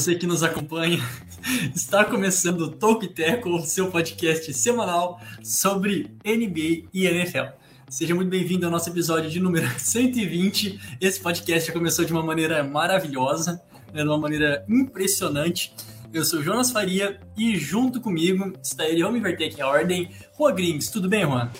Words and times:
você 0.00 0.14
que 0.14 0.26
nos 0.26 0.42
acompanha. 0.42 0.98
Está 1.76 2.06
começando 2.06 2.62
o 2.62 2.70
Talk 2.70 3.06
Tackle, 3.08 3.66
seu 3.66 3.90
podcast 3.90 4.50
semanal 4.54 5.20
sobre 5.44 6.10
NBA 6.24 6.88
e 6.90 7.04
NFL. 7.04 7.52
Seja 7.86 8.14
muito 8.14 8.30
bem-vindo 8.30 8.64
ao 8.64 8.72
nosso 8.72 8.88
episódio 8.88 9.28
de 9.28 9.38
número 9.38 9.68
120. 9.78 10.96
Esse 11.02 11.20
podcast 11.20 11.66
já 11.68 11.74
começou 11.74 12.06
de 12.06 12.12
uma 12.14 12.22
maneira 12.22 12.64
maravilhosa, 12.64 13.60
né, 13.92 14.02
de 14.02 14.08
uma 14.08 14.16
maneira 14.16 14.64
impressionante. 14.70 15.74
Eu 16.14 16.24
sou 16.24 16.42
Jonas 16.42 16.70
Faria 16.70 17.20
e 17.36 17.58
junto 17.58 18.00
comigo 18.00 18.54
está 18.62 18.86
ele, 18.86 19.02
vamos 19.02 19.18
inverter 19.18 19.48
aqui 19.48 19.60
a 19.60 19.68
ordem, 19.68 20.10
Juan 20.38 20.54
Grings. 20.54 20.90
Tudo 20.90 21.10
bem, 21.10 21.26
Juan? 21.26 21.50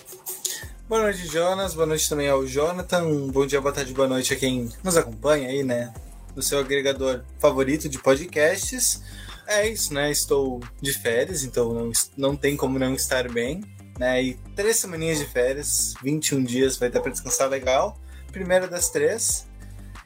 Boa 0.89 1.03
noite, 1.03 1.27
Jonas. 1.27 1.75
Boa 1.75 1.85
noite 1.85 2.09
também 2.09 2.27
ao 2.27 2.47
Jonathan. 2.47 3.27
Bom 3.27 3.45
dia, 3.45 3.61
boa 3.61 3.71
tarde, 3.71 3.93
boa 3.93 4.07
noite 4.07 4.33
a 4.33 4.35
quem 4.35 4.67
nos 4.83 4.97
acompanha 4.97 5.47
aí, 5.47 5.63
né? 5.63 5.93
No 6.35 6.41
seu 6.41 6.59
agregador 6.59 7.23
favorito 7.39 7.89
de 7.89 7.99
podcasts. 7.99 9.01
É 9.47 9.67
isso, 9.67 9.93
né? 9.93 10.11
Estou 10.11 10.61
de 10.81 10.93
férias, 10.93 11.43
então 11.43 11.73
não, 11.73 11.91
não 12.15 12.35
tem 12.35 12.55
como 12.55 12.79
não 12.79 12.93
estar 12.93 13.29
bem. 13.29 13.61
Né? 13.99 14.23
E 14.23 14.33
três 14.55 14.77
semaninhas 14.77 15.19
de 15.19 15.25
férias, 15.25 15.93
21 16.01 16.43
dias 16.43 16.77
vai 16.77 16.89
dar 16.89 17.01
para 17.01 17.11
descansar 17.11 17.49
legal. 17.49 17.99
Primeira 18.31 18.67
das 18.67 18.89
três. 18.89 19.47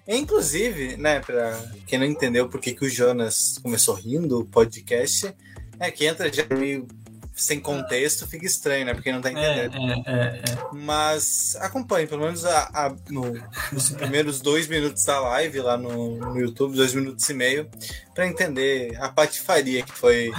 Inclusive, 0.08 0.98
né, 0.98 1.20
pra 1.20 1.60
quem 1.88 1.98
não 1.98 2.06
entendeu 2.06 2.48
por 2.48 2.62
que, 2.62 2.74
que 2.74 2.86
o 2.86 2.90
Jonas 2.90 3.58
começou 3.58 3.96
rindo 3.96 4.40
o 4.40 4.46
podcast, 4.46 5.34
é 5.80 5.90
que 5.90 6.06
entra 6.06 6.32
já 6.32 6.46
meio 6.50 6.88
sem 7.36 7.60
contexto, 7.60 8.26
fica 8.28 8.46
estranho, 8.46 8.86
né? 8.86 8.94
Porque 8.94 9.12
não 9.12 9.20
tá 9.22 9.30
É, 9.30 9.66
entendendo. 9.66 10.04
é, 10.08 10.12
é, 10.12 10.16
é. 10.38 10.42
Mas 10.72 11.56
acompanhe, 11.60 12.08
pelo 12.08 12.22
menos 12.24 12.46
a, 12.46 12.70
a- 12.74 12.96
no- 13.10 13.34
nos 13.74 13.90
primeiros 13.90 14.40
dois 14.40 14.68
minutos 14.68 15.04
da 15.04 15.20
live 15.20 15.60
lá 15.60 15.78
no, 15.78 16.16
no 16.18 16.40
YouTube, 16.40 16.76
dois 16.78 16.94
minutos 16.94 17.30
e 17.30 17.34
meio, 17.34 17.70
para 18.14 18.26
entender 18.28 18.96
a 19.02 19.10
patifaria 19.10 19.84
que 19.84 19.92
foi 19.92 20.32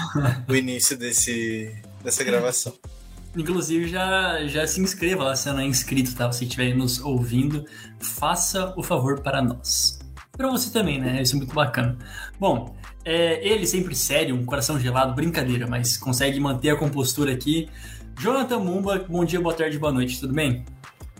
o 0.48 0.54
início 0.56 0.96
desse, 0.96 1.70
dessa 2.02 2.24
gravação. 2.24 2.72
Inclusive, 3.36 3.86
já, 3.88 4.46
já 4.46 4.66
se 4.66 4.80
inscreva 4.80 5.24
lá 5.24 5.36
se 5.36 5.46
não 5.50 5.60
é 5.60 5.64
inscrito, 5.66 6.14
tá? 6.14 6.32
Se 6.32 6.44
estiver 6.44 6.74
nos 6.74 6.98
ouvindo, 7.00 7.66
faça 8.00 8.72
o 8.78 8.82
favor 8.82 9.20
para 9.20 9.42
nós. 9.42 9.98
Para 10.32 10.48
você 10.50 10.70
também, 10.70 10.98
né? 10.98 11.20
Isso 11.20 11.34
é 11.34 11.38
muito 11.38 11.54
bacana. 11.54 11.98
Bom, 12.40 12.74
é, 13.06 13.46
ele 13.46 13.64
sempre 13.68 13.94
sério, 13.94 14.34
um 14.34 14.44
coração 14.44 14.80
gelado, 14.80 15.14
brincadeira, 15.14 15.64
mas 15.64 15.96
consegue 15.96 16.40
manter 16.40 16.70
a 16.70 16.76
compostura 16.76 17.32
aqui. 17.32 17.68
Jonathan 18.18 18.58
Mumba, 18.58 18.98
bom 19.08 19.24
dia, 19.24 19.40
boa 19.40 19.54
tarde, 19.54 19.78
boa 19.78 19.92
noite, 19.92 20.18
tudo 20.18 20.34
bem? 20.34 20.64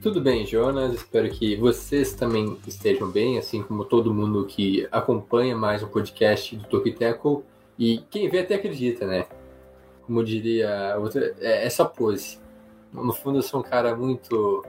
Tudo 0.02 0.20
bem, 0.20 0.44
Jonas. 0.44 0.94
Espero 0.94 1.30
que 1.30 1.54
vocês 1.54 2.12
também 2.12 2.58
estejam 2.66 3.08
bem, 3.08 3.38
assim 3.38 3.62
como 3.62 3.84
todo 3.84 4.12
mundo 4.12 4.44
que 4.46 4.88
acompanha 4.90 5.56
mais 5.56 5.80
um 5.80 5.86
podcast 5.86 6.56
do 6.56 6.80
Tackle. 6.92 7.44
E 7.78 7.98
quem 8.10 8.28
vê 8.28 8.40
até 8.40 8.56
acredita, 8.56 9.06
né? 9.06 9.24
Como 10.02 10.24
diria 10.24 10.96
outra, 10.98 11.36
é 11.38 11.64
essa 11.64 11.84
pose. 11.84 12.40
No 12.92 13.12
fundo, 13.12 13.38
eu 13.38 13.42
sou 13.42 13.60
um 13.60 13.62
cara 13.62 13.94
muito 13.94 14.64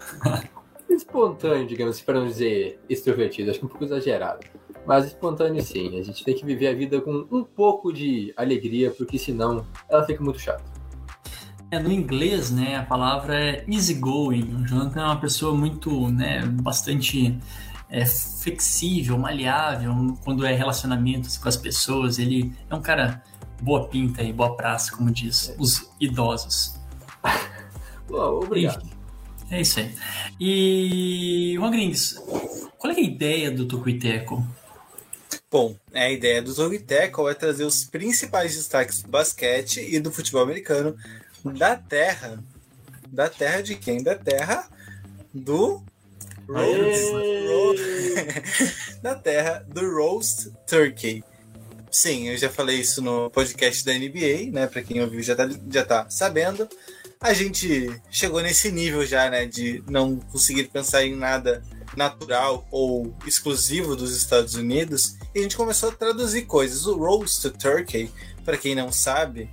espontâneo, 0.88 1.66
digamos 1.66 1.96
assim, 1.96 2.04
para 2.06 2.20
não 2.20 2.26
dizer 2.26 2.80
extrovertido. 2.88 3.50
Acho 3.50 3.58
que 3.58 3.66
um 3.66 3.68
pouco 3.68 3.84
exagerado. 3.84 4.40
Mas 4.86 5.06
espontâneo 5.06 5.62
sim. 5.62 5.98
A 5.98 6.02
gente 6.02 6.24
tem 6.24 6.34
que 6.34 6.44
viver 6.44 6.68
a 6.68 6.74
vida 6.74 7.00
com 7.00 7.26
um 7.30 7.44
pouco 7.44 7.92
de 7.92 8.32
alegria, 8.36 8.90
porque 8.90 9.18
senão 9.18 9.66
ela 9.88 10.04
fica 10.04 10.22
muito 10.22 10.38
chata. 10.38 10.64
É, 11.70 11.78
no 11.78 11.90
inglês, 11.90 12.50
né, 12.50 12.76
a 12.76 12.82
palavra 12.82 13.38
é 13.38 13.64
easygoing. 13.66 14.54
O 14.54 14.66
Jonathan 14.66 15.00
é 15.00 15.04
uma 15.04 15.20
pessoa 15.20 15.54
muito, 15.54 16.08
né, 16.10 16.46
bastante 16.46 17.38
é, 17.88 18.04
flexível, 18.04 19.18
maleável 19.18 20.16
quando 20.22 20.44
é 20.44 20.54
relacionamentos 20.54 21.38
com 21.38 21.48
as 21.48 21.56
pessoas. 21.56 22.18
Ele 22.18 22.52
é 22.68 22.74
um 22.74 22.82
cara 22.82 23.22
boa 23.60 23.88
pinta 23.88 24.22
e 24.22 24.32
boa 24.32 24.56
praça, 24.56 24.94
como 24.94 25.10
diz 25.10 25.54
os 25.58 25.90
idosos. 25.98 26.78
Pô, 28.06 28.40
obrigado. 28.40 28.86
É 29.50 29.60
isso 29.60 29.80
aí. 29.80 29.94
E, 30.40 31.54
Juan 31.56 31.70
Grings, 31.70 32.14
qual 32.78 32.92
é 32.92 32.96
a 32.96 33.00
ideia 33.00 33.50
do 33.50 33.66
Tucuiteco? 33.66 34.44
Bom, 35.54 35.76
a 35.94 36.10
ideia 36.10 36.42
do 36.42 36.52
Zog 36.52 36.76
Tackle 36.80 37.30
é 37.30 37.34
trazer 37.34 37.62
os 37.62 37.84
principais 37.84 38.56
destaques 38.56 39.04
do 39.04 39.08
basquete 39.08 39.86
e 39.88 40.00
do 40.00 40.10
futebol 40.10 40.42
americano 40.42 40.96
da 41.44 41.76
terra. 41.76 42.42
Da 43.06 43.28
terra 43.28 43.60
de 43.60 43.76
quem? 43.76 44.02
Da 44.02 44.16
terra 44.16 44.68
do 45.32 45.80
Roast. 46.48 47.78
da 49.00 49.14
terra 49.14 49.64
do 49.68 49.94
Roast 49.94 50.50
Turkey. 50.66 51.22
Sim, 51.88 52.30
eu 52.30 52.36
já 52.36 52.50
falei 52.50 52.80
isso 52.80 53.00
no 53.00 53.30
podcast 53.30 53.84
da 53.84 53.92
NBA, 53.92 54.50
né? 54.50 54.66
Pra 54.66 54.82
quem 54.82 55.00
ouviu 55.00 55.22
já 55.22 55.36
tá, 55.36 55.48
já 55.70 55.84
tá 55.84 56.10
sabendo. 56.10 56.68
A 57.20 57.32
gente 57.32 57.88
chegou 58.10 58.42
nesse 58.42 58.72
nível 58.72 59.06
já, 59.06 59.30
né? 59.30 59.46
De 59.46 59.84
não 59.86 60.16
conseguir 60.16 60.64
pensar 60.64 61.04
em 61.04 61.14
nada 61.14 61.62
natural 61.96 62.66
ou 62.70 63.14
exclusivo 63.26 63.94
dos 63.96 64.16
Estados 64.16 64.54
Unidos. 64.54 65.16
E 65.34 65.38
a 65.38 65.42
gente 65.42 65.56
começou 65.56 65.90
a 65.90 65.92
traduzir 65.92 66.42
coisas. 66.42 66.86
O 66.86 66.96
Roast 66.96 67.48
Turkey, 67.50 68.10
para 68.44 68.56
quem 68.56 68.74
não 68.74 68.90
sabe, 68.92 69.50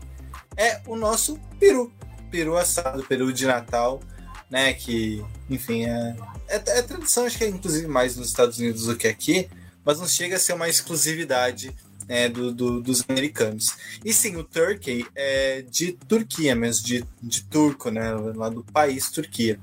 é 0.58 0.82
o 0.88 0.96
nosso 0.96 1.40
peru. 1.60 1.92
Peru 2.30 2.58
assado, 2.58 3.04
peru 3.04 3.32
de 3.34 3.46
Natal, 3.46 4.02
né? 4.50 4.74
Que, 4.74 5.24
enfim, 5.50 5.86
é, 5.86 6.16
é, 6.48 6.56
é 6.56 6.82
tradição, 6.82 7.26
acho 7.26 7.38
que 7.38 7.44
é 7.44 7.48
inclusive 7.50 7.88
mais 7.88 8.16
nos 8.16 8.28
Estados 8.28 8.58
Unidos 8.58 8.86
do 8.86 8.96
que 8.96 9.08
aqui, 9.08 9.50
mas 9.84 10.00
não 10.00 10.08
chega 10.08 10.36
a 10.36 10.40
ser 10.40 10.54
uma 10.54 10.70
exclusividade 10.70 11.76
né, 12.08 12.28
do, 12.30 12.52
do- 12.54 12.82
dos 12.82 13.04
americanos. 13.10 13.68
E 14.04 14.14
sim, 14.14 14.36
o 14.36 14.44
turkey 14.44 15.06
é 15.16 15.62
de 15.64 15.94
Turquia 15.94 16.56
mesmo, 16.56 16.86
de, 16.86 17.06
de 17.22 17.44
turco, 17.44 17.90
né? 17.90 18.14
Lá 18.36 18.50
do 18.50 18.64
país 18.64 19.10
Turquia. 19.12 19.60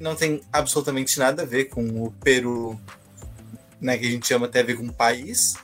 Não 0.00 0.14
tem 0.14 0.40
absolutamente 0.52 1.18
nada 1.18 1.42
a 1.42 1.46
ver 1.46 1.66
com 1.66 1.82
o 2.04 2.10
Peru, 2.12 2.78
né? 3.80 3.96
Que 3.98 4.06
a 4.06 4.10
gente 4.10 4.26
chama 4.26 4.46
até 4.46 4.60
a 4.60 4.64
ver 4.64 4.76
com 4.76 4.88
país. 4.88 5.54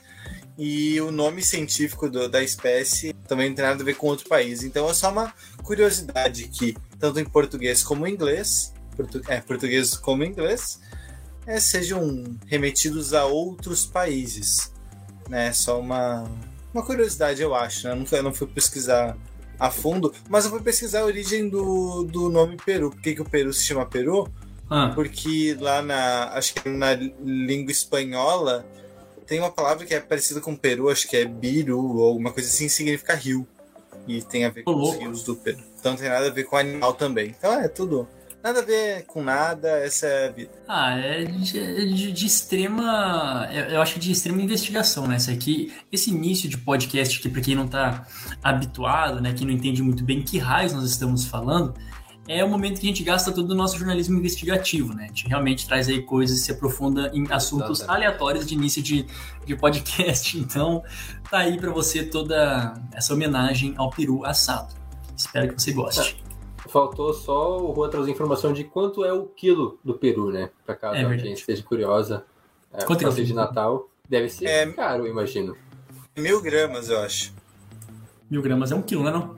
E 0.57 0.99
o 1.01 1.11
nome 1.11 1.41
científico 1.43 2.09
do- 2.09 2.29
da 2.29 2.41
espécie 2.41 3.13
também 3.27 3.49
não 3.49 3.55
tem 3.55 3.65
nada 3.65 3.81
a 3.81 3.85
ver 3.85 3.95
com 3.95 4.07
outro 4.07 4.27
país. 4.29 4.63
Então 4.63 4.89
é 4.89 4.93
só 4.93 5.11
uma 5.11 5.33
curiosidade 5.63 6.47
que, 6.47 6.75
tanto 6.99 7.19
em 7.19 7.25
português 7.25 7.83
como 7.83 8.07
em 8.07 8.13
inglês, 8.13 8.73
portu- 8.95 9.21
é, 9.27 9.41
português 9.41 9.95
como 9.97 10.23
em 10.23 10.29
inglês, 10.29 10.79
é, 11.45 11.59
sejam 11.59 12.23
remetidos 12.47 13.13
a 13.13 13.25
outros 13.25 13.85
países. 13.85 14.71
Né? 15.29 15.51
Só 15.51 15.79
uma, 15.79 16.29
uma 16.73 16.83
curiosidade, 16.85 17.41
eu 17.41 17.53
acho. 17.53 17.87
Né? 17.87 17.93
Eu, 17.93 17.97
nunca, 17.97 18.15
eu 18.15 18.23
não 18.23 18.33
fui 18.33 18.47
pesquisar 18.47 19.17
a 19.59 19.69
fundo, 19.71 20.13
mas 20.29 20.45
eu 20.45 20.51
fui 20.51 20.61
pesquisar 20.61 21.01
a 21.01 21.05
origem 21.05 21.49
do, 21.49 22.03
do 22.03 22.29
nome 22.29 22.57
Peru. 22.65 22.91
Por 22.91 23.01
que, 23.01 23.15
que 23.15 23.21
o 23.21 23.29
Peru 23.29 23.53
se 23.53 23.63
chama 23.63 23.85
Peru? 23.85 24.27
Ah, 24.69 24.91
Porque 24.95 25.55
lá 25.59 25.81
na. 25.81 26.29
Acho 26.33 26.53
que 26.55 26.67
na 26.67 26.93
língua 26.93 27.71
espanhola 27.71 28.65
tem 29.27 29.39
uma 29.39 29.51
palavra 29.51 29.85
que 29.85 29.93
é 29.93 29.99
parecida 29.99 30.41
com 30.41 30.55
Peru, 30.55 30.89
acho 30.89 31.07
que 31.07 31.17
é 31.17 31.25
biru 31.25 31.97
ou 31.97 32.07
alguma 32.07 32.31
coisa 32.31 32.49
assim, 32.49 32.67
significa 32.69 33.13
rio. 33.15 33.47
E 34.07 34.21
tem 34.21 34.45
a 34.45 34.49
ver 34.49 34.63
com 34.63 34.71
Ô, 34.71 34.89
os 34.89 34.95
rios 34.97 35.23
do 35.23 35.35
Peru. 35.35 35.59
Então 35.79 35.93
não 35.93 35.99
tem 35.99 36.09
nada 36.09 36.27
a 36.27 36.31
ver 36.31 36.43
com 36.43 36.57
animal 36.57 36.93
também. 36.93 37.33
Então 37.37 37.53
é 37.53 37.67
tudo. 37.67 38.07
Nada 38.45 38.59
a 38.59 38.63
ver 38.63 39.05
com 39.07 39.23
nada, 39.23 39.67
essa 39.79 40.05
é 40.05 40.27
a 40.27 40.31
vida. 40.31 40.51
Ah, 40.67 40.95
é 40.99 41.23
de, 41.25 41.95
de- 41.95 42.11
de 42.11 42.25
extrema. 42.27 43.49
Eu 43.51 43.65
eu 43.71 43.81
acho 43.81 43.97
de 43.99 44.11
extrema 44.11 44.39
investigação, 44.39 45.07
né? 45.07 45.17
Isso 45.17 45.31
aqui, 45.31 45.73
esse 45.91 46.11
início 46.11 46.47
de 46.47 46.55
podcast 46.55 47.17
aqui, 47.17 47.27
pra 47.27 47.41
quem 47.41 47.55
não 47.55 47.67
tá 47.67 48.05
habituado, 48.43 49.19
né? 49.19 49.33
Quem 49.33 49.47
não 49.47 49.53
entende 49.53 49.81
muito 49.81 50.03
bem 50.03 50.21
que 50.21 50.37
raios 50.37 50.73
nós 50.73 50.83
estamos 50.91 51.25
falando, 51.25 51.73
é 52.27 52.43
o 52.43 52.47
momento 52.47 52.79
que 52.79 52.85
a 52.85 52.89
gente 52.89 53.03
gasta 53.03 53.31
todo 53.31 53.49
o 53.49 53.55
nosso 53.55 53.79
jornalismo 53.79 54.15
investigativo, 54.19 54.93
né? 54.93 55.05
A 55.05 55.07
gente 55.07 55.27
realmente 55.27 55.67
traz 55.67 55.87
aí 55.89 56.03
coisas 56.03 56.37
e 56.37 56.41
se 56.41 56.51
aprofunda 56.51 57.09
em 57.15 57.25
assuntos 57.31 57.81
aleatórios 57.89 58.45
de 58.45 58.53
início 58.53 58.79
de, 58.83 59.07
de 59.43 59.55
podcast. 59.55 60.37
Então, 60.37 60.83
tá 61.31 61.39
aí 61.39 61.57
pra 61.57 61.71
você 61.71 62.03
toda 62.03 62.75
essa 62.93 63.11
homenagem 63.11 63.73
ao 63.75 63.89
peru 63.89 64.23
assado. 64.23 64.71
Espero 65.17 65.51
que 65.51 65.59
você 65.59 65.71
goste. 65.71 66.23
Faltou 66.75 67.13
só 67.13 67.57
o 67.57 67.73
Juan 67.73 67.89
trazer 67.89 68.11
informação 68.11 68.51
de 68.51 68.65
quanto 68.65 69.05
é 69.05 69.13
o 69.13 69.27
quilo 69.27 69.79
do 69.81 69.93
peru, 69.93 70.29
né? 70.29 70.49
Pra 70.65 70.75
caso 70.75 70.97
É 70.97 71.05
a 71.05 71.17
gente 71.17 71.39
esteja 71.39 71.63
curiosa. 71.63 72.25
É, 72.73 72.83
Quanto 72.83 73.07
é 73.07 73.09
de? 73.09 73.33
Natal. 73.33 73.89
Deve 74.09 74.27
ser 74.27 74.45
É. 74.45 74.69
caro, 74.73 75.05
eu 75.05 75.09
imagino. 75.09 75.55
Mil 76.17 76.41
gramas, 76.41 76.89
eu 76.89 76.99
acho. 76.99 77.33
Mil 78.29 78.41
gramas 78.41 78.73
é 78.73 78.75
um 78.75 78.81
quilo, 78.81 79.05
né? 79.05 79.11
Não? 79.11 79.37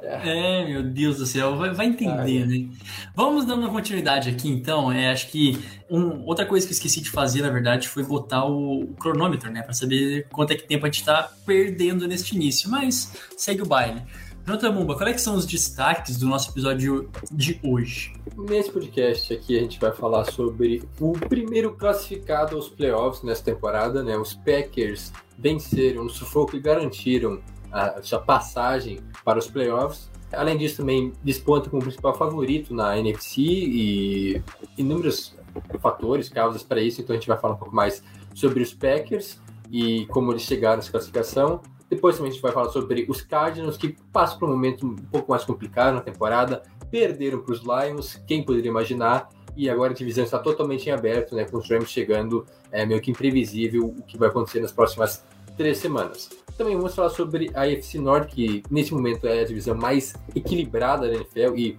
É, 0.00 0.64
meu 0.64 0.84
Deus 0.84 1.18
do 1.18 1.26
céu, 1.26 1.56
vai, 1.56 1.74
vai 1.74 1.86
entender, 1.86 2.46
né? 2.46 2.68
Vamos 3.12 3.44
dando 3.44 3.68
continuidade 3.70 4.30
aqui, 4.30 4.48
então. 4.48 4.92
É, 4.92 5.10
acho 5.10 5.32
que 5.32 5.58
um, 5.90 6.24
outra 6.26 6.46
coisa 6.46 6.64
que 6.64 6.72
eu 6.72 6.76
esqueci 6.76 7.00
de 7.00 7.10
fazer, 7.10 7.42
na 7.42 7.50
verdade, 7.50 7.88
foi 7.88 8.04
botar 8.04 8.44
o, 8.44 8.82
o 8.84 8.94
cronômetro, 8.94 9.50
né? 9.50 9.62
Para 9.62 9.72
saber 9.74 10.28
quanto 10.30 10.52
é 10.52 10.54
que 10.54 10.62
tempo 10.62 10.86
a 10.86 10.88
gente 10.88 11.00
está 11.00 11.24
perdendo 11.44 12.06
neste 12.06 12.36
início. 12.36 12.70
Mas 12.70 13.12
segue 13.36 13.62
o 13.62 13.66
baile. 13.66 14.00
Jonathan 14.48 14.72
Mumba, 14.72 14.96
quais 14.96 15.14
é 15.14 15.18
são 15.18 15.34
os 15.34 15.44
destaques 15.44 16.16
do 16.16 16.26
nosso 16.26 16.50
episódio 16.50 17.10
de 17.30 17.60
hoje? 17.62 18.14
Nesse 18.34 18.72
podcast 18.72 19.34
aqui 19.34 19.58
a 19.58 19.60
gente 19.60 19.78
vai 19.78 19.92
falar 19.92 20.24
sobre 20.24 20.82
o 20.98 21.12
primeiro 21.12 21.74
classificado 21.74 22.56
aos 22.56 22.66
playoffs 22.66 23.22
nessa 23.22 23.44
temporada, 23.44 24.02
né? 24.02 24.16
Os 24.16 24.32
Packers 24.32 25.12
venceram 25.38 26.04
no 26.04 26.08
sufoco 26.08 26.56
e 26.56 26.60
garantiram 26.60 27.42
a 27.70 28.00
sua 28.00 28.20
passagem 28.20 29.00
para 29.22 29.38
os 29.38 29.48
playoffs. 29.48 30.10
Além 30.32 30.56
disso, 30.56 30.78
também 30.78 31.12
desponta 31.22 31.68
como 31.68 31.82
principal 31.82 32.14
favorito 32.14 32.72
na 32.72 32.96
NFC 32.96 33.42
e 33.42 34.42
inúmeros 34.78 35.36
fatores, 35.78 36.30
causas 36.30 36.62
para 36.62 36.80
isso. 36.80 37.02
Então 37.02 37.14
a 37.14 37.18
gente 37.18 37.28
vai 37.28 37.36
falar 37.36 37.52
um 37.52 37.58
pouco 37.58 37.76
mais 37.76 38.02
sobre 38.34 38.62
os 38.62 38.72
Packers 38.72 39.38
e 39.70 40.06
como 40.06 40.32
eles 40.32 40.40
chegaram 40.40 40.76
nessa 40.76 40.90
classificação. 40.90 41.60
Depois 41.88 42.16
também 42.16 42.30
a 42.30 42.32
gente 42.32 42.42
vai 42.42 42.52
falar 42.52 42.68
sobre 42.68 43.06
os 43.08 43.22
Cardinals, 43.22 43.76
que 43.76 43.96
passam 44.12 44.38
por 44.38 44.48
um 44.48 44.52
momento 44.52 44.86
um 44.86 44.94
pouco 44.94 45.30
mais 45.30 45.44
complicado 45.44 45.94
na 45.94 46.00
temporada, 46.00 46.62
perderam 46.90 47.40
para 47.40 47.52
os 47.52 47.62
Lions, 47.62 48.22
quem 48.26 48.44
poderia 48.44 48.70
imaginar, 48.70 49.28
e 49.56 49.68
agora 49.68 49.92
a 49.92 49.94
divisão 49.94 50.22
está 50.22 50.38
totalmente 50.38 50.88
em 50.88 50.92
aberto, 50.92 51.34
né, 51.34 51.44
com 51.44 51.56
os 51.56 51.68
Rams 51.68 51.90
chegando, 51.90 52.46
é 52.70 52.84
meio 52.86 53.00
que 53.00 53.10
imprevisível 53.10 53.86
o 53.86 54.02
que 54.02 54.18
vai 54.18 54.28
acontecer 54.28 54.60
nas 54.60 54.70
próximas 54.70 55.24
três 55.58 55.78
semanas. 55.78 56.30
Também 56.56 56.76
vamos 56.76 56.94
falar 56.94 57.10
sobre 57.10 57.50
a 57.54 57.62
AFC 57.62 57.98
Norte, 57.98 58.34
que 58.34 58.62
nesse 58.70 58.94
momento 58.94 59.26
é 59.26 59.40
a 59.40 59.44
divisão 59.44 59.76
mais 59.76 60.14
equilibrada 60.34 61.08
da 61.08 61.14
NFL 61.14 61.56
e 61.56 61.78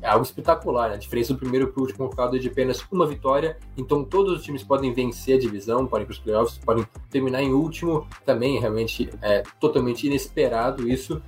é 0.00 0.08
algo 0.08 0.24
espetacular, 0.24 0.90
né? 0.90 0.94
A 0.96 0.98
diferença 0.98 1.32
do 1.32 1.38
primeiro 1.38 1.68
para 1.68 1.80
o 1.80 1.82
último 1.82 1.98
colocado 1.98 2.36
é 2.36 2.38
de 2.38 2.48
apenas 2.48 2.84
uma 2.90 3.06
vitória, 3.06 3.56
então 3.76 4.04
todos 4.04 4.38
os 4.38 4.44
times 4.44 4.62
podem 4.62 4.92
vencer 4.92 5.36
a 5.36 5.40
divisão, 5.40 5.86
podem 5.86 6.02
ir 6.02 6.06
para 6.06 6.12
os 6.12 6.18
playoffs, 6.18 6.58
podem 6.58 6.86
terminar 7.10 7.42
em 7.42 7.52
último, 7.52 8.06
também 8.26 8.58
realmente 8.58 9.08
é 9.22 9.42
totalmente 9.60 10.06
inesperado 10.06 10.88
isso. 10.88 11.22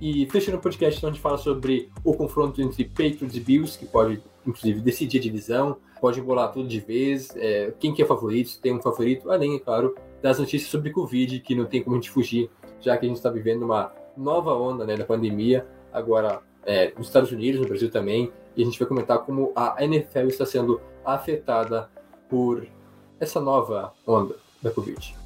E 0.00 0.26
fechando 0.30 0.56
o 0.56 0.60
podcast, 0.60 0.98
então, 0.98 1.10
a 1.10 1.12
gente 1.12 1.22
fala 1.22 1.36
sobre 1.36 1.90
o 2.02 2.14
confronto 2.14 2.62
entre 2.62 2.84
Patriots 2.84 3.36
e 3.36 3.40
Bills, 3.40 3.78
que 3.78 3.84
pode, 3.84 4.22
inclusive, 4.46 4.80
decidir 4.80 5.18
a 5.18 5.20
divisão, 5.20 5.76
pode 6.00 6.20
embolar 6.20 6.50
tudo 6.52 6.66
de 6.66 6.80
vez, 6.80 7.28
é, 7.36 7.70
quem 7.78 7.92
que 7.92 8.02
é 8.02 8.06
favorito, 8.06 8.48
se 8.48 8.60
tem 8.60 8.74
um 8.74 8.80
favorito, 8.80 9.30
além, 9.30 9.56
é 9.56 9.58
claro, 9.58 9.94
das 10.22 10.38
notícias 10.38 10.70
sobre 10.70 10.90
Covid, 10.90 11.40
que 11.40 11.54
não 11.54 11.66
tem 11.66 11.82
como 11.82 11.96
a 11.96 11.98
gente 11.98 12.10
fugir, 12.10 12.50
já 12.80 12.96
que 12.96 13.06
a 13.06 13.08
gente 13.08 13.16
está 13.16 13.30
vivendo 13.30 13.62
uma 13.62 13.92
nova 14.16 14.52
onda 14.54 14.84
né, 14.84 14.96
da 14.96 15.04
pandemia, 15.04 15.66
agora 15.92 16.40
é, 16.64 16.92
nos 16.96 17.06
Estados 17.06 17.32
Unidos, 17.32 17.60
no 17.60 17.66
Brasil 17.66 17.90
também, 17.90 18.32
e 18.56 18.62
a 18.62 18.64
gente 18.64 18.78
vai 18.78 18.88
comentar 18.88 19.18
como 19.20 19.52
a 19.54 19.76
NFL 19.82 20.26
está 20.26 20.44
sendo 20.44 20.80
afetada 21.04 21.90
por 22.28 22.66
essa 23.18 23.40
nova 23.40 23.92
onda 24.06 24.36
da 24.62 24.70
Covid. 24.70 25.16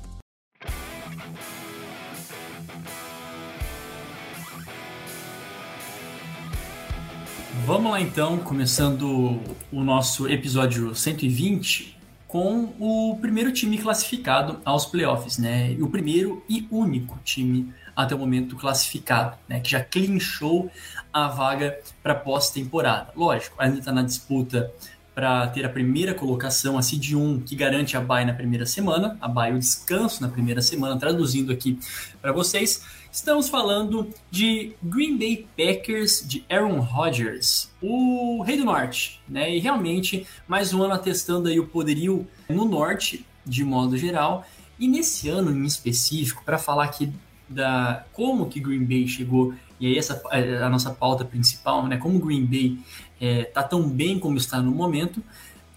Vamos 7.66 7.90
lá 7.92 8.00
então, 8.00 8.36
começando 8.38 9.40
o 9.72 9.82
nosso 9.82 10.28
episódio 10.28 10.94
120 10.94 11.96
com 12.34 12.74
o 12.80 13.16
primeiro 13.20 13.52
time 13.52 13.78
classificado 13.78 14.58
aos 14.64 14.86
playoffs, 14.86 15.38
né? 15.38 15.76
O 15.80 15.88
primeiro 15.88 16.42
e 16.48 16.66
único 16.68 17.16
time 17.22 17.72
até 17.94 18.12
o 18.12 18.18
momento 18.18 18.56
classificado, 18.56 19.38
né? 19.48 19.60
Que 19.60 19.70
já 19.70 19.80
clinchou 19.80 20.68
a 21.12 21.28
vaga 21.28 21.78
para 22.02 22.12
pós-temporada. 22.12 23.12
Lógico, 23.14 23.54
ainda 23.56 23.78
está 23.78 23.92
na 23.92 24.02
disputa 24.02 24.68
para 25.14 25.46
ter 25.46 25.64
a 25.64 25.68
primeira 25.68 26.12
colocação, 26.12 26.76
a 26.76 26.82
seed 26.82 27.14
1, 27.14 27.42
que 27.42 27.54
garante 27.54 27.96
a 27.96 28.00
bye 28.00 28.24
na 28.24 28.32
primeira 28.32 28.66
semana, 28.66 29.16
a 29.20 29.28
bye 29.28 29.52
o 29.52 29.58
descanso 29.60 30.20
na 30.20 30.28
primeira 30.28 30.60
semana, 30.60 30.98
traduzindo 30.98 31.52
aqui 31.52 31.78
para 32.20 32.32
vocês. 32.32 32.82
Estamos 33.14 33.48
falando 33.48 34.10
de 34.28 34.74
Green 34.82 35.16
Bay 35.16 35.46
Packers 35.56 36.26
de 36.26 36.44
Aaron 36.50 36.80
Rodgers, 36.80 37.70
o 37.80 38.42
Rei 38.42 38.56
do 38.56 38.64
Norte, 38.64 39.22
né? 39.28 39.54
E 39.54 39.60
realmente 39.60 40.26
mais 40.48 40.74
um 40.74 40.82
ano 40.82 40.94
atestando 40.94 41.48
aí 41.48 41.60
o 41.60 41.68
poderio 41.68 42.26
no 42.48 42.64
Norte 42.64 43.24
de 43.46 43.62
modo 43.62 43.96
geral. 43.96 44.44
E 44.80 44.88
nesse 44.88 45.28
ano 45.28 45.52
em 45.52 45.64
específico, 45.64 46.42
para 46.44 46.58
falar 46.58 46.86
aqui 46.86 47.12
da 47.48 48.04
como 48.12 48.48
que 48.48 48.58
Green 48.58 48.84
Bay 48.84 49.06
chegou 49.06 49.54
e 49.78 49.86
aí 49.86 49.96
essa 49.96 50.20
é 50.32 50.56
a 50.56 50.68
nossa 50.68 50.90
pauta 50.90 51.24
principal, 51.24 51.86
né? 51.86 51.96
Como 51.98 52.18
Green 52.18 52.44
Bay 52.44 52.78
é, 53.20 53.44
tá 53.44 53.62
tão 53.62 53.88
bem 53.88 54.18
como 54.18 54.38
está 54.38 54.60
no 54.60 54.72
momento. 54.72 55.22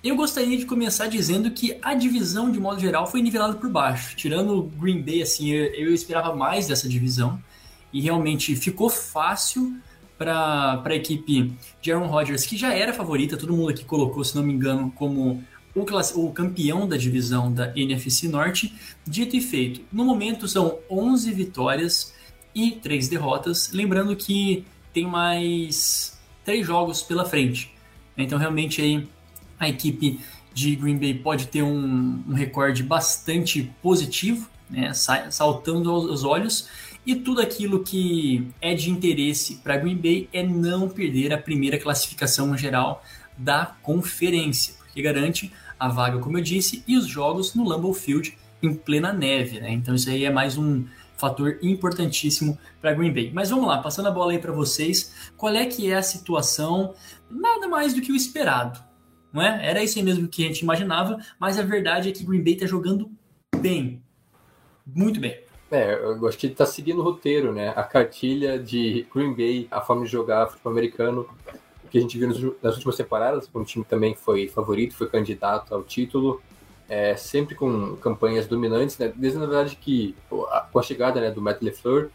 Eu 0.03 0.15
gostaria 0.15 0.57
de 0.57 0.65
começar 0.65 1.07
dizendo 1.07 1.49
que 1.49 1.77
a 1.81 1.95
divisão, 1.95 2.51
de 2.51 2.59
modo 2.59 2.79
geral, 2.79 3.07
foi 3.07 3.21
nivelada 3.21 3.55
por 3.55 3.69
baixo. 3.69 4.15
Tirando 4.15 4.57
o 4.57 4.63
Green 4.63 5.01
Bay, 5.01 5.23
assim, 5.23 5.49
eu, 5.49 5.65
eu 5.73 5.93
esperava 5.93 6.35
mais 6.35 6.67
dessa 6.67 6.87
divisão. 6.87 7.41
E 7.91 8.01
realmente 8.01 8.55
ficou 8.55 8.89
fácil 8.89 9.75
para 10.17 10.83
a 10.83 10.95
equipe 10.95 11.53
de 11.81 11.91
Aaron 11.91 12.07
Rodgers, 12.07 12.45
que 12.45 12.57
já 12.57 12.73
era 12.73 12.93
favorita, 12.93 13.37
todo 13.37 13.53
mundo 13.53 13.69
aqui 13.69 13.85
colocou, 13.85 14.23
se 14.23 14.35
não 14.35 14.43
me 14.43 14.53
engano, 14.53 14.91
como 14.95 15.43
o, 15.75 15.85
o 16.15 16.31
campeão 16.31 16.87
da 16.87 16.97
divisão 16.97 17.51
da 17.51 17.71
NFC 17.75 18.27
Norte. 18.27 18.73
Dito 19.05 19.35
e 19.35 19.41
feito, 19.41 19.81
no 19.91 20.05
momento 20.05 20.47
são 20.47 20.79
11 20.89 21.31
vitórias 21.33 22.13
e 22.53 22.71
3 22.71 23.07
derrotas. 23.07 23.71
Lembrando 23.71 24.15
que 24.15 24.63
tem 24.93 25.05
mais 25.05 26.19
3 26.45 26.65
jogos 26.65 27.01
pela 27.01 27.25
frente. 27.25 27.73
Então, 28.17 28.39
realmente, 28.39 28.81
aí 28.81 29.07
a 29.59 29.67
equipe 29.67 30.19
de 30.53 30.75
Green 30.75 30.97
Bay 30.97 31.13
pode 31.13 31.47
ter 31.47 31.61
um, 31.61 32.23
um 32.27 32.33
recorde 32.33 32.81
bastante 32.81 33.71
positivo, 33.81 34.49
né, 34.69 34.91
saltando 35.29 35.89
aos 35.89 36.23
olhos. 36.23 36.67
E 37.05 37.15
tudo 37.15 37.41
aquilo 37.41 37.83
que 37.83 38.47
é 38.59 38.73
de 38.73 38.89
interesse 38.89 39.57
para 39.57 39.77
Green 39.77 39.95
Bay 39.95 40.27
é 40.33 40.43
não 40.43 40.89
perder 40.89 41.31
a 41.31 41.37
primeira 41.37 41.79
classificação 41.79 42.57
geral 42.57 43.03
da 43.37 43.77
conferência, 43.81 44.73
porque 44.79 45.01
garante 45.01 45.53
a 45.79 45.87
vaga, 45.87 46.17
como 46.17 46.39
eu 46.39 46.43
disse, 46.43 46.83
e 46.87 46.97
os 46.97 47.05
jogos 47.05 47.53
no 47.53 47.63
Lambeau 47.63 47.93
Field 47.93 48.35
em 48.61 48.73
plena 48.73 49.13
neve. 49.13 49.59
Né? 49.59 49.71
Então 49.71 49.93
isso 49.93 50.09
aí 50.09 50.25
é 50.25 50.31
mais 50.31 50.57
um 50.57 50.85
fator 51.15 51.59
importantíssimo 51.61 52.57
para 52.81 52.93
Green 52.93 53.13
Bay. 53.13 53.31
Mas 53.31 53.51
vamos 53.51 53.67
lá, 53.67 53.77
passando 53.77 54.07
a 54.07 54.11
bola 54.11 54.31
aí 54.31 54.39
para 54.39 54.51
vocês, 54.51 55.13
qual 55.37 55.53
é 55.53 55.65
que 55.65 55.91
é 55.91 55.95
a 55.95 56.01
situação? 56.01 56.95
Nada 57.29 57.67
mais 57.67 57.93
do 57.93 58.01
que 58.01 58.11
o 58.11 58.15
esperado 58.15 58.87
não 59.31 59.41
é? 59.41 59.65
Era 59.65 59.83
isso 59.83 59.97
aí 59.97 60.05
mesmo 60.05 60.27
que 60.27 60.43
a 60.43 60.47
gente 60.47 60.61
imaginava, 60.61 61.17
mas 61.39 61.59
a 61.59 61.63
verdade 61.63 62.09
é 62.09 62.11
que 62.11 62.23
Green 62.23 62.43
Bay 62.43 62.53
está 62.53 62.65
jogando 62.65 63.09
bem, 63.55 64.01
muito 64.85 65.19
bem. 65.19 65.39
É, 65.69 65.93
eu 65.95 66.17
gosto 66.17 66.39
que 66.39 66.49
tá 66.49 66.65
seguindo 66.65 66.99
o 66.99 67.03
roteiro, 67.03 67.53
né? 67.53 67.69
A 67.75 67.83
cartilha 67.83 68.57
de 68.57 69.05
Green 69.13 69.33
Bay, 69.33 69.67
a 69.69 69.81
forma 69.81 70.05
de 70.05 70.11
jogar 70.11 70.47
futebol 70.47 70.71
americano, 70.71 71.27
que 71.91 71.97
a 71.97 72.01
gente 72.01 72.17
viu 72.17 72.57
nas 72.61 72.75
últimas 72.75 72.95
temporadas, 72.95 73.47
quando 73.47 73.65
o 73.65 73.67
time 73.67 73.83
também 73.83 74.15
foi 74.15 74.47
favorito, 74.47 74.95
foi 74.95 75.07
candidato 75.07 75.73
ao 75.73 75.83
título, 75.83 76.41
é, 76.87 77.15
sempre 77.17 77.53
com 77.53 77.97
campanhas 77.97 78.47
dominantes, 78.47 78.97
né? 78.97 79.11
Desde, 79.13 79.37
na 79.37 79.45
verdade, 79.45 79.75
que 79.75 80.15
com 80.29 80.79
a 80.79 80.83
chegada 80.83 81.19
né, 81.19 81.31
do 81.31 81.41
Matt 81.41 81.61
LeFleur, 81.61 82.09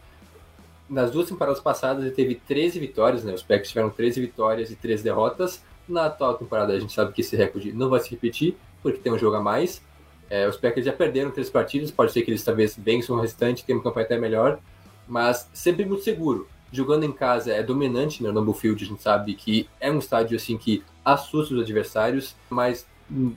nas 0.88 1.10
duas 1.10 1.28
temporadas 1.28 1.60
passadas 1.60 2.04
ele 2.04 2.14
teve 2.14 2.34
13 2.34 2.78
vitórias, 2.78 3.22
né? 3.22 3.34
Os 3.34 3.42
Packers 3.42 3.68
tiveram 3.68 3.90
13 3.90 4.20
vitórias 4.20 4.70
e 4.70 4.76
13 4.76 5.04
derrotas, 5.04 5.62
na 5.88 6.06
atual 6.06 6.34
temporada 6.34 6.72
a 6.72 6.78
gente 6.78 6.92
sabe 6.92 7.12
que 7.12 7.20
esse 7.20 7.36
recorde 7.36 7.72
não 7.72 7.88
vai 7.88 8.00
se 8.00 8.10
repetir, 8.10 8.56
porque 8.82 8.98
tem 8.98 9.12
um 9.12 9.18
jogo 9.18 9.36
a 9.36 9.40
mais. 9.40 9.82
É, 10.30 10.48
os 10.48 10.56
Packers 10.56 10.86
já 10.86 10.92
perderam 10.92 11.30
três 11.30 11.50
partidas, 11.50 11.90
pode 11.90 12.12
ser 12.12 12.22
que 12.22 12.30
eles 12.30 12.42
talvez 12.42 12.76
vençam 12.76 13.16
o 13.16 13.20
restante, 13.20 13.64
tenham 13.64 13.78
uma 13.78 13.84
campanha 13.84 14.06
até 14.06 14.18
melhor, 14.18 14.58
mas 15.06 15.48
sempre 15.52 15.84
muito 15.84 16.02
seguro. 16.02 16.48
Jogando 16.72 17.04
em 17.04 17.12
casa 17.12 17.52
é 17.52 17.62
dominante 17.62 18.22
né, 18.22 18.30
no 18.30 18.36
Lambeau 18.36 18.54
Field, 18.54 18.82
a 18.82 18.86
gente 18.86 19.02
sabe 19.02 19.34
que 19.34 19.68
é 19.78 19.90
um 19.90 19.98
estádio 19.98 20.36
assim 20.36 20.56
que 20.56 20.82
assusta 21.04 21.54
os 21.54 21.60
adversários, 21.60 22.34
mas 22.48 22.86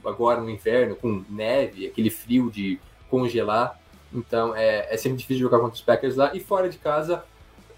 agora 0.06 0.40
no 0.40 0.50
inverno, 0.50 0.96
com 0.96 1.24
neve, 1.30 1.86
aquele 1.86 2.10
frio 2.10 2.50
de 2.50 2.80
congelar, 3.10 3.78
então 4.14 4.56
é, 4.56 4.94
é 4.94 4.98
sempre 4.98 5.18
difícil 5.18 5.42
jogar 5.42 5.60
contra 5.60 5.76
os 5.76 5.82
Packers 5.82 6.16
lá. 6.16 6.34
E 6.34 6.40
fora 6.40 6.70
de 6.70 6.78
casa, 6.78 7.24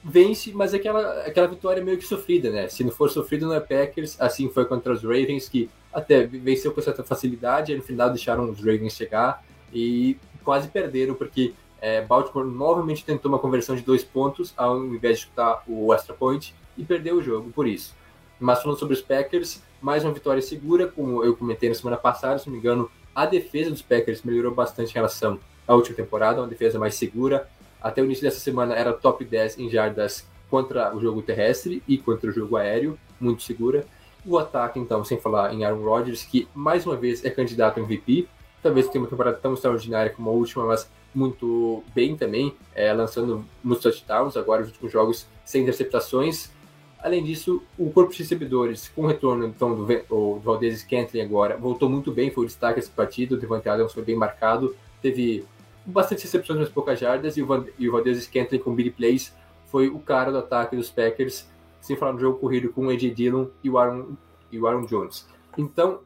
vence, 0.07 0.53
mas 0.53 0.73
é 0.73 0.77
aquela, 0.77 1.21
aquela 1.23 1.47
vitória 1.47 1.83
meio 1.83 1.97
que 1.97 2.05
sofrida, 2.05 2.49
né? 2.49 2.69
Se 2.69 2.83
não 2.83 2.91
for 2.91 3.09
sofrido, 3.09 3.45
não 3.45 3.53
é 3.53 3.59
Packers. 3.59 4.19
Assim 4.19 4.49
foi 4.49 4.65
contra 4.65 4.93
os 4.93 5.03
Ravens, 5.03 5.49
que 5.49 5.69
até 5.93 6.25
venceu 6.25 6.71
com 6.71 6.81
certa 6.81 7.03
facilidade, 7.03 7.71
aí 7.71 7.77
no 7.77 7.83
final 7.83 8.09
deixaram 8.09 8.49
os 8.49 8.59
Ravens 8.59 8.93
chegar 8.93 9.43
e 9.73 10.17
quase 10.43 10.69
perderam, 10.69 11.13
porque 11.13 11.53
é, 11.81 12.01
Baltimore 12.01 12.45
novamente 12.45 13.03
tentou 13.03 13.29
uma 13.29 13.39
conversão 13.39 13.75
de 13.75 13.81
dois 13.81 14.03
pontos, 14.03 14.53
ao 14.55 14.83
invés 14.85 15.19
de 15.19 15.25
chutar 15.25 15.63
o 15.67 15.93
extra 15.93 16.13
point, 16.13 16.55
e 16.77 16.85
perdeu 16.85 17.17
o 17.17 17.21
jogo 17.21 17.51
por 17.51 17.67
isso. 17.67 17.93
Mas 18.39 18.61
falando 18.61 18.79
sobre 18.79 18.93
os 18.93 19.01
Packers, 19.01 19.61
mais 19.81 20.05
uma 20.05 20.13
vitória 20.13 20.41
segura, 20.41 20.87
como 20.87 21.23
eu 21.23 21.35
comentei 21.35 21.67
na 21.67 21.75
semana 21.75 21.97
passada, 21.97 22.39
se 22.39 22.47
não 22.47 22.53
me 22.53 22.59
engano, 22.59 22.89
a 23.13 23.25
defesa 23.25 23.71
dos 23.71 23.81
Packers 23.81 24.21
melhorou 24.21 24.53
bastante 24.53 24.91
em 24.91 24.93
relação 24.93 25.39
à 25.67 25.73
última 25.73 25.95
temporada, 25.95 26.39
uma 26.39 26.47
defesa 26.47 26.79
mais 26.79 26.95
segura, 26.95 27.49
até 27.81 28.01
o 28.01 28.05
início 28.05 28.24
dessa 28.24 28.39
semana 28.39 28.75
era 28.75 28.93
top 28.93 29.24
10 29.24 29.60
em 29.60 29.69
jardas 29.69 30.27
contra 30.50 30.96
o 30.96 31.00
jogo 31.00 31.22
terrestre 31.22 31.84
e 31.88 31.98
contra 31.98 32.29
o 32.29 32.34
jogo 32.34 32.55
aéreo, 32.55 32.98
muito 33.19 33.43
segura. 33.43 33.86
O 34.25 34.38
ataque, 34.38 34.79
então, 34.79 35.03
sem 35.03 35.19
falar 35.19 35.53
em 35.53 35.63
Aaron 35.63 35.84
Rodgers, 35.84 36.24
que 36.24 36.48
mais 36.53 36.86
uma 36.86 36.96
vez 36.96 37.24
é 37.24 37.29
candidato 37.29 37.79
a 37.79 37.84
MVP. 37.84 38.27
Talvez 38.62 38.88
tenha 38.89 39.03
uma 39.03 39.10
temporada 39.10 39.38
tão 39.38 39.53
extraordinária 39.53 40.12
como 40.12 40.29
a 40.29 40.34
última, 40.34 40.65
mas 40.65 40.89
muito 41.13 41.84
bem 41.96 42.15
também, 42.15 42.53
é, 42.75 42.91
lançando 42.93 43.46
muitos 43.63 43.84
touchdowns, 43.84 44.36
agora 44.36 44.62
os 44.62 44.69
últimos 44.69 44.91
jogos 44.91 45.27
sem 45.46 45.62
interceptações. 45.62 46.51
Além 47.00 47.24
disso, 47.24 47.62
o 47.77 47.89
corpo 47.91 48.12
de 48.12 48.19
recebedores, 48.19 48.89
com 48.89 49.03
o 49.03 49.07
retorno 49.07 49.46
então, 49.46 49.74
do, 49.75 49.86
do 49.86 50.39
Valdez 50.39 50.79
Scantling 50.79 51.22
agora, 51.22 51.55
voltou 51.55 51.89
muito 51.89 52.12
bem, 52.12 52.31
foi 52.31 52.43
o 52.43 52.48
destaque 52.48 52.79
desse 52.79 52.91
partido, 52.91 53.36
o 53.36 53.38
Devante 53.38 53.69
Adams 53.69 53.93
foi 53.93 54.03
bem 54.03 54.15
marcado, 54.15 54.75
teve 55.01 55.46
bastante 55.91 56.24
recepções 56.24 56.60
nas 56.60 56.70
poucas 56.70 57.00
jardas, 57.00 57.38
e 57.38 57.41
o, 57.41 57.46
Van, 57.46 57.65
e 57.79 57.88
o 57.88 57.91
Valdez 57.91 58.22
Scantling 58.24 58.60
com 58.60 58.75
big 58.75 58.91
plays 58.91 59.34
foi 59.65 59.88
o 59.88 60.00
cara 60.00 60.32
do 60.32 60.38
ataque 60.38 60.75
dos 60.75 60.89
Packers, 60.89 61.48
sem 61.79 61.96
falar 61.96 62.13
no 62.13 62.20
jogo 62.20 62.39
corrido 62.39 62.72
com 62.72 62.88
o 62.88 62.89
AJ 62.89 63.13
Dillon 63.13 63.48
e 63.63 63.70
o 63.70 63.77
Aaron, 63.77 64.17
e 64.51 64.60
o 64.60 64.67
Aaron 64.67 64.86
Jones. 64.86 65.27
Então, 65.58 66.01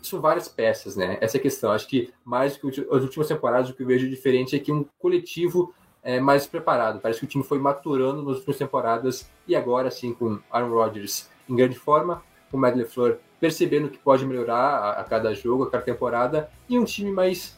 são 0.00 0.20
várias 0.20 0.48
peças, 0.48 0.96
né? 0.96 1.18
Essa 1.20 1.36
é 1.36 1.40
a 1.40 1.42
questão. 1.42 1.72
Acho 1.72 1.88
que 1.88 2.12
mais 2.24 2.56
do 2.56 2.70
que 2.70 2.80
as 2.80 3.02
últimas 3.02 3.28
temporadas, 3.28 3.70
o 3.70 3.74
que 3.74 3.82
eu 3.82 3.86
vejo 3.86 4.08
diferente 4.08 4.56
é 4.56 4.58
que 4.58 4.72
um 4.72 4.84
coletivo 4.98 5.74
é 6.02 6.20
mais 6.20 6.46
preparado. 6.46 7.00
Parece 7.00 7.20
que 7.20 7.26
o 7.26 7.28
time 7.28 7.44
foi 7.44 7.58
maturando 7.58 8.22
nas 8.22 8.36
últimas 8.36 8.56
temporadas 8.56 9.30
e 9.46 9.54
agora, 9.56 9.88
assim, 9.88 10.14
com 10.14 10.38
Aaron 10.50 10.70
Rodgers 10.70 11.28
em 11.48 11.56
grande 11.56 11.78
forma, 11.78 12.22
com 12.50 12.56
o 12.56 12.60
Matt 12.60 12.76
LeFleur 12.76 13.18
percebendo 13.40 13.88
que 13.88 13.98
pode 13.98 14.26
melhorar 14.26 14.56
a, 14.56 14.90
a, 15.00 15.04
cada 15.04 15.32
jogo, 15.34 15.64
a 15.64 15.70
cada 15.70 15.84
temporada, 15.84 16.50
e 16.68 16.78
um 16.78 16.84
time 16.84 17.10
mais 17.10 17.56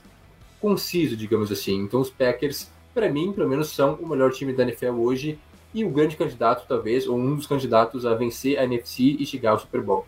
conciso, 0.61 1.17
digamos 1.17 1.51
assim. 1.51 1.77
Então, 1.77 2.01
os 2.01 2.11
Packers, 2.11 2.71
para 2.93 3.11
mim, 3.11 3.33
pelo 3.33 3.49
menos, 3.49 3.71
são 3.71 3.95
o 3.95 4.07
melhor 4.07 4.33
time 4.33 4.53
da 4.53 4.63
NFL 4.63 4.93
hoje 4.93 5.39
e 5.73 5.85
o 5.85 5.91
grande 5.91 6.17
candidato, 6.17 6.67
talvez, 6.67 7.07
ou 7.07 7.17
um 7.17 7.37
dos 7.37 7.47
candidatos 7.47 8.05
a 8.05 8.15
vencer 8.15 8.59
a 8.59 8.65
NFC 8.65 9.17
e 9.19 9.27
chegar 9.27 9.53
ao 9.53 9.59
Super 9.59 9.81
Bowl. 9.81 10.07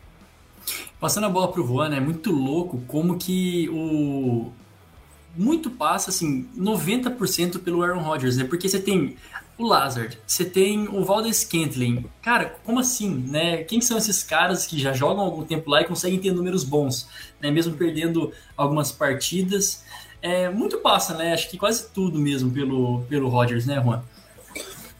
Passando 1.01 1.25
a 1.25 1.31
bola 1.31 1.51
pro 1.51 1.67
Juan, 1.67 1.95
é 1.95 2.01
muito 2.01 2.31
louco 2.31 2.83
como 2.87 3.19
que 3.19 3.69
o. 3.71 4.53
Muito 5.35 5.71
passa, 5.71 6.11
assim, 6.11 6.47
90% 6.57 7.59
pelo 7.61 7.83
Aaron 7.83 8.03
Rodgers, 8.03 8.37
né? 8.37 8.45
Porque 8.45 8.69
você 8.69 8.79
tem 8.79 9.17
o 9.59 9.67
Lazard, 9.67 10.19
você 10.27 10.45
tem 10.45 10.89
o 10.89 11.05
Valdez 11.05 11.39
Scantling. 11.39 12.05
Cara, 12.21 12.57
como 12.65 12.81
assim, 12.81 13.09
né? 13.29 13.65
Quem 13.65 13.81
são 13.81 13.97
esses 13.97 14.23
caras 14.23 14.67
que 14.67 14.79
já 14.79 14.93
jogam 14.93 15.25
algum 15.25 15.43
tempo 15.43 15.71
lá 15.71 15.81
e 15.81 15.87
conseguem 15.87 16.19
ter 16.19 16.33
números 16.33 16.65
bons, 16.65 17.09
né? 17.41 17.51
Mesmo 17.51 17.75
perdendo 17.75 18.31
algumas 18.57 18.93
partidas. 18.93 19.85
É, 20.23 20.49
muito 20.49 20.79
passa, 20.79 21.15
né? 21.15 21.33
Acho 21.33 21.51
que 21.51 21.59
quase 21.59 21.89
tudo 21.91 22.19
mesmo 22.19 22.51
pelo, 22.51 23.03
pelo 23.09 23.29
Rodgers, 23.29 23.67
né, 23.67 23.83
Juan? 23.83 24.03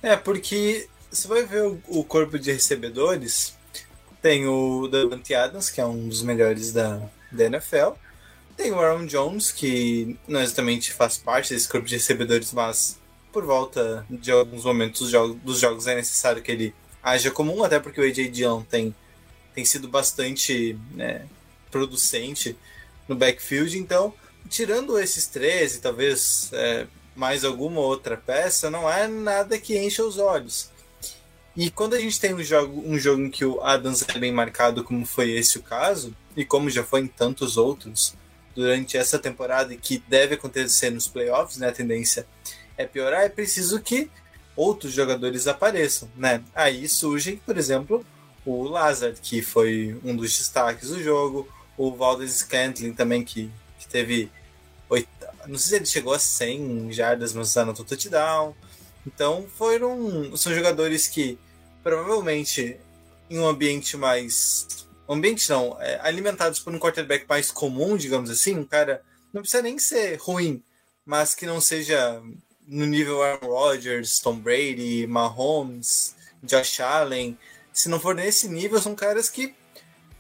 É, 0.03 0.17
porque 0.17 0.89
você 1.11 1.29
vai 1.29 1.45
ver 1.45 1.63
o, 1.63 1.81
o 1.87 2.05
corpo 2.05 2.37
de 2.37 2.51
recebedores, 2.51 3.57
tem 4.21 4.47
o 4.47 4.89
Davante 4.89 5.33
Adams, 5.33 5.71
que 5.71 5.81
é 5.81 5.87
um 5.87 6.09
dos 6.09 6.23
melhores 6.23 6.73
da, 6.73 7.01
da 7.31 7.45
NFL. 7.45 7.93
Tem 8.57 8.73
o 8.73 8.81
Aaron 8.81 9.07
Jones, 9.07 9.53
que 9.53 10.19
não 10.27 10.41
exatamente 10.41 10.93
faz 10.93 11.19
parte 11.19 11.55
desse 11.55 11.69
corpo 11.69 11.87
de 11.87 11.95
recebedores, 11.95 12.53
mas 12.53 12.99
por 13.33 13.45
volta 13.45 14.05
de 14.11 14.31
alguns 14.31 14.65
momentos 14.65 15.01
dos 15.01 15.11
jogos, 15.11 15.37
dos 15.43 15.59
jogos 15.61 15.87
é 15.87 15.95
necessário 15.95 16.43
que 16.43 16.53
ele 16.53 16.75
haja 17.03 17.31
comum, 17.31 17.65
até 17.65 17.79
porque 17.79 18.01
o 18.01 18.05
AJ 18.05 18.31
Dillon 18.31 18.63
tem, 18.63 18.95
tem 19.55 19.65
sido 19.65 19.89
bastante 19.89 20.79
né, 20.93 21.27
producente 21.71 22.57
no 23.09 23.17
backfield. 23.17 23.79
Então, 23.79 24.15
tirando 24.53 24.99
esses 24.99 25.27
três 25.27 25.77
e 25.77 25.81
talvez 25.81 26.51
é, 26.53 26.87
mais 27.17 27.45
alguma 27.45 27.81
outra 27.81 28.17
peça, 28.17 28.71
não 28.71 28.91
é 28.91 29.09
nada 29.09 29.59
que 29.59 29.79
encha 29.79 30.05
os 30.05 30.19
olhos. 30.19 30.71
E 31.57 31.71
quando 31.71 31.95
a 31.95 32.01
gente 32.01 32.21
tem 32.21 32.35
um 32.35 32.43
jogo, 32.43 32.83
um 32.87 32.99
jogo 32.99 33.23
em 33.23 33.31
que 33.31 33.45
o 33.45 33.61
Adams 33.63 34.05
é 34.09 34.19
bem 34.19 34.33
marcado, 34.33 34.85
como 34.85 35.05
foi 35.05 35.31
esse 35.31 35.59
o 35.59 35.63
caso, 35.63 36.15
e 36.37 36.45
como 36.45 36.71
já 36.71 36.85
foi 36.85 37.01
em 37.01 37.07
tantos 37.07 37.57
outros 37.57 38.15
durante 38.55 38.97
essa 38.97 39.19
temporada 39.19 39.73
e 39.73 39.79
que 39.79 40.03
deve 40.07 40.35
acontecer 40.35 40.91
nos 40.91 41.09
playoffs, 41.09 41.59
né? 41.59 41.69
A 41.69 41.73
tendência 41.73 42.27
é 42.77 42.87
piorar, 42.87 43.23
é 43.23 43.29
preciso 43.29 43.81
que 43.81 44.11
outros 44.55 44.93
jogadores 44.93 45.47
apareçam, 45.47 46.09
né? 46.17 46.43
Aí 46.55 46.89
surge, 46.89 47.41
por 47.45 47.57
exemplo, 47.57 48.05
o 48.45 48.65
Lazard, 48.65 49.19
que 49.21 49.41
foi 49.41 49.99
um 50.05 50.15
dos 50.17 50.37
destaques 50.37 50.89
do 50.89 51.03
jogo, 51.03 51.49
o 51.77 51.95
Valdez 51.95 52.33
Scantling 52.39 52.93
também, 52.93 53.25
que, 53.25 53.51
que 53.79 53.89
teve. 53.89 54.31
Não 55.47 55.59
sei 55.59 55.69
se 55.69 55.77
ele 55.77 55.87
chegou 55.87 56.15
a 56.15 56.19
100 56.19 56.93
jardas, 56.93 57.33
mas 57.33 57.57
anotou 57.57 57.85
touchdown. 57.85 58.55
Então 59.07 59.47
foram. 59.57 60.37
São 60.37 60.55
jogadores 60.55 61.09
que 61.09 61.39
provavelmente 61.83 62.79
em 63.29 63.39
um 63.39 63.47
ambiente 63.47 63.97
mais. 63.97 64.87
Ambiente 65.09 65.49
não, 65.51 65.77
é, 65.81 66.01
alimentados 66.03 66.61
por 66.61 66.73
um 66.75 66.79
quarterback 66.79 67.27
mais 67.29 67.51
comum, 67.51 67.97
digamos 67.97 68.31
assim, 68.31 68.57
um 68.57 68.65
cara. 68.65 69.03
Não 69.33 69.43
precisa 69.43 69.63
nem 69.63 69.79
ser 69.79 70.17
ruim, 70.17 70.63
mas 71.05 71.35
que 71.35 71.47
não 71.47 71.61
seja 71.61 72.23
no 72.67 72.87
nível 72.87 73.23
Aaron 73.23 73.47
Rodgers, 73.47 74.19
Tom 74.21 74.37
Brady, 74.37 75.07
Mahomes, 75.07 76.15
Josh 76.43 76.81
Allen. 76.81 77.37
Se 77.73 77.89
não 77.89 77.99
for 77.99 78.15
nesse 78.15 78.49
nível, 78.49 78.81
são 78.81 78.95
caras 78.95 79.29
que 79.29 79.55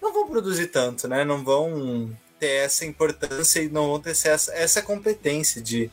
não 0.00 0.12
vão 0.12 0.26
produzir 0.29 0.67
tanto, 0.69 1.07
né? 1.07 1.25
Não 1.25 1.45
vão 1.45 2.17
ter 2.43 2.65
essa 2.65 2.85
importância 2.85 3.61
e 3.61 3.69
não 3.69 3.87
vão 3.87 4.01
ter 4.01 4.11
essa, 4.11 4.53
essa 4.53 4.83
competência 4.83 5.63
de 5.63 5.89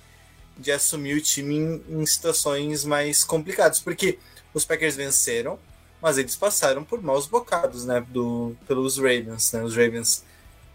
de 0.58 0.72
assumir 0.74 1.14
o 1.14 1.22
time 1.22 1.56
em, 1.56 1.84
em 2.02 2.06
situações 2.06 2.84
mais 2.84 3.24
complicadas, 3.24 3.80
porque 3.80 4.20
os 4.54 4.66
Packers 4.66 4.96
venceram, 4.96 5.58
mas 6.02 6.18
eles 6.18 6.36
passaram 6.36 6.84
por 6.84 7.02
maus 7.02 7.26
bocados, 7.28 7.86
né, 7.86 8.06
do, 8.10 8.54
pelos 8.68 8.98
Ravens, 8.98 9.54
né, 9.54 9.64
os 9.64 9.74
Ravens 9.76 10.24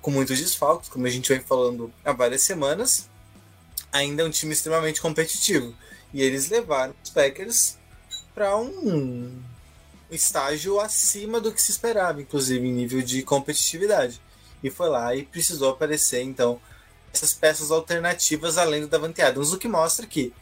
com 0.01 0.11
muitos 0.11 0.39
desfalques, 0.39 0.89
como 0.89 1.07
a 1.07 1.11
gente 1.11 1.31
vem 1.31 1.41
falando 1.41 1.93
há 2.03 2.13
várias 2.13 2.43
semanas, 2.43 3.11
ainda 3.93 4.23
é 4.23 4.25
um 4.25 4.31
time 4.31 4.55
extremamente 4.55 5.03
competitivo, 5.03 5.75
e 6.15 6.23
eles 6.23 6.49
levaram 6.49 6.95
os 7.05 7.11
Packers 7.11 7.77
para 8.35 8.57
um 8.57 9.39
estágio 10.11 10.81
acima 10.81 11.41
do 11.41 11.53
que 11.53 11.61
se 11.61 11.73
esperava, 11.73 12.23
inclusive 12.23 12.67
em 12.67 12.73
nível 12.73 13.03
de 13.03 13.23
competitividade, 13.23 14.19
e 14.65 14.71
foi 14.71 14.89
lá 14.89 15.15
e 15.15 15.25
precisou 15.25 15.71
aparecer, 15.71 16.23
então, 16.23 16.59
essas 17.13 17.35
peças 17.35 17.71
alternativas 17.71 18.57
além 18.57 18.81
do 18.81 18.89
Davante 18.89 19.21
Adams, 19.21 19.53
o 19.53 19.59
que 19.59 19.69
mostra 19.69 20.07
que 20.07 20.33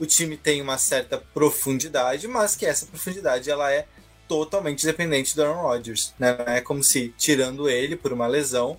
o 0.00 0.06
time 0.06 0.38
tem 0.38 0.62
uma 0.62 0.78
certa 0.78 1.18
profundidade, 1.18 2.26
mas 2.26 2.56
que 2.56 2.64
essa 2.64 2.86
profundidade 2.86 3.50
ela 3.50 3.70
é 3.70 3.86
totalmente 4.26 4.86
dependente 4.86 5.36
do 5.36 5.42
Aaron 5.42 5.60
Rodgers. 5.60 6.14
Né? 6.18 6.36
É 6.46 6.60
como 6.62 6.82
se, 6.82 7.14
tirando 7.18 7.68
ele 7.68 7.94
por 7.94 8.12
uma 8.12 8.26
lesão, 8.26 8.78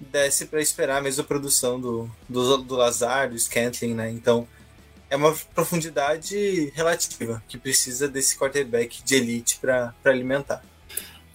desse 0.00 0.46
para 0.46 0.60
esperar 0.60 0.98
a 0.98 1.02
mesma 1.02 1.24
produção 1.24 1.78
do, 1.78 2.10
do, 2.28 2.58
do 2.58 2.76
Lazar, 2.76 3.28
do 3.28 3.38
Scantling. 3.38 3.94
Né? 3.94 4.10
Então, 4.10 4.48
é 5.10 5.16
uma 5.16 5.34
profundidade 5.54 6.72
relativa 6.74 7.42
que 7.46 7.58
precisa 7.58 8.08
desse 8.08 8.38
quarterback 8.38 9.02
de 9.02 9.16
elite 9.16 9.58
para 9.60 9.94
alimentar. 10.04 10.64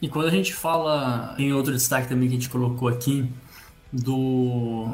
E 0.02 0.08
quando 0.08 0.28
a 0.28 0.32
gente 0.32 0.54
fala 0.54 1.36
em 1.38 1.52
outro 1.54 1.74
destaque 1.74 2.08
também 2.08 2.28
que 2.28 2.36
a 2.36 2.38
gente 2.38 2.50
colocou 2.50 2.88
aqui, 2.88 3.30
do 3.92 4.94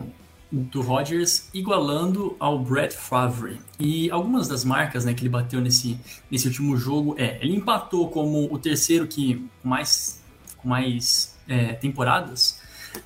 do 0.52 0.82
Rodgers 0.82 1.50
igualando 1.54 2.36
ao 2.40 2.60
Brett 2.60 2.96
Favre. 2.96 3.60
E 3.80 4.10
algumas 4.10 4.48
das 4.48 4.64
marcas 4.64 5.04
né, 5.04 5.14
que 5.14 5.22
ele 5.22 5.30
bateu 5.30 5.60
nesse, 5.60 6.00
nesse 6.30 6.48
último 6.48 6.78
jogo 6.78 7.16
é, 7.18 7.38
ele 7.42 7.56
empatou 7.56 8.10
como 8.10 8.54
o 8.54 8.58
terceiro 8.58 9.08
que 9.08 9.46
mais, 9.64 10.24
com 10.58 10.70
mais 10.70 11.36
é, 11.48 11.74
temporadas, 11.74 12.62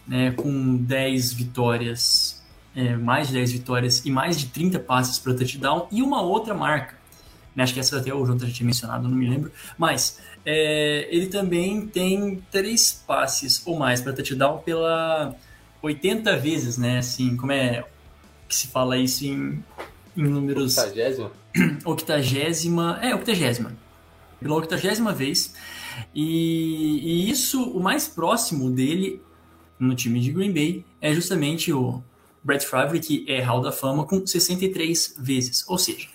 né, 0.08 0.32
com 0.32 0.78
10 0.78 1.34
vitórias, 1.34 2.44
é, 2.76 2.96
mais 2.96 3.30
de 3.30 3.34
10 3.34 3.52
vitórias 3.52 4.06
e 4.06 4.12
mais 4.12 4.38
de 4.38 4.48
30 4.48 4.80
passes 4.80 5.18
para 5.18 5.34
touchdown, 5.34 5.88
e 5.92 6.04
uma 6.04 6.22
outra 6.22 6.54
marca, 6.54 6.99
né, 7.56 7.64
acho 7.64 7.74
que 7.74 7.80
essa 7.80 7.98
até 7.98 8.14
o 8.14 8.26
Jonathan 8.26 8.48
já 8.48 8.54
tinha 8.54 8.68
mencionado, 8.68 9.08
não 9.08 9.16
me 9.16 9.28
lembro, 9.28 9.52
mas 9.78 10.20
é, 10.46 11.08
ele 11.12 11.28
também 11.28 11.86
tem 11.88 12.44
três 12.52 13.04
passes 13.06 13.62
ou 13.66 13.78
mais 13.78 14.02
para 14.02 14.14
touchdown 14.14 14.60
pela 14.60 15.36
80 15.82 16.38
vezes, 16.38 16.78
né? 16.78 17.00
Assim, 17.00 17.36
como 17.36 17.52
é 17.52 17.84
que 18.48 18.56
se 18.56 18.68
fala 18.68 18.98
isso 18.98 19.26
em, 19.26 19.64
em 20.16 20.24
números. 20.24 20.78
Octagésima? 20.78 21.32
Octagésima. 21.86 23.00
É, 23.02 23.16
octagésima. 23.16 23.78
Pela 24.40 24.56
octagésima 24.56 25.14
vez. 25.14 25.54
E, 26.14 27.00
e 27.04 27.30
isso, 27.30 27.62
o 27.72 27.80
mais 27.80 28.08
próximo 28.08 28.70
dele 28.70 29.22
no 29.78 29.96
time 29.96 30.20
de 30.20 30.32
Green 30.32 30.52
Bay 30.52 30.86
é 31.02 31.14
justamente 31.14 31.72
o 31.72 32.02
Brett 32.44 32.66
Favre, 32.66 33.00
que 33.00 33.26
é 33.28 33.42
Hall 33.42 33.62
da 33.62 33.72
Fama, 33.72 34.06
com 34.06 34.26
63 34.26 35.16
vezes. 35.20 35.64
Ou 35.68 35.78
seja, 35.78 36.08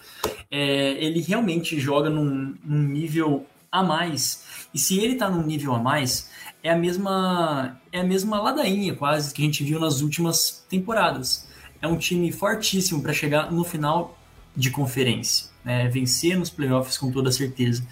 é, 0.50 0.92
ele 1.04 1.20
realmente 1.20 1.78
joga 1.78 2.08
num, 2.08 2.54
num 2.64 2.82
nível 2.82 3.46
a 3.70 3.82
mais. 3.82 4.44
E 4.72 4.78
se 4.78 4.98
ele 4.98 5.16
tá 5.16 5.28
num 5.28 5.44
nível 5.44 5.74
a 5.74 5.78
mais, 5.78 6.30
é 6.62 6.70
a 6.70 6.76
mesma 6.76 7.78
é 7.92 8.00
a 8.00 8.04
mesma 8.04 8.40
ladainha 8.40 8.94
quase 8.94 9.34
que 9.34 9.42
a 9.42 9.44
gente 9.44 9.62
viu 9.62 9.78
nas 9.78 10.00
últimas 10.00 10.64
temporadas. 10.68 11.48
É 11.82 11.86
um 11.86 11.98
time 11.98 12.32
fortíssimo 12.32 13.02
para 13.02 13.12
chegar 13.12 13.52
no 13.52 13.64
final 13.64 14.18
de 14.56 14.70
conferência, 14.70 15.48
né? 15.64 15.88
vencer 15.88 16.38
nos 16.38 16.48
playoffs 16.48 16.96
com 16.96 17.10
toda 17.10 17.30
certeza. 17.30 17.86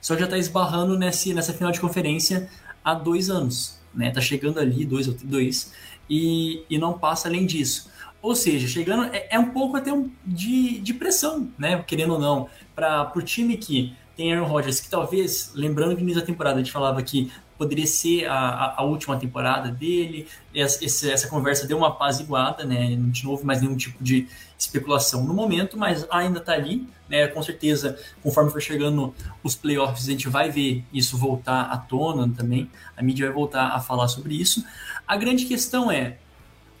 só 0.00 0.16
já 0.16 0.24
está 0.24 0.38
esbarrando 0.38 0.96
nesse, 0.98 1.34
nessa 1.34 1.52
final 1.52 1.72
de 1.72 1.80
conferência 1.80 2.48
há 2.84 2.94
dois 2.94 3.28
anos. 3.28 3.78
Né? 3.92 4.10
Tá 4.10 4.20
chegando 4.20 4.58
ali, 4.58 4.84
dois 4.84 5.08
ou 5.08 5.14
dois, 5.22 5.72
e, 6.08 6.62
e 6.70 6.78
não 6.78 6.98
passa 6.98 7.28
além 7.28 7.44
disso. 7.46 7.90
Ou 8.24 8.34
seja, 8.34 8.66
chegando 8.66 9.14
é, 9.14 9.28
é 9.32 9.38
um 9.38 9.50
pouco 9.50 9.76
até 9.76 9.92
um, 9.92 10.10
de, 10.24 10.80
de 10.80 10.94
pressão, 10.94 11.46
né? 11.58 11.84
Querendo 11.86 12.14
ou 12.14 12.18
não, 12.18 12.48
para 12.74 13.12
o 13.14 13.20
time 13.20 13.54
que 13.54 13.94
tem 14.16 14.32
Aaron 14.32 14.46
Rodgers, 14.46 14.80
que 14.80 14.88
talvez, 14.88 15.52
lembrando 15.54 15.90
que 15.90 15.96
no 15.96 16.04
início 16.04 16.22
da 16.22 16.26
temporada 16.26 16.56
a 16.56 16.62
gente 16.62 16.72
falava 16.72 17.02
que 17.02 17.30
poderia 17.58 17.86
ser 17.86 18.24
a, 18.24 18.34
a, 18.34 18.80
a 18.80 18.82
última 18.82 19.18
temporada 19.18 19.70
dele, 19.70 20.26
essa, 20.54 20.82
essa, 20.86 21.28
conversa 21.28 21.66
deu 21.66 21.76
uma 21.76 21.88
apaziguada, 21.88 22.64
né? 22.64 22.96
Não 22.96 23.30
houve 23.30 23.44
mais 23.44 23.60
nenhum 23.60 23.76
tipo 23.76 24.02
de 24.02 24.26
especulação 24.58 25.22
no 25.22 25.34
momento, 25.34 25.76
mas 25.76 26.06
ainda 26.10 26.38
está 26.38 26.54
ali, 26.54 26.88
né? 27.10 27.26
Com 27.26 27.42
certeza, 27.42 27.98
conforme 28.22 28.50
for 28.50 28.62
chegando 28.62 29.14
os 29.42 29.54
playoffs, 29.54 30.08
a 30.08 30.10
gente 30.12 30.30
vai 30.30 30.50
ver 30.50 30.82
isso 30.94 31.18
voltar 31.18 31.64
à 31.64 31.76
tona 31.76 32.26
também, 32.34 32.70
a 32.96 33.02
mídia 33.02 33.26
vai 33.26 33.34
voltar 33.34 33.66
a 33.66 33.80
falar 33.80 34.08
sobre 34.08 34.34
isso. 34.34 34.64
A 35.06 35.14
grande 35.14 35.44
questão 35.44 35.90
é, 35.90 36.16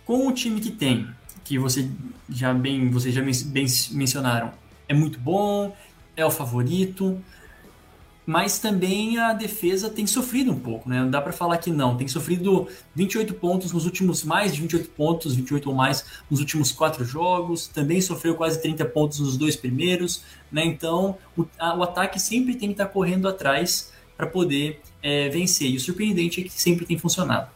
com 0.06 0.26
o 0.26 0.32
time 0.32 0.58
que 0.58 0.70
tem, 0.70 1.06
que 1.44 1.58
você 1.58 1.88
já 2.28 2.52
bem, 2.54 2.90
vocês 2.90 3.14
já 3.14 3.22
bem 3.22 3.66
mencionaram, 3.92 4.52
é 4.88 4.94
muito 4.94 5.20
bom, 5.20 5.76
é 6.16 6.24
o 6.24 6.30
favorito, 6.30 7.22
mas 8.26 8.58
também 8.58 9.18
a 9.18 9.34
defesa 9.34 9.90
tem 9.90 10.06
sofrido 10.06 10.50
um 10.50 10.58
pouco, 10.58 10.88
né? 10.88 11.00
Não 11.00 11.10
dá 11.10 11.20
para 11.20 11.32
falar 11.32 11.58
que 11.58 11.70
não. 11.70 11.94
Tem 11.96 12.08
sofrido 12.08 12.66
28 12.94 13.34
pontos 13.34 13.72
nos 13.72 13.84
últimos, 13.84 14.24
mais 14.24 14.54
de 14.54 14.62
28 14.62 14.90
pontos, 14.90 15.34
28 15.34 15.68
ou 15.68 15.74
mais 15.74 16.04
nos 16.30 16.40
últimos 16.40 16.72
quatro 16.72 17.04
jogos. 17.04 17.68
Também 17.68 18.00
sofreu 18.00 18.34
quase 18.34 18.62
30 18.62 18.84
pontos 18.86 19.20
nos 19.20 19.36
dois 19.36 19.56
primeiros, 19.56 20.24
né? 20.50 20.64
Então 20.64 21.18
o, 21.36 21.44
a, 21.58 21.76
o 21.76 21.82
ataque 21.82 22.18
sempre 22.18 22.54
tem 22.54 22.68
que 22.68 22.74
estar 22.74 22.86
tá 22.86 22.90
correndo 22.90 23.28
atrás 23.28 23.92
para 24.16 24.26
poder 24.26 24.80
é, 25.02 25.28
vencer. 25.28 25.68
E 25.68 25.76
o 25.76 25.80
surpreendente 25.80 26.40
é 26.40 26.44
que 26.44 26.50
sempre 26.50 26.86
tem 26.86 26.96
funcionado. 26.96 27.50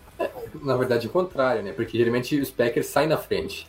Na 0.63 0.77
verdade, 0.77 1.07
o 1.07 1.11
contrário, 1.11 1.63
né? 1.63 1.73
Porque 1.73 1.97
geralmente 1.97 2.39
os 2.39 2.51
Packers 2.51 2.87
saem 2.87 3.09
na 3.09 3.17
frente. 3.17 3.67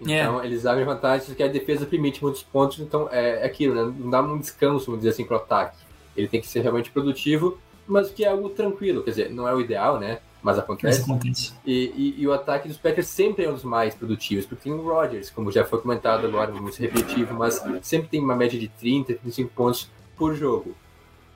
Então, 0.00 0.40
é. 0.40 0.46
eles 0.46 0.64
abrem 0.64 0.84
vantagem 0.84 1.34
que 1.34 1.42
a 1.42 1.48
defesa 1.48 1.84
permite 1.84 2.22
muitos 2.22 2.42
pontos, 2.42 2.78
então 2.78 3.08
é, 3.12 3.42
é 3.42 3.44
aquilo, 3.44 3.74
né? 3.74 3.94
Não 3.98 4.10
dá 4.10 4.22
um 4.22 4.38
descanso, 4.38 4.86
vamos 4.86 5.00
dizer 5.00 5.10
assim, 5.10 5.24
para 5.24 5.36
o 5.36 5.40
ataque. 5.40 5.76
Ele 6.16 6.26
tem 6.26 6.40
que 6.40 6.48
ser 6.48 6.60
realmente 6.60 6.90
produtivo, 6.90 7.58
mas 7.86 8.10
que 8.10 8.24
é 8.24 8.28
algo 8.28 8.48
tranquilo, 8.48 9.02
quer 9.02 9.10
dizer, 9.10 9.30
não 9.30 9.46
é 9.46 9.54
o 9.54 9.60
ideal, 9.60 9.98
né? 9.98 10.20
Mas 10.42 10.58
acontece. 10.58 11.00
Mas 11.00 11.10
acontece. 11.10 11.52
E, 11.66 11.92
e, 11.94 12.22
e, 12.22 12.26
o 12.26 12.32
ataque 12.32 12.66
dos 12.66 12.78
Packers 12.78 13.08
sempre 13.08 13.44
é 13.44 13.50
um 13.50 13.52
dos 13.52 13.64
mais 13.64 13.94
produtivos, 13.94 14.46
porque 14.46 14.64
tem 14.64 14.72
o 14.72 14.82
Rodgers, 14.82 15.28
como 15.28 15.52
já 15.52 15.64
foi 15.64 15.80
comentado 15.80 16.26
agora, 16.26 16.50
muito 16.50 16.78
repetitivo, 16.78 17.34
mas 17.34 17.62
sempre 17.82 18.08
tem 18.08 18.20
uma 18.20 18.34
média 18.34 18.58
de 18.58 18.68
30, 18.68 19.14
35 19.14 19.52
pontos 19.54 19.90
por 20.16 20.34
jogo. 20.34 20.74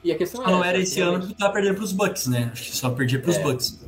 E 0.03 0.11
a 0.11 0.17
questão 0.17 0.43
é. 0.47 0.51
Não 0.51 0.65
era 0.65 0.79
esse 0.79 1.01
ano 1.01 1.27
que 1.27 1.35
tá 1.35 1.51
perdendo 1.51 1.77
para 1.77 1.85
os 1.85 1.93
Bucks, 1.93 2.27
né? 2.27 2.51
Acho 2.53 2.71
que 2.71 2.77
só 2.77 2.91
perdia 2.91 3.19
para 3.19 3.31
os 3.31 3.37
é, 3.37 3.43
Bucks. 3.43 3.85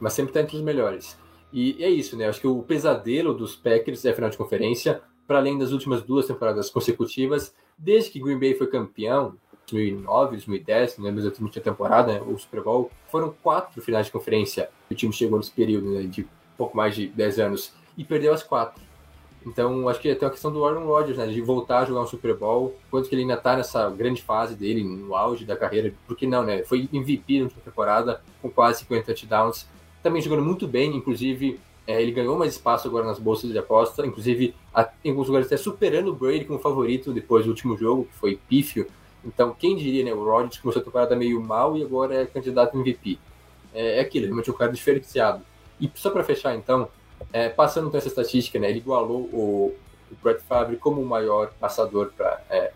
Mas 0.00 0.12
sempre 0.12 0.32
tá 0.32 0.40
entre 0.40 0.56
os 0.56 0.62
melhores. 0.62 1.16
E 1.52 1.82
é 1.82 1.88
isso, 1.88 2.16
né? 2.16 2.28
Acho 2.28 2.40
que 2.40 2.46
o 2.46 2.62
pesadelo 2.62 3.32
dos 3.34 3.56
Packers 3.56 4.04
é 4.04 4.10
a 4.10 4.14
final 4.14 4.30
de 4.30 4.36
conferência, 4.36 5.00
para 5.26 5.38
além 5.38 5.58
das 5.58 5.72
últimas 5.72 6.02
duas 6.02 6.26
temporadas 6.26 6.70
consecutivas, 6.70 7.54
desde 7.76 8.10
que 8.10 8.20
Green 8.20 8.38
Bay 8.38 8.54
foi 8.54 8.66
campeão, 8.66 9.34
2009, 9.70 10.30
2010, 10.32 10.98
não 10.98 11.04
lembro 11.04 11.20
exatamente 11.20 11.58
a 11.58 11.62
temporada, 11.62 12.14
né, 12.14 12.22
o 12.22 12.38
Super 12.38 12.62
Bowl, 12.62 12.90
foram 13.10 13.34
quatro 13.42 13.82
finais 13.82 14.06
de 14.06 14.12
conferência 14.12 14.70
o 14.90 14.94
time 14.94 15.12
chegou 15.12 15.38
nesse 15.38 15.50
período 15.50 15.90
né, 15.90 16.02
de 16.02 16.26
pouco 16.56 16.76
mais 16.76 16.94
de 16.94 17.08
10 17.08 17.38
anos 17.38 17.72
e 17.96 18.04
perdeu 18.04 18.32
as 18.32 18.42
quatro. 18.42 18.82
Então, 19.46 19.88
acho 19.88 20.00
que 20.00 20.14
tem 20.14 20.28
a 20.28 20.30
questão 20.30 20.52
do 20.52 20.64
Aaron 20.64 20.86
Rodgers, 20.86 21.16
né, 21.16 21.26
de 21.26 21.40
voltar 21.40 21.80
a 21.80 21.84
jogar 21.84 22.02
um 22.02 22.06
Super 22.06 22.34
Bowl, 22.34 22.74
quanto 22.90 23.08
que 23.08 23.14
ele 23.14 23.22
ainda 23.22 23.34
está 23.34 23.56
nessa 23.56 23.88
grande 23.88 24.20
fase 24.22 24.54
dele, 24.54 24.82
no 24.82 25.14
auge 25.14 25.44
da 25.44 25.56
carreira, 25.56 25.94
porque 26.06 26.26
não, 26.26 26.42
né, 26.42 26.64
foi 26.64 26.88
MVP 26.92 27.38
na 27.38 27.44
última 27.44 27.62
temporada, 27.62 28.20
com 28.42 28.50
quase 28.50 28.80
50 28.80 29.06
touchdowns, 29.06 29.66
também 30.02 30.22
jogando 30.22 30.44
muito 30.44 30.66
bem, 30.66 30.94
inclusive 30.96 31.58
é, 31.86 32.00
ele 32.00 32.12
ganhou 32.12 32.38
mais 32.38 32.52
espaço 32.52 32.86
agora 32.86 33.06
nas 33.06 33.18
bolsas 33.18 33.50
de 33.50 33.58
aposta, 33.58 34.06
inclusive 34.06 34.54
a, 34.74 34.88
em 35.04 35.10
alguns 35.10 35.26
lugares 35.26 35.46
até 35.46 35.56
superando 35.56 36.08
o 36.08 36.14
Brady 36.14 36.44
como 36.44 36.58
favorito 36.58 37.12
depois 37.12 37.44
do 37.44 37.50
último 37.50 37.76
jogo, 37.76 38.04
que 38.04 38.14
foi 38.14 38.38
pífio, 38.48 38.86
então, 39.24 39.54
quem 39.58 39.76
diria, 39.76 40.04
né? 40.04 40.12
O 40.12 40.24
Rodgers 40.24 40.58
começou 40.58 40.80
a 40.80 40.84
temporada 40.84 41.16
meio 41.16 41.40
mal 41.40 41.76
e 41.76 41.82
agora 41.82 42.22
é 42.22 42.26
candidato 42.26 42.78
MVP. 42.78 43.18
É, 43.74 43.98
é 43.98 44.00
aquilo, 44.00 44.26
realmente 44.26 44.50
um 44.50 44.54
cara 44.54 44.72
diferenciado. 44.72 45.42
E 45.80 45.90
só 45.94 46.10
para 46.10 46.24
fechar, 46.24 46.54
então, 46.54 46.88
é, 47.32 47.48
passando 47.48 47.90
por 47.90 47.96
essa 47.96 48.08
estatística, 48.08 48.58
né? 48.58 48.70
Ele 48.70 48.78
igualou 48.78 49.22
o, 49.32 49.76
o 50.10 50.16
Brett 50.22 50.42
Favre 50.42 50.76
como 50.76 51.00
o 51.00 51.06
maior 51.06 51.52
passador 51.60 52.12
para 52.16 52.42
é, 52.48 52.72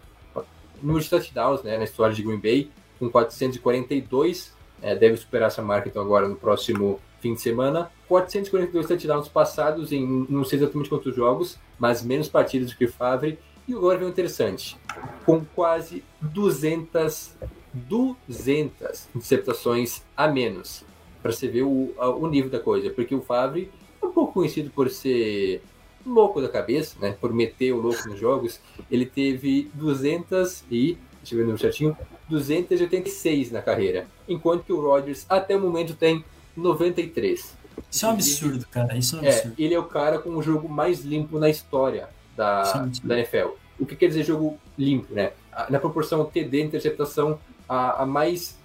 número 0.82 1.02
de 1.02 1.10
touchdowns 1.10 1.62
né, 1.62 1.78
na 1.78 1.84
história 1.84 2.14
de 2.14 2.22
Green 2.22 2.38
Bay, 2.38 2.70
com 2.98 3.08
442. 3.08 4.52
É, 4.82 4.96
deve 4.96 5.16
superar 5.16 5.46
essa 5.46 5.62
marca, 5.62 5.88
então, 5.88 6.02
agora 6.02 6.28
no 6.28 6.34
próximo 6.34 7.00
fim 7.22 7.34
de 7.34 7.40
semana. 7.40 7.90
442 8.08 8.86
touchdowns 8.86 9.28
passados 9.28 9.92
em 9.92 10.26
não 10.28 10.44
sei 10.44 10.58
exatamente 10.58 10.90
quantos 10.90 11.14
jogos, 11.14 11.58
mas 11.78 12.02
menos 12.02 12.28
partidas 12.28 12.70
do 12.70 12.76
que 12.76 12.84
o 12.84 12.92
Favre. 12.92 13.38
E 13.66 13.72
agora 13.72 13.96
vem 13.96 14.08
o 14.08 14.10
interessante, 14.10 14.76
com 15.24 15.44
quase 15.54 16.02
200, 16.20 17.36
200 17.72 19.08
interceptações 19.14 20.02
a 20.16 20.26
menos, 20.26 20.84
para 21.22 21.30
você 21.30 21.46
ver 21.46 21.62
o, 21.62 21.94
o 21.96 22.26
nível 22.26 22.50
da 22.50 22.58
coisa, 22.58 22.90
porque 22.90 23.14
o 23.14 23.22
Favre 23.22 23.70
é 24.02 24.04
um 24.04 24.10
pouco 24.10 24.32
conhecido 24.32 24.68
por 24.70 24.90
ser 24.90 25.62
louco 26.04 26.42
da 26.42 26.48
cabeça, 26.48 26.96
né, 27.00 27.16
por 27.20 27.32
meter 27.32 27.72
o 27.72 27.80
louco 27.80 28.08
nos 28.08 28.18
jogos, 28.18 28.60
ele 28.90 29.06
teve 29.06 29.70
200 29.74 30.64
e, 30.68 30.98
deixa 31.20 31.34
eu 31.34 31.36
ver 31.36 31.42
o 31.42 31.46
número 31.46 31.58
certinho, 31.60 31.96
286 32.28 33.52
na 33.52 33.62
carreira, 33.62 34.08
enquanto 34.28 34.64
que 34.64 34.72
o 34.72 34.80
Rodgers 34.80 35.24
até 35.28 35.56
o 35.56 35.60
momento 35.60 35.94
tem 35.94 36.24
93. 36.56 37.56
Isso 37.90 38.06
é 38.06 38.08
um 38.08 38.12
absurdo, 38.12 38.66
cara. 38.70 38.96
Isso 38.96 39.16
é 39.16 39.20
um 39.20 39.26
absurdo. 39.26 39.54
É, 39.58 39.62
ele 39.62 39.74
é 39.74 39.78
o 39.78 39.84
cara 39.84 40.18
com 40.18 40.30
o 40.30 40.42
jogo 40.42 40.68
mais 40.68 41.00
limpo 41.00 41.38
na 41.38 41.48
história 41.48 42.08
da, 42.36 42.62
da 43.02 43.18
NFL. 43.18 43.50
O 43.78 43.86
que 43.86 43.96
quer 43.96 44.08
dizer 44.08 44.24
jogo 44.24 44.58
limpo, 44.78 45.12
né? 45.12 45.32
Na 45.68 45.78
proporção 45.78 46.24
TD, 46.24 46.62
interceptação, 46.62 47.38
a, 47.68 48.02
a 48.02 48.06
mais. 48.06 48.58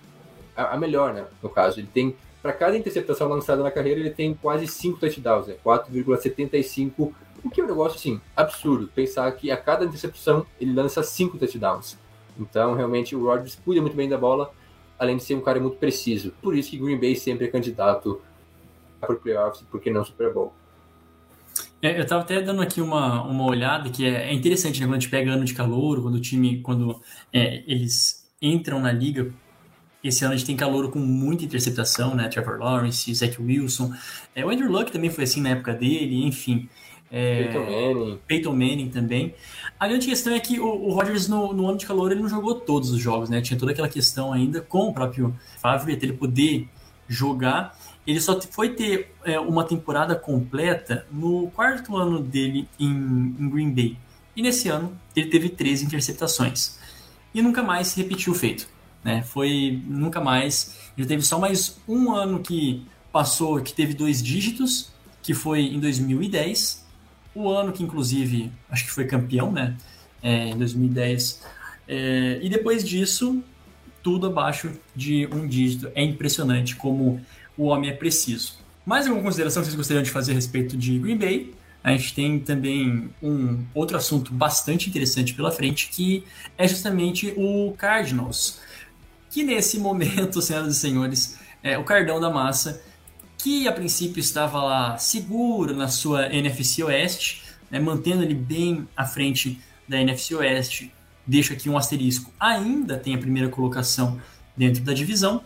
A, 0.56 0.74
a, 0.74 0.78
melhor, 0.78 1.14
né? 1.14 1.26
No 1.42 1.50
caso. 1.50 1.80
Ele 1.80 1.90
tem. 1.92 2.16
Para 2.42 2.54
cada 2.54 2.78
interceptação 2.78 3.28
lançada 3.28 3.64
na 3.64 3.72
carreira, 3.72 4.00
ele 4.00 4.12
tem 4.12 4.34
quase 4.34 4.68
5 4.68 5.00
touchdowns, 5.00 5.48
né? 5.48 5.56
4,75. 5.66 7.12
O 7.44 7.50
que 7.50 7.60
é 7.60 7.64
um 7.64 7.68
negócio, 7.68 7.98
assim, 7.98 8.22
absurdo. 8.36 8.88
Pensar 8.88 9.30
que 9.34 9.52
a 9.52 9.58
cada 9.58 9.86
interceptação 9.86 10.46
ele 10.60 10.74
lança 10.74 11.04
5 11.04 11.38
touchdowns. 11.38 11.98
Então, 12.40 12.76
realmente, 12.76 13.16
o 13.16 13.26
Rodgers 13.26 13.58
cuida 13.66 13.82
muito 13.82 13.98
bem 13.98 14.08
da 14.08 14.18
bola, 14.18 14.52
além 14.98 15.18
de 15.18 15.24
ser 15.24 15.36
um 15.36 15.42
cara 15.42 15.60
muito 15.60 15.78
preciso. 15.78 16.32
Por 16.42 16.56
isso 16.56 16.72
que 16.72 16.78
Green 16.78 17.00
Bay 17.00 17.16
sempre 17.16 17.46
é 17.46 17.50
candidato 17.50 18.22
para 19.00 19.16
playoffs, 19.16 19.64
porque 19.70 19.92
não 19.92 20.04
Super 20.04 20.34
Bowl. 20.34 20.54
É, 21.82 21.98
eu 21.98 22.04
estava 22.04 22.24
até 22.24 22.42
dando 22.42 22.62
aqui 22.62 22.82
uma, 22.82 23.22
uma 23.24 23.46
olhada 23.46 23.90
que 23.90 24.06
é, 24.06 24.30
é, 24.30 24.34
interessante, 24.34 24.80
né? 24.80 24.88
Quando 24.88 24.96
a 24.96 25.00
gente 25.00 25.10
pega 25.10 25.32
ano 25.32 25.46
de 25.46 25.54
calor, 25.54 26.02
quando 26.02 26.16
o 26.16 26.22
time, 26.22 26.60
quando 26.62 27.00
é, 27.32 27.64
eles 27.68 28.28
entram 28.42 28.80
na 28.80 28.92
liga, 28.92 29.32
esse 30.04 30.24
ano 30.24 30.34
a 30.34 30.38
gente 30.38 30.48
tem 30.48 30.56
calor 30.56 30.90
com 30.90 31.00
muita 31.00 31.46
interceptação, 31.46 32.16
né? 32.16 32.28
Trevor 32.30 32.60
Lawrence, 32.60 33.14
Zach 33.14 33.40
Wilson. 33.40 33.94
É, 34.34 34.44
o 34.44 34.50
Andrew 34.50 34.72
Luck 34.72 34.92
também 34.92 35.10
foi 35.10 35.26
assim 35.26 35.42
na 35.42 35.50
época 35.50 35.74
dele, 35.74 36.26
enfim. 36.26 36.68
É, 37.12 37.44
Peyton 37.44 37.66
Manning. 37.66 38.20
Peyton 38.28 38.54
Manning 38.54 38.90
também. 38.90 39.34
A 39.80 39.88
grande 39.88 40.08
questão 40.08 40.34
é 40.34 40.40
que 40.40 40.60
o, 40.60 40.66
o 40.66 40.92
Rodgers, 40.92 41.28
no, 41.28 41.54
no, 41.54 41.68
ano 41.68 41.78
de 41.78 41.86
calor, 41.86 42.12
ele 42.12 42.22
não 42.22 42.30
jogou 42.30 42.56
todos 42.56 42.92
os 42.92 43.00
jogos, 43.00 43.30
né? 43.30 43.42
Tinha 43.42 43.58
toda 43.58 43.72
aquela 43.72 43.88
questão 43.88 44.34
ainda 44.34 44.62
com 44.62 44.90
o 44.90 44.94
próprio 44.94 45.34
Favre, 45.58 45.94
ele 45.94 46.14
poder 46.14 46.68
jogar. 47.08 47.78
Ele 48.06 48.20
só 48.20 48.40
foi 48.42 48.70
ter 48.70 49.14
é, 49.24 49.40
uma 49.40 49.64
temporada 49.64 50.16
completa 50.16 51.06
no 51.12 51.50
quarto 51.52 51.96
ano 51.96 52.20
dele 52.20 52.68
em, 52.80 52.90
em, 53.40 53.50
Green 53.50 53.72
Bay. 53.72 53.98
E 54.36 54.42
nesse 54.42 54.70
ano 54.70 54.98
ele 55.16 55.28
teve 55.28 55.50
13 55.50 55.86
interceptações. 55.86 56.78
E 57.34 57.42
nunca 57.42 57.62
mais 57.62 57.88
se 57.88 58.02
repetiu 58.02 58.34
o 58.34 58.36
feito. 58.36 58.68
Né? 59.04 59.24
Foi 59.24 59.82
nunca 59.86 60.20
mais. 60.22 60.92
Ele 60.98 61.08
teve 61.08 61.22
só 61.22 61.40
mais 61.40 61.78
um 61.88 62.14
ano 62.14 62.40
que 62.40 62.86
passou, 63.12 63.62
que 63.62 63.74
teve 63.74 63.94
dois 63.94 64.22
dígitos, 64.22 64.92
que 65.22 65.34
foi 65.34 65.62
em 65.62 65.80
2010. 65.80 66.87
O 67.38 67.52
ano 67.52 67.72
que, 67.72 67.84
inclusive, 67.84 68.52
acho 68.68 68.86
que 68.86 68.90
foi 68.90 69.06
campeão, 69.06 69.52
né? 69.52 69.78
É, 70.24 70.50
em 70.50 70.58
2010. 70.58 71.44
É, 71.88 72.40
e 72.42 72.50
depois 72.50 72.84
disso, 72.84 73.44
tudo 74.02 74.26
abaixo 74.26 74.72
de 74.96 75.28
um 75.32 75.48
dígito. 75.48 75.92
É 75.94 76.04
impressionante 76.04 76.76
como 76.76 77.22
o 77.56 77.66
homem 77.66 77.92
é 77.92 77.94
preciso. 77.94 78.54
Mais 78.84 79.06
alguma 79.06 79.24
consideração 79.24 79.62
que 79.62 79.68
vocês 79.68 79.76
gostariam 79.76 80.02
de 80.02 80.10
fazer 80.10 80.32
a 80.32 80.36
respeito 80.36 80.76
de 80.76 80.98
Green 80.98 81.18
Bay? 81.18 81.54
A 81.84 81.92
gente 81.92 82.16
tem 82.16 82.40
também 82.40 83.08
um 83.22 83.64
outro 83.72 83.98
assunto 83.98 84.34
bastante 84.34 84.90
interessante 84.90 85.36
pela 85.36 85.52
frente, 85.52 85.90
que 85.90 86.24
é 86.58 86.68
justamente 86.68 87.36
o 87.38 87.76
Cardinals. 87.78 88.60
Que 89.30 89.44
nesse 89.44 89.78
momento, 89.78 90.42
senhoras 90.42 90.76
e 90.76 90.80
senhores, 90.80 91.38
é 91.62 91.78
o 91.78 91.84
cardão 91.84 92.20
da 92.20 92.32
massa, 92.32 92.82
que 93.38 93.68
a 93.68 93.72
princípio 93.72 94.20
estava 94.20 94.62
lá 94.62 94.98
seguro 94.98 95.76
na 95.76 95.88
sua 95.88 96.28
NFC 96.34 96.84
Oeste, 96.84 97.44
né, 97.70 97.80
mantendo 97.80 98.24
ele 98.24 98.34
bem 98.34 98.88
à 98.96 99.06
frente 99.06 99.60
da 99.88 100.00
NFC 100.00 100.36
Oeste 100.36 100.92
deixo 101.28 101.52
aqui 101.52 101.70
um 101.70 101.78
asterisco, 101.78 102.32
ainda 102.40 102.98
tem 102.98 103.14
a 103.14 103.18
primeira 103.18 103.50
colocação 103.50 104.20
dentro 104.56 104.82
da 104.82 104.94
divisão, 104.94 105.44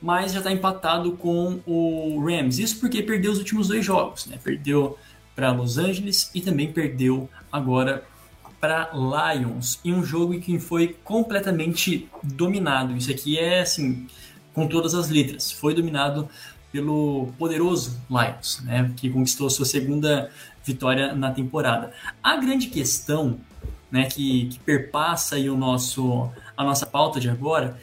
mas 0.00 0.32
já 0.32 0.38
está 0.38 0.50
empatado 0.50 1.12
com 1.12 1.60
o 1.66 2.24
Rams. 2.24 2.58
Isso 2.58 2.80
porque 2.80 3.02
perdeu 3.02 3.32
os 3.32 3.38
últimos 3.38 3.68
dois 3.68 3.84
jogos, 3.84 4.26
né? 4.26 4.38
Perdeu 4.42 4.98
para 5.34 5.52
Los 5.52 5.76
Angeles 5.76 6.30
e 6.34 6.40
também 6.40 6.72
perdeu 6.72 7.28
agora 7.52 8.04
para 8.58 8.90
Lions 8.92 9.78
em 9.84 9.92
um 9.92 10.02
jogo 10.02 10.32
em 10.32 10.40
que 10.40 10.58
foi 10.58 10.96
completamente 11.04 12.08
dominado. 12.22 12.96
Isso 12.96 13.10
aqui 13.10 13.38
é 13.38 13.60
assim, 13.60 14.06
com 14.54 14.66
todas 14.66 14.94
as 14.94 15.10
letras. 15.10 15.52
Foi 15.52 15.74
dominado 15.74 16.28
pelo 16.76 17.28
poderoso 17.38 17.98
Lions, 18.10 18.60
né, 18.62 18.92
que 18.98 19.08
conquistou 19.08 19.48
sua 19.48 19.64
segunda 19.64 20.30
vitória 20.62 21.14
na 21.14 21.30
temporada. 21.30 21.90
A 22.22 22.36
grande 22.36 22.66
questão, 22.66 23.40
né, 23.90 24.04
que, 24.04 24.48
que 24.48 24.58
perpassa 24.58 25.36
o 25.36 25.56
nosso 25.56 26.30
a 26.54 26.62
nossa 26.62 26.84
pauta 26.84 27.18
de 27.18 27.30
agora 27.30 27.80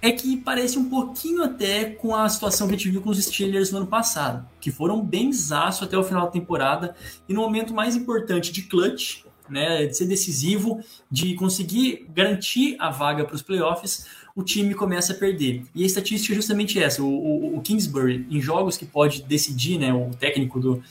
é 0.00 0.12
que 0.12 0.36
parece 0.36 0.78
um 0.78 0.88
pouquinho 0.88 1.42
até 1.42 1.86
com 1.86 2.14
a 2.14 2.28
situação 2.28 2.68
que 2.68 2.74
a 2.74 2.76
gente 2.76 2.88
viu 2.88 3.00
com 3.00 3.10
os 3.10 3.18
Steelers 3.18 3.72
no 3.72 3.78
ano 3.78 3.86
passado, 3.88 4.46
que 4.60 4.70
foram 4.70 5.04
bem 5.04 5.32
zaço 5.32 5.82
até 5.82 5.98
o 5.98 6.04
final 6.04 6.26
da 6.26 6.30
temporada 6.30 6.94
e 7.28 7.34
no 7.34 7.40
momento 7.40 7.74
mais 7.74 7.96
importante 7.96 8.52
de 8.52 8.62
clutch, 8.62 9.24
né, 9.48 9.86
de 9.86 9.96
ser 9.96 10.06
decisivo, 10.06 10.80
de 11.10 11.34
conseguir 11.34 12.06
garantir 12.10 12.76
a 12.78 12.90
vaga 12.90 13.24
para 13.24 13.34
os 13.34 13.42
playoffs, 13.42 14.06
o 14.36 14.42
time 14.42 14.74
começa 14.74 15.14
a 15.14 15.16
perder. 15.16 15.64
E 15.74 15.82
a 15.82 15.86
estatística 15.86 16.34
é 16.34 16.36
justamente 16.36 16.78
essa: 16.78 17.02
o, 17.02 17.08
o, 17.08 17.56
o 17.56 17.60
Kingsbury, 17.62 18.26
em 18.30 18.40
jogos 18.40 18.76
que 18.76 18.84
pode 18.84 19.22
decidir, 19.22 19.78
né, 19.78 19.92
o 19.94 20.10
técnico 20.10 20.60
do, 20.60 20.82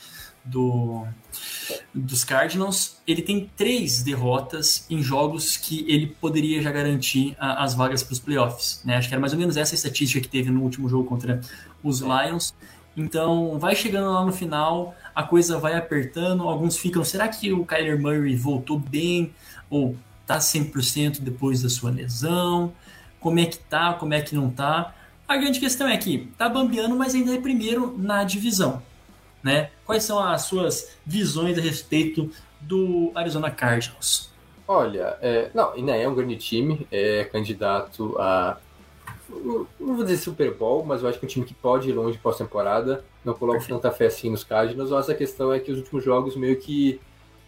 do, 0.44 1.06
dos 1.94 2.24
Cardinals, 2.24 2.96
ele 3.06 3.22
tem 3.22 3.48
três 3.56 4.02
derrotas 4.02 4.84
em 4.90 5.00
jogos 5.00 5.56
que 5.56 5.84
ele 5.88 6.08
poderia 6.20 6.60
já 6.60 6.72
garantir 6.72 7.36
a, 7.38 7.62
as 7.62 7.72
vagas 7.72 8.02
para 8.02 8.12
os 8.12 8.18
playoffs. 8.18 8.80
Né? 8.84 8.96
Acho 8.96 9.08
que 9.08 9.14
era 9.14 9.20
mais 9.20 9.32
ou 9.32 9.38
menos 9.38 9.56
essa 9.56 9.76
estatística 9.76 10.20
que 10.20 10.28
teve 10.28 10.50
no 10.50 10.62
último 10.62 10.88
jogo 10.88 11.04
contra 11.04 11.40
os 11.82 12.00
Lions. 12.00 12.52
Então, 12.96 13.58
vai 13.58 13.76
chegando 13.76 14.10
lá 14.10 14.24
no 14.24 14.32
final, 14.32 14.94
a 15.14 15.22
coisa 15.22 15.58
vai 15.58 15.76
apertando, 15.76 16.44
alguns 16.44 16.78
ficam, 16.78 17.04
será 17.04 17.28
que 17.28 17.52
o 17.52 17.64
Kyler 17.64 18.00
Murray 18.00 18.34
voltou 18.34 18.78
bem 18.78 19.34
ou 19.68 19.94
tá 20.26 20.38
100% 20.38 21.20
depois 21.20 21.60
da 21.60 21.68
sua 21.68 21.90
lesão? 21.90 22.72
Como 23.26 23.40
é 23.40 23.46
que 23.46 23.58
tá, 23.58 23.92
como 23.94 24.14
é 24.14 24.20
que 24.20 24.36
não 24.36 24.48
tá? 24.48 24.94
A 25.26 25.36
grande 25.36 25.58
questão 25.58 25.88
é 25.88 25.96
que 25.96 26.30
tá 26.38 26.48
bambeando, 26.48 26.94
mas 26.94 27.12
ainda 27.12 27.34
é 27.34 27.40
primeiro 27.40 27.92
na 27.98 28.22
divisão, 28.22 28.80
né? 29.42 29.70
Quais 29.84 30.04
são 30.04 30.20
as 30.20 30.42
suas 30.42 30.96
visões 31.04 31.58
a 31.58 31.60
respeito 31.60 32.30
do 32.60 33.10
Arizona 33.16 33.50
Cardinals? 33.50 34.30
Olha, 34.68 35.18
é, 35.20 35.50
não, 35.52 35.72
ainda 35.72 35.96
é 35.96 36.08
um 36.08 36.14
grande 36.14 36.36
time, 36.36 36.86
é 36.88 37.24
candidato 37.24 38.14
a 38.16 38.58
não 39.28 39.96
vou 39.96 40.04
dizer 40.04 40.18
Super 40.18 40.54
Bowl, 40.54 40.84
mas 40.84 41.02
eu 41.02 41.08
acho 41.08 41.18
que 41.18 41.26
é 41.26 41.28
um 41.28 41.28
time 41.28 41.44
que 41.44 41.54
pode 41.54 41.88
ir 41.88 41.94
longe 41.94 42.16
pós-temporada. 42.18 43.04
Não 43.24 43.34
coloco 43.34 43.58
Perfeito. 43.58 43.80
tanta 43.80 43.92
fé 43.92 44.06
assim 44.06 44.30
nos 44.30 44.44
Cardinals, 44.44 44.90
mas 44.90 45.10
a 45.10 45.16
questão 45.16 45.52
é 45.52 45.58
que 45.58 45.72
os 45.72 45.78
últimos 45.78 46.04
jogos 46.04 46.36
meio 46.36 46.60
que 46.60 47.00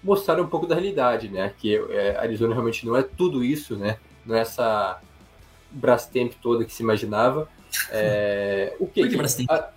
mostraram 0.02 0.42
um 0.42 0.48
pouco 0.48 0.66
da 0.66 0.74
realidade, 0.74 1.28
né? 1.28 1.54
Que 1.56 1.76
é, 1.90 2.16
Arizona 2.16 2.52
realmente 2.52 2.84
não 2.84 2.96
é 2.96 3.02
tudo 3.04 3.44
isso, 3.44 3.76
né? 3.76 3.96
Não 4.26 4.34
é 4.34 4.40
essa 4.40 5.00
Brastemp 5.70 6.32
toda 6.42 6.64
que 6.64 6.72
se 6.72 6.82
imaginava. 6.82 7.48
É, 7.90 8.74
o 8.78 8.86
que, 8.86 9.02
Por 9.02 9.10
que 9.10 9.16
Brastemp? 9.16 9.50
A, 9.50 9.70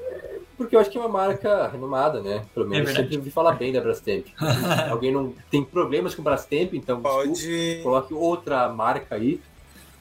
é, 0.00 0.38
porque 0.56 0.76
eu 0.76 0.80
acho 0.80 0.90
que 0.90 0.98
é 0.98 1.00
uma 1.00 1.08
marca 1.08 1.68
renomada, 1.68 2.20
né? 2.20 2.44
Pelo 2.54 2.68
menos 2.68 2.90
é 2.90 2.94
sempre 2.94 3.16
ouvi 3.16 3.30
falar 3.30 3.52
bem 3.52 3.72
da 3.72 3.80
Brastemp. 3.80 4.26
Alguém 4.90 5.12
não 5.12 5.34
tem 5.50 5.64
problemas 5.64 6.14
com 6.14 6.22
Brastemp, 6.22 6.74
então 6.74 7.00
Pode... 7.00 7.32
desculpa, 7.32 7.82
coloque 7.82 8.14
outra 8.14 8.68
marca 8.68 9.14
aí. 9.14 9.40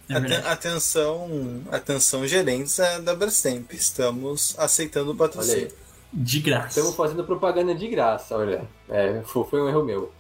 É 0.10 0.36
atenção, 0.50 1.62
atenção 1.70 2.26
gerentes 2.26 2.78
da 3.04 3.14
Brastemp. 3.14 3.74
Estamos 3.74 4.58
aceitando 4.58 5.12
o 5.12 5.16
patrocínio. 5.16 5.70
De 6.14 6.40
graça. 6.40 6.80
Estamos 6.80 6.96
fazendo 6.96 7.26
propaganda 7.26 7.76
de 7.76 7.88
graça, 7.90 8.38
olha. 8.38 8.66
É, 8.90 9.22
foi 9.24 9.62
um 9.62 9.68
erro 9.68 9.84
meu. 9.84 10.12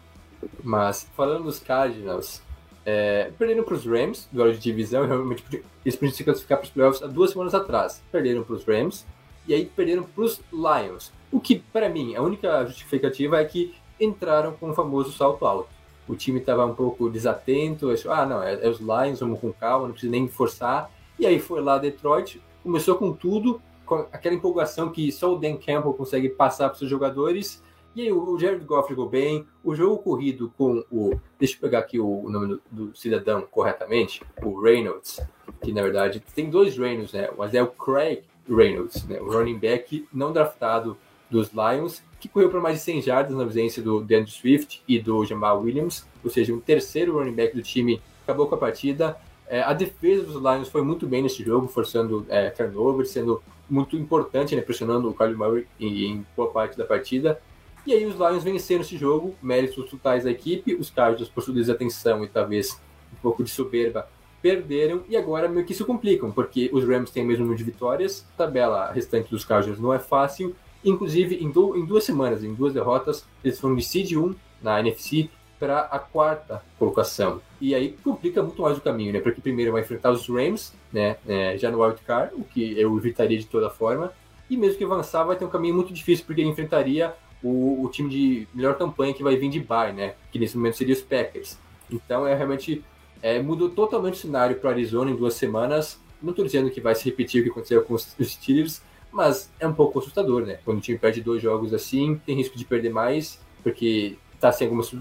Mas 0.61 1.07
falando 1.15 1.45
dos 1.45 1.59
Cardinals, 1.59 2.41
é, 2.87 3.31
perderam 3.37 3.63
para 3.63 3.75
os 3.75 3.85
Rams, 3.85 4.27
duelo 4.31 4.53
de 4.53 4.59
divisão, 4.59 5.05
realmente 5.05 5.43
eles 5.85 5.95
podiam 5.95 6.15
se 6.15 6.23
classificar 6.23 6.57
para 6.57 6.65
os 6.65 6.71
playoffs 6.71 7.03
há 7.03 7.07
duas 7.07 7.31
semanas 7.31 7.53
atrás. 7.53 8.01
Perderam 8.11 8.43
para 8.43 8.55
os 8.55 8.63
Rams 8.63 9.05
e 9.47 9.53
aí 9.53 9.65
perderam 9.65 10.03
para 10.03 10.23
os 10.23 10.41
Lions. 10.51 11.11
O 11.31 11.39
que, 11.39 11.59
para 11.59 11.89
mim, 11.89 12.15
a 12.15 12.21
única 12.21 12.65
justificativa 12.65 13.39
é 13.39 13.45
que 13.45 13.75
entraram 13.99 14.53
com 14.53 14.69
o 14.69 14.73
famoso 14.73 15.11
salto 15.11 15.45
alto 15.45 15.77
o 16.07 16.15
time 16.15 16.39
estava 16.39 16.65
um 16.65 16.73
pouco 16.73 17.09
desatento, 17.09 17.89
achou, 17.89 18.11
ah, 18.11 18.25
não, 18.25 18.41
é, 18.41 18.53
é, 18.65 18.69
os 18.69 18.79
Lions, 18.79 19.19
vamos 19.19 19.39
com 19.39 19.51
calma, 19.51 19.87
não 19.87 19.91
precisa 19.91 20.11
nem 20.11 20.27
forçar. 20.27 20.89
E 21.19 21.25
aí 21.25 21.39
foi 21.39 21.61
lá 21.61 21.77
Detroit, 21.77 22.41
começou 22.63 22.95
com 22.95 23.11
tudo, 23.11 23.61
com 23.85 23.95
aquela 24.11 24.35
empolgação 24.35 24.89
que 24.89 25.11
só 25.11 25.33
o 25.33 25.37
Dan 25.37 25.57
Campbell 25.57 25.93
consegue 25.93 26.29
passar 26.29 26.69
para 26.69 26.81
os 26.81 26.89
jogadores. 26.89 27.61
E 27.97 28.01
aí 28.01 28.11
o 28.11 28.37
Jared 28.37 28.63
Goff 28.63 28.87
jogou 28.91 29.09
bem, 29.09 29.43
o 29.63 29.73
jogo 29.73 29.97
corrido 29.97 30.53
com 30.55 30.85
o, 30.91 31.19
deixa 31.39 31.55
eu 31.55 31.61
pegar 31.61 31.79
aqui 31.79 31.99
o, 31.99 32.29
nome 32.29 32.47
do, 32.47 32.61
do, 32.69 32.95
cidadão 32.95 33.41
corretamente, 33.49 34.21
o 34.43 34.61
Reynolds, 34.61 35.19
que 35.63 35.73
na 35.73 35.81
verdade 35.81 36.21
tem 36.35 36.47
dois 36.47 36.77
Reynolds, 36.77 37.11
né? 37.11 37.27
Mas 37.35 37.55
é 37.55 37.63
o 37.63 37.65
Craig 37.65 38.21
Reynolds, 38.47 39.03
né? 39.07 39.19
O 39.19 39.31
running 39.31 39.57
back 39.57 40.07
não 40.13 40.31
draftado 40.31 40.95
dos 41.27 41.49
Lions, 41.51 42.03
que 42.19 42.29
correu 42.29 42.51
para 42.51 42.61
mais 42.61 42.75
de 42.75 42.83
100 42.83 43.01
jardas 43.01 43.35
na 43.35 43.43
ausência 43.43 43.81
do 43.81 43.99
DeAndre 43.99 44.29
Swift 44.29 44.83
e 44.87 44.99
do 44.99 45.25
Jamal 45.25 45.59
Williams, 45.59 46.05
ou 46.23 46.29
seja, 46.29 46.53
um 46.53 46.59
terceiro 46.59 47.17
running 47.17 47.33
back 47.33 47.55
do 47.55 47.63
time 47.63 47.99
acabou 48.21 48.45
com 48.45 48.53
a 48.53 48.59
partida. 48.59 49.17
É, 49.47 49.63
a 49.63 49.73
defesa 49.73 50.21
dos 50.21 50.35
Lions 50.35 50.69
foi 50.69 50.83
muito 50.83 51.07
bem 51.07 51.23
nesse 51.23 51.43
jogo, 51.43 51.67
forçando 51.67 52.27
é, 52.29 52.51
turnover, 52.51 53.07
sendo 53.07 53.41
muito 53.67 53.97
importante, 53.97 54.55
né, 54.55 54.61
pressionando 54.61 55.09
o 55.09 55.13
Kyle 55.15 55.35
Murray 55.35 55.65
em, 55.79 56.05
em, 56.05 56.25
boa 56.35 56.51
parte 56.51 56.77
da 56.77 56.85
partida. 56.85 57.41
E 57.87 57.93
aí 57.93 58.05
os 58.05 58.15
Lions 58.15 58.43
venceram 58.43 58.81
esse 58.81 58.97
jogo, 58.97 59.33
méritos 59.41 59.89
totais 59.89 60.25
da 60.25 60.29
equipe, 60.29 60.75
os 60.75 60.89
Cardinals, 60.91 61.29
por 61.29 61.41
sua 61.41 61.53
desatenção 61.53 62.23
e 62.23 62.27
talvez 62.27 62.79
um 63.13 63.15
pouco 63.21 63.43
de 63.43 63.49
soberba, 63.49 64.07
perderam 64.41 65.03
e 65.09 65.17
agora 65.17 65.47
meio 65.47 65.65
que 65.65 65.73
se 65.73 65.83
complicam, 65.83 66.31
porque 66.31 66.69
os 66.71 66.87
Rams 66.87 67.09
têm 67.09 67.23
o 67.23 67.25
mesmo 67.25 67.45
número 67.45 67.57
de 67.57 67.63
vitórias, 67.63 68.27
a 68.33 68.37
tabela 68.37 68.91
restante 68.91 69.31
dos 69.31 69.43
Cardinals 69.43 69.79
não 69.79 69.93
é 69.93 69.99
fácil 69.99 70.55
Inclusive, 70.83 71.35
em, 71.35 71.47
em 71.47 71.85
duas 71.85 72.03
semanas, 72.03 72.43
em 72.43 72.53
duas 72.53 72.73
derrotas, 72.73 73.25
eles 73.43 73.59
foram 73.59 73.75
de 73.75 73.83
seed 73.83 74.13
1 74.13 74.35
na 74.61 74.79
NFC 74.79 75.29
para 75.59 75.81
a 75.81 75.97
quarta 75.97 76.63
colocação. 76.77 77.41
E 77.59 77.73
aí 77.73 77.97
complica 78.03 78.43
muito 78.43 78.61
mais 78.61 78.77
o 78.77 78.81
caminho, 78.81 79.11
né? 79.11 79.19
Porque 79.19 79.41
primeiro 79.41 79.71
vai 79.71 79.81
enfrentar 79.81 80.11
os 80.11 80.27
Rams, 80.29 80.73
né? 80.93 81.17
É, 81.27 81.57
já 81.57 81.71
no 81.71 81.81
wildcard, 81.81 82.33
o 82.35 82.43
que 82.43 82.79
eu 82.79 82.95
evitaria 82.97 83.37
de 83.37 83.47
toda 83.47 83.69
forma. 83.69 84.13
E 84.49 84.55
mesmo 84.55 84.77
que 84.77 84.83
avançar, 84.83 85.23
vai 85.23 85.35
ter 85.35 85.45
um 85.45 85.49
caminho 85.49 85.75
muito 85.75 85.91
difícil, 85.91 86.25
porque 86.25 86.41
ele 86.41 86.49
enfrentaria 86.49 87.13
o, 87.43 87.83
o 87.83 87.89
time 87.89 88.09
de 88.09 88.47
melhor 88.53 88.77
campanha 88.77 89.13
que 89.13 89.23
vai 89.23 89.35
vir 89.35 89.49
de 89.49 89.59
bye, 89.59 89.93
né? 89.93 90.15
Que 90.31 90.39
nesse 90.39 90.57
momento 90.57 90.77
seria 90.77 90.93
os 90.93 91.01
Packers. 91.01 91.57
Então 91.91 92.25
é 92.25 92.35
realmente 92.35 92.83
é, 93.21 93.41
mudou 93.41 93.69
totalmente 93.69 94.15
o 94.15 94.17
cenário 94.17 94.57
para 94.57 94.71
Arizona 94.71 95.11
em 95.11 95.15
duas 95.15 95.35
semanas. 95.35 95.99
Não 96.21 96.31
estou 96.31 96.45
dizendo 96.45 96.69
que 96.69 96.81
vai 96.81 96.95
se 96.95 97.05
repetir 97.05 97.41
o 97.41 97.43
que 97.43 97.49
aconteceu 97.51 97.83
com 97.83 97.93
os 97.93 98.15
Steelers, 98.21 98.81
mas 99.11 99.51
é 99.59 99.67
um 99.67 99.73
pouco 99.73 99.99
assustador, 99.99 100.45
né? 100.45 100.59
Quando 100.65 100.79
o 100.79 100.81
time 100.81 100.97
perde 100.97 101.21
dois 101.21 101.41
jogos 101.41 101.73
assim, 101.73 102.19
tem 102.25 102.35
risco 102.35 102.57
de 102.57 102.65
perder 102.65 102.89
mais, 102.89 103.39
porque 103.63 104.17
tá 104.39 104.51
sem 104.51 104.65
algumas 104.65 104.91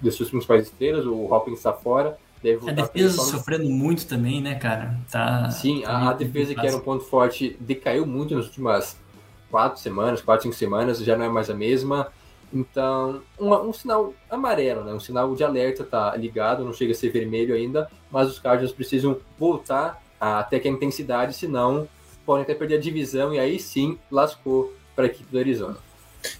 das 0.00 0.14
suas 0.14 0.28
principais 0.28 0.66
estrelas, 0.66 1.06
o 1.06 1.32
Hopkins 1.32 1.58
está 1.58 1.72
fora. 1.72 2.18
A 2.66 2.72
defesa 2.72 3.22
sofrendo 3.22 3.70
muito 3.70 4.06
também, 4.06 4.42
né, 4.42 4.56
cara? 4.56 5.00
Tá, 5.10 5.50
Sim, 5.50 5.80
tá 5.80 5.90
a, 5.90 6.10
a 6.10 6.12
defesa 6.12 6.54
que 6.54 6.66
era 6.66 6.76
um 6.76 6.80
ponto 6.80 7.02
forte 7.04 7.56
decaiu 7.58 8.04
muito 8.04 8.34
nas 8.34 8.44
últimas 8.44 8.98
quatro 9.50 9.80
semanas, 9.80 10.20
quatro, 10.20 10.44
cinco 10.44 10.54
semanas, 10.54 10.98
já 10.98 11.16
não 11.16 11.24
é 11.24 11.28
mais 11.28 11.50
a 11.50 11.54
mesma. 11.54 12.12
Então, 12.52 13.22
um, 13.38 13.72
sinal 13.72 14.14
amarelo, 14.30 14.84
né? 14.84 14.92
Um 14.92 15.00
sinal 15.00 15.34
de 15.34 15.42
alerta 15.42 15.82
tá 15.82 16.14
ligado, 16.16 16.64
não 16.64 16.72
chega 16.72 16.92
a 16.92 16.94
ser 16.94 17.10
vermelho 17.10 17.54
ainda, 17.54 17.90
mas 18.10 18.28
os 18.28 18.38
Cardinals 18.38 18.72
precisam 18.72 19.16
voltar 19.38 20.02
até 20.20 20.58
que 20.60 20.68
a 20.68 20.70
intensidade, 20.70 21.34
senão 21.34 21.88
podem 22.24 22.44
até 22.44 22.54
perder 22.54 22.76
a 22.76 22.80
divisão 22.80 23.34
e 23.34 23.38
aí 23.38 23.58
sim 23.58 23.98
lascou 24.10 24.72
para 24.94 25.04
a 25.04 25.06
equipe 25.08 25.30
do 25.30 25.38
Arizona. 25.38 25.76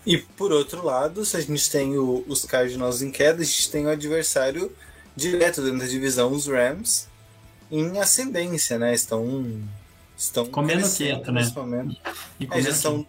E 0.07 0.17
por 0.17 0.53
outro 0.53 0.85
lado, 0.85 1.25
se 1.25 1.37
a 1.37 1.41
gente 1.41 1.71
tem 1.71 1.99
o, 1.99 2.25
os 2.27 2.45
Cardinals 2.45 3.03
em 3.03 3.11
queda, 3.11 3.43
a 3.43 3.45
gente 3.45 3.71
tem 3.71 3.87
o 3.87 3.91
adversário 3.91 4.73
direto 5.15 5.63
dentro 5.63 5.81
da 5.81 5.87
divisão, 5.87 6.33
os 6.33 6.47
Rams, 6.47 7.09
em 7.71 7.99
ascendência, 7.99 8.79
né? 8.79 8.95
Estão. 8.95 9.63
Estão 10.25 10.47
comendo 10.47 10.89
quieto, 10.91 11.33
né? 11.33 11.43
E, 12.39 12.45
e 12.45 12.49
é, 12.51 12.63
já 12.63 12.73
são 12.73 13.07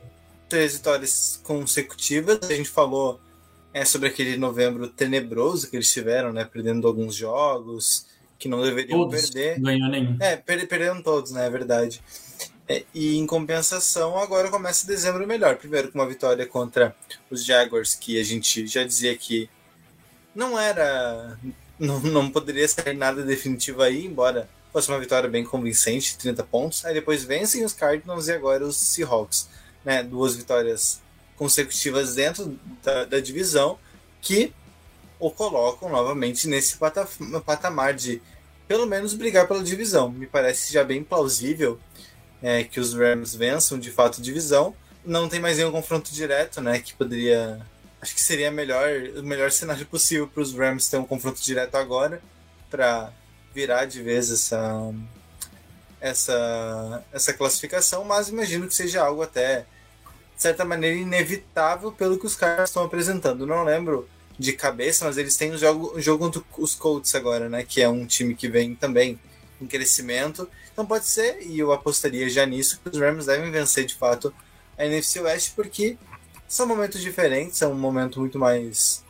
três 0.48 0.74
vitórias 0.74 1.40
consecutivas. 1.44 2.40
A 2.44 2.54
gente 2.54 2.70
falou 2.70 3.20
é, 3.74 3.84
sobre 3.86 4.08
aquele 4.08 4.38
novembro 4.38 4.88
tenebroso 4.88 5.70
que 5.70 5.76
eles 5.76 5.92
tiveram, 5.92 6.32
né? 6.32 6.46
Perdendo 6.46 6.88
alguns 6.88 7.16
jogos 7.16 8.06
que 8.38 8.48
não 8.48 8.62
deveriam 8.62 9.00
todos, 9.00 9.30
perder. 9.30 9.60
Ganhou 9.60 9.90
nenhum. 9.90 10.18
É, 10.20 10.36
per 10.36 10.68
perderam 10.68 11.02
todos, 11.02 11.32
né? 11.32 11.46
É 11.46 11.50
verdade. 11.50 12.02
É, 12.68 12.84
e 12.94 13.18
em 13.18 13.26
compensação, 13.26 14.18
agora 14.18 14.50
começa 14.50 14.88
dezembro 14.88 15.28
melhor. 15.28 15.56
Primeiro 15.58 15.92
com 15.92 16.00
uma 16.00 16.08
vitória 16.08 16.46
contra 16.46 16.96
os 17.30 17.46
Jaguars, 17.46 17.96
que 17.96 18.20
a 18.20 18.24
gente 18.24 18.66
já 18.68 18.84
dizia 18.84 19.16
que 19.16 19.50
não 20.34 20.60
era 20.60 21.38
não, 21.80 22.00
não 22.00 22.30
poderia 22.30 22.68
ser 22.68 22.94
nada 22.96 23.24
definitivo 23.24 23.82
aí, 23.82 24.06
embora 24.06 24.50
fosse 24.76 24.90
uma 24.90 25.00
vitória 25.00 25.30
bem 25.30 25.46
convincente, 25.46 26.18
30 26.18 26.44
pontos. 26.44 26.84
Aí 26.84 26.94
depois 26.94 27.24
vencem 27.24 27.64
os 27.64 27.72
Cardinals 27.72 28.28
e 28.28 28.34
agora 28.34 28.66
os 28.66 28.76
Seahawks. 28.76 29.48
Né? 29.86 30.04
Duas 30.04 30.36
vitórias 30.36 31.02
consecutivas 31.38 32.16
dentro 32.16 32.60
da, 32.84 33.06
da 33.06 33.22
divisão 33.22 33.80
que 34.22 34.52
o 35.18 35.32
colocam 35.32 35.88
novamente 35.88 36.50
nesse 36.50 36.78
patamar 37.46 37.94
de 37.94 38.22
pelo 38.68 38.86
menos 38.86 39.14
brigar 39.14 39.48
pela 39.48 39.64
divisão. 39.64 40.12
Me 40.12 40.28
parece 40.28 40.74
já 40.74 40.84
bem 40.84 41.02
plausível 41.02 41.80
é, 42.44 42.66
que 42.66 42.78
os 42.78 42.94
Rams 42.94 43.34
vençam 43.34 43.80
de 43.80 43.90
fato 43.90 44.20
a 44.20 44.24
divisão. 44.24 44.76
Não 45.06 45.30
tem 45.30 45.40
mais 45.40 45.56
nenhum 45.56 45.72
confronto 45.72 46.12
direto, 46.12 46.60
né? 46.60 46.80
Que 46.80 46.94
poderia. 46.96 47.66
Acho 48.02 48.14
que 48.14 48.22
seria 48.22 48.52
melhor, 48.52 48.90
o 49.16 49.24
melhor 49.24 49.54
cenário 49.54 49.86
possível 49.86 50.28
para 50.28 50.44
os 50.44 50.54
Rams 50.54 50.90
ter 50.90 50.98
um 50.98 51.06
confronto 51.06 51.42
direto 51.42 51.76
agora, 51.76 52.22
para 52.70 53.14
virar 53.56 53.86
de 53.86 54.04
vez 54.04 54.30
essa, 54.30 54.94
essa, 56.02 57.04
essa 57.14 57.34
classificação, 57.34 58.04
mas 58.04 58.28
imagino 58.28 58.68
que 58.68 58.76
seja 58.76 59.02
algo 59.02 59.22
até, 59.22 59.62
de 60.36 60.42
certa 60.42 60.66
maneira, 60.66 60.98
inevitável 60.98 61.90
pelo 61.90 62.20
que 62.20 62.26
os 62.26 62.36
caras 62.36 62.70
estão 62.70 62.84
apresentando. 62.84 63.48
Não 63.48 63.64
lembro 63.64 64.10
de 64.38 64.52
cabeça, 64.52 65.06
mas 65.06 65.18
eles 65.18 65.38
têm 65.38 65.54
um 65.54 65.58
jogo, 65.58 65.98
um 65.98 66.02
jogo 66.02 66.26
contra 66.26 66.44
os 66.58 66.76
Colts 66.76 67.16
agora, 67.16 67.48
né? 67.48 67.64
Que 67.64 67.82
é 67.82 67.88
um 67.88 68.06
time 68.06 68.36
que 68.36 68.50
vem 68.50 68.76
também 68.76 69.18
em 69.62 69.66
crescimento. 69.66 70.50
Então 70.74 70.86
pode 70.86 71.06
ser, 71.06 71.42
e 71.42 71.58
eu 71.58 71.72
apostaria 71.72 72.30
já 72.30 72.46
nisso, 72.46 72.82
que 72.84 72.90
os 72.90 73.00
Rams 73.00 73.26
devem 73.26 73.50
vencer 73.50 73.86
de 73.86 73.96
fato 73.96 74.34
a 74.78 74.86
NFC 74.86 75.22
West, 75.22 75.54
porque 75.56 75.98
são 76.46 76.68
momentos 76.68 77.00
diferentes, 77.02 77.62
é 77.62 77.68
um 77.68 77.74
momento 77.74 78.20
muito 78.20 78.38
mais 78.38 79.02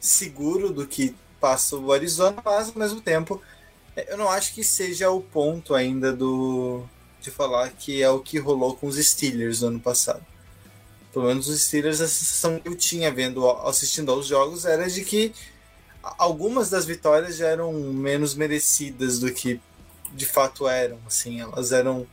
seguro 0.00 0.72
do 0.72 0.86
que 0.86 1.14
passa 1.38 1.76
o 1.76 1.92
Arizona, 1.92 2.40
mas 2.42 2.70
ao 2.70 2.78
mesmo 2.78 3.02
tempo 3.02 3.42
eu 3.96 4.16
não 4.16 4.28
acho 4.28 4.54
que 4.54 4.64
seja 4.64 5.10
o 5.10 5.20
ponto 5.20 5.74
ainda 5.74 6.12
do 6.12 6.84
de 7.20 7.30
falar 7.30 7.70
que 7.70 8.02
é 8.02 8.10
o 8.10 8.18
que 8.18 8.38
rolou 8.38 8.74
com 8.74 8.86
os 8.86 8.96
Steelers 8.96 9.60
no 9.60 9.68
ano 9.68 9.80
passado. 9.80 10.24
Pelo 11.12 11.26
menos 11.26 11.46
os 11.48 11.62
Steelers, 11.62 12.00
a 12.00 12.08
sensação 12.08 12.58
que 12.58 12.68
eu 12.68 12.74
tinha 12.74 13.12
vendo, 13.12 13.48
assistindo 13.66 14.10
aos 14.10 14.26
jogos, 14.26 14.64
era 14.64 14.88
de 14.88 15.04
que 15.04 15.32
algumas 16.18 16.68
das 16.70 16.84
vitórias 16.84 17.36
já 17.36 17.46
eram 17.48 17.72
menos 17.72 18.34
merecidas 18.34 19.18
do 19.18 19.32
que 19.32 19.60
de 20.12 20.26
fato 20.26 20.66
eram. 20.66 20.98
Assim, 21.06 21.40
elas 21.40 21.70
eram 21.70 22.06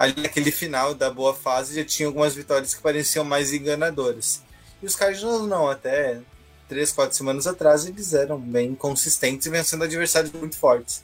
ali 0.00 0.22
naquele 0.22 0.50
final 0.50 0.94
da 0.94 1.10
boa 1.10 1.34
fase 1.34 1.74
já 1.74 1.84
tinha 1.84 2.06
algumas 2.06 2.34
vitórias 2.34 2.74
que 2.74 2.82
pareciam 2.82 3.24
mais 3.24 3.52
enganadoras. 3.52 4.42
E 4.82 4.86
os 4.86 4.96
Cardinals 4.96 5.46
não, 5.46 5.68
até 5.68 6.20
três, 6.68 6.90
quatro 6.90 7.14
semanas 7.16 7.46
atrás 7.46 7.84
eles 7.84 8.14
eram 8.14 8.38
bem 8.38 8.74
consistentes 8.74 9.46
e 9.46 9.50
vencendo 9.50 9.84
adversários 9.84 10.32
muito 10.32 10.56
fortes. 10.56 11.02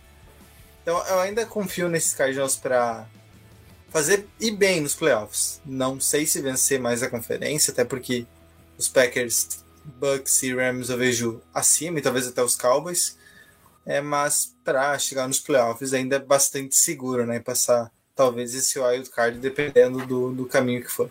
Então 0.87 1.05
eu 1.09 1.19
ainda 1.19 1.45
confio 1.45 1.89
nesses 1.89 2.15
Cardinals 2.15 2.55
para 2.55 3.09
fazer 3.89 4.25
ir 4.39 4.53
bem 4.53 4.81
nos 4.81 4.95
playoffs. 4.95 5.61
Não 5.67 5.99
sei 5.99 6.25
se 6.25 6.41
vencer 6.41 6.79
mais 6.79 7.03
a 7.03 7.11
conferência, 7.11 7.73
até 7.73 7.85
porque 7.85 8.25
os 8.79 8.87
Packers, 8.87 9.65
Bucks 9.85 10.45
e 10.45 10.55
Rams 10.55 10.89
eu 10.89 10.97
vejo 10.97 11.43
acima 11.53 11.99
e 11.99 12.03
talvez 12.03 12.29
até 12.29 12.41
os 12.41 12.55
Cowboys. 12.55 13.19
É, 13.85 14.01
mas 14.01 14.55
para 14.63 14.97
chegar 14.97 15.27
nos 15.27 15.41
playoffs 15.41 15.93
ainda 15.93 16.17
é 16.17 16.21
bastante 16.21 16.77
seguro, 16.77 17.27
né? 17.27 17.41
Passar 17.41 17.91
talvez 18.15 18.55
esse 18.55 18.79
wild 18.79 19.11
card 19.11 19.41
dependendo 19.41 20.07
do, 20.07 20.33
do 20.33 20.47
caminho 20.47 20.85
que 20.85 20.91
for. 20.91 21.11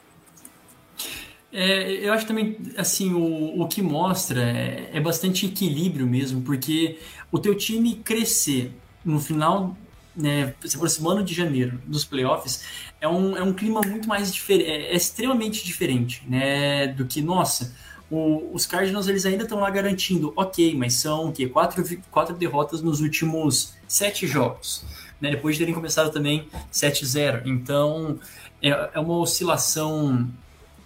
É, 1.52 1.92
eu 1.92 2.14
acho 2.14 2.26
também, 2.26 2.58
assim, 2.78 3.14
o, 3.14 3.62
o 3.62 3.68
que 3.68 3.82
mostra 3.82 4.42
é, 4.42 4.92
é 4.94 5.02
bastante 5.02 5.46
equilíbrio 5.46 6.08
mesmo, 6.08 6.42
porque 6.44 6.98
o 7.30 7.40
teu 7.40 7.54
time 7.56 7.96
crescer 7.96 8.72
no 9.06 9.20
final, 9.20 9.78
né, 10.16 10.54
se 10.66 10.76
aproximando 10.76 11.24
de 11.24 11.34
janeiro, 11.34 11.80
dos 11.86 12.04
playoffs, 12.04 12.64
é 13.00 13.08
um, 13.08 13.38
é 13.38 13.44
um 13.44 13.54
clima 13.54 13.82
muito 13.86 14.08
mais 14.08 14.34
diferente, 14.34 14.70
é, 14.70 14.94
é, 14.94 14.96
extremamente 14.96 15.64
diferente, 15.64 16.24
né, 16.28 16.88
do 16.88 17.06
que, 17.06 17.22
nossa, 17.22 17.76
o, 18.10 18.50
os 18.54 18.66
Cardinals 18.66 19.08
eles 19.08 19.26
ainda 19.26 19.44
estão 19.44 19.60
lá 19.60 19.70
garantindo, 19.70 20.34
ok, 20.36 20.76
mas 20.76 20.94
são 20.96 21.30
o 21.30 21.32
quê? 21.32 21.48
Quatro, 21.48 21.84
quatro 22.10 22.36
derrotas 22.36 22.82
nos 22.82 23.02
últimos 23.02 23.74
sete 23.88 24.26
jogos, 24.26 24.84
né, 25.22 25.32
depois 25.32 25.56
de 25.56 25.60
terem 25.60 25.74
começado 25.74 26.12
também 26.12 26.48
7-0, 26.72 27.44
então 27.46 28.20
é, 28.62 28.70
é 28.94 29.00
uma 29.00 29.18
oscilação 29.18 30.28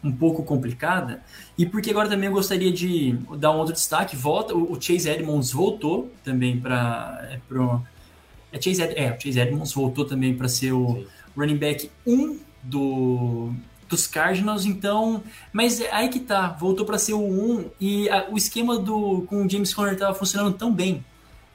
um 0.04 0.12
pouco 0.12 0.44
complicada. 0.44 1.22
E 1.58 1.66
porque 1.66 1.90
agora 1.92 2.08
também 2.08 2.28
eu 2.28 2.34
gostaria 2.34 2.72
de 2.72 3.18
dar 3.38 3.52
um 3.52 3.58
outro 3.58 3.74
destaque. 3.74 4.16
Volta, 4.16 4.56
o 4.56 4.80
Chase 4.80 5.10
Edmonds 5.10 5.52
voltou 5.52 6.12
também 6.24 6.60
para 6.60 7.38
é, 8.52 8.62
Chase, 8.62 8.82
Ed, 8.82 8.94
é, 8.96 9.12
o 9.12 9.22
Chase 9.22 9.40
Edmonds 9.40 9.74
voltou 9.74 10.06
também 10.06 10.34
para 10.34 10.48
ser 10.48 10.72
o 10.72 10.96
Sim. 10.96 11.08
running 11.38 11.58
back 11.58 11.90
1 12.06 12.40
do, 12.64 13.54
dos 13.88 14.08
Cardinals, 14.08 14.66
então. 14.66 15.24
Mas 15.52 15.82
é 15.82 15.92
aí 15.92 16.10
que 16.10 16.20
tá, 16.20 16.50
voltou 16.60 16.86
para 16.86 16.98
ser 16.98 17.14
o 17.14 17.22
1 17.22 17.66
e 17.80 18.10
a, 18.10 18.30
o 18.30 18.38
esquema 18.38 18.78
do 18.78 19.24
com 19.28 19.46
o 19.46 19.50
James 19.50 19.74
Conner 19.74 19.94
estava 19.94 20.14
funcionando 20.14 20.54
tão 20.56 20.74
bem, 20.74 21.04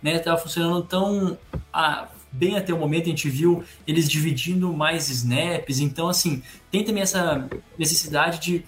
né? 0.02 0.18
Tava 0.18 0.38
funcionando 0.38 0.83
tão 0.83 1.38
a, 1.72 2.09
bem 2.35 2.57
até 2.57 2.74
o 2.74 2.78
momento, 2.78 3.04
a 3.04 3.11
gente 3.11 3.28
viu 3.30 3.62
eles 3.87 4.09
dividindo 4.09 4.72
mais 4.72 5.09
snaps, 5.09 5.78
então 5.78 6.09
assim, 6.09 6.42
tem 6.70 6.85
também 6.85 7.02
essa 7.02 7.48
necessidade 7.78 8.40
de 8.40 8.64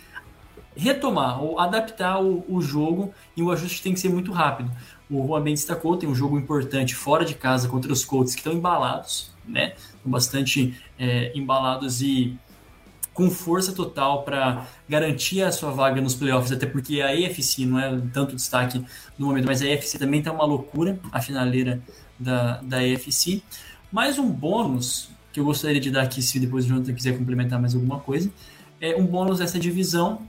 retomar 0.77 1.43
ou 1.43 1.59
adaptar 1.59 2.23
o, 2.23 2.45
o 2.49 2.61
jogo 2.61 3.13
e 3.37 3.43
o 3.43 3.51
ajuste 3.51 3.83
tem 3.83 3.95
que 3.95 4.01
ser 4.01 4.09
muito 4.09 4.31
rápido 4.31 4.71
o 5.11 5.25
Juan 5.27 5.43
bem 5.43 5.55
destacou, 5.55 5.97
tem 5.97 6.09
um 6.09 6.15
jogo 6.15 6.39
importante 6.39 6.95
fora 6.95 7.25
de 7.25 7.35
casa 7.35 7.69
contra 7.69 7.93
os 7.93 8.05
Colts 8.05 8.35
que 8.35 8.41
estão 8.41 8.53
embalados, 8.53 9.31
né? 9.47 9.75
Estão 9.95 10.11
bastante 10.11 10.75
é, 10.99 11.33
embalados 11.37 12.03
e 12.03 12.37
com 13.15 13.31
força 13.31 13.73
total 13.73 14.25
para 14.25 14.67
garantir 14.87 15.43
a 15.43 15.51
sua 15.51 15.71
vaga 15.71 16.01
nos 16.03 16.15
playoffs, 16.15 16.53
até 16.53 16.67
porque 16.67 17.01
a 17.01 17.15
EFC 17.15 17.65
não 17.65 17.79
é 17.79 17.99
tanto 18.13 18.37
destaque 18.37 18.85
no 19.17 19.29
momento, 19.29 19.47
mas 19.47 19.63
a 19.63 19.67
EFC 19.67 19.99
também 19.99 20.19
está 20.19 20.33
uma 20.33 20.45
loucura, 20.45 20.99
a 21.11 21.23
finaleira 21.23 21.81
da, 22.19 22.61
da 22.61 22.87
EFC. 22.87 23.43
Mais 23.91 24.19
um 24.19 24.29
bônus 24.29 25.09
que 25.33 25.41
eu 25.41 25.45
gostaria 25.45 25.81
de 25.81 25.91
dar 25.91 26.03
aqui, 26.03 26.21
se 26.21 26.39
depois 26.39 26.67
o 26.67 26.69
Jonathan 26.69 26.93
quiser 26.93 27.17
complementar 27.17 27.59
mais 27.59 27.75
alguma 27.75 28.01
coisa, 28.01 28.31
é 28.81 28.95
um 28.97 29.07
bônus 29.07 29.39
dessa 29.39 29.59
divisão 29.59 30.29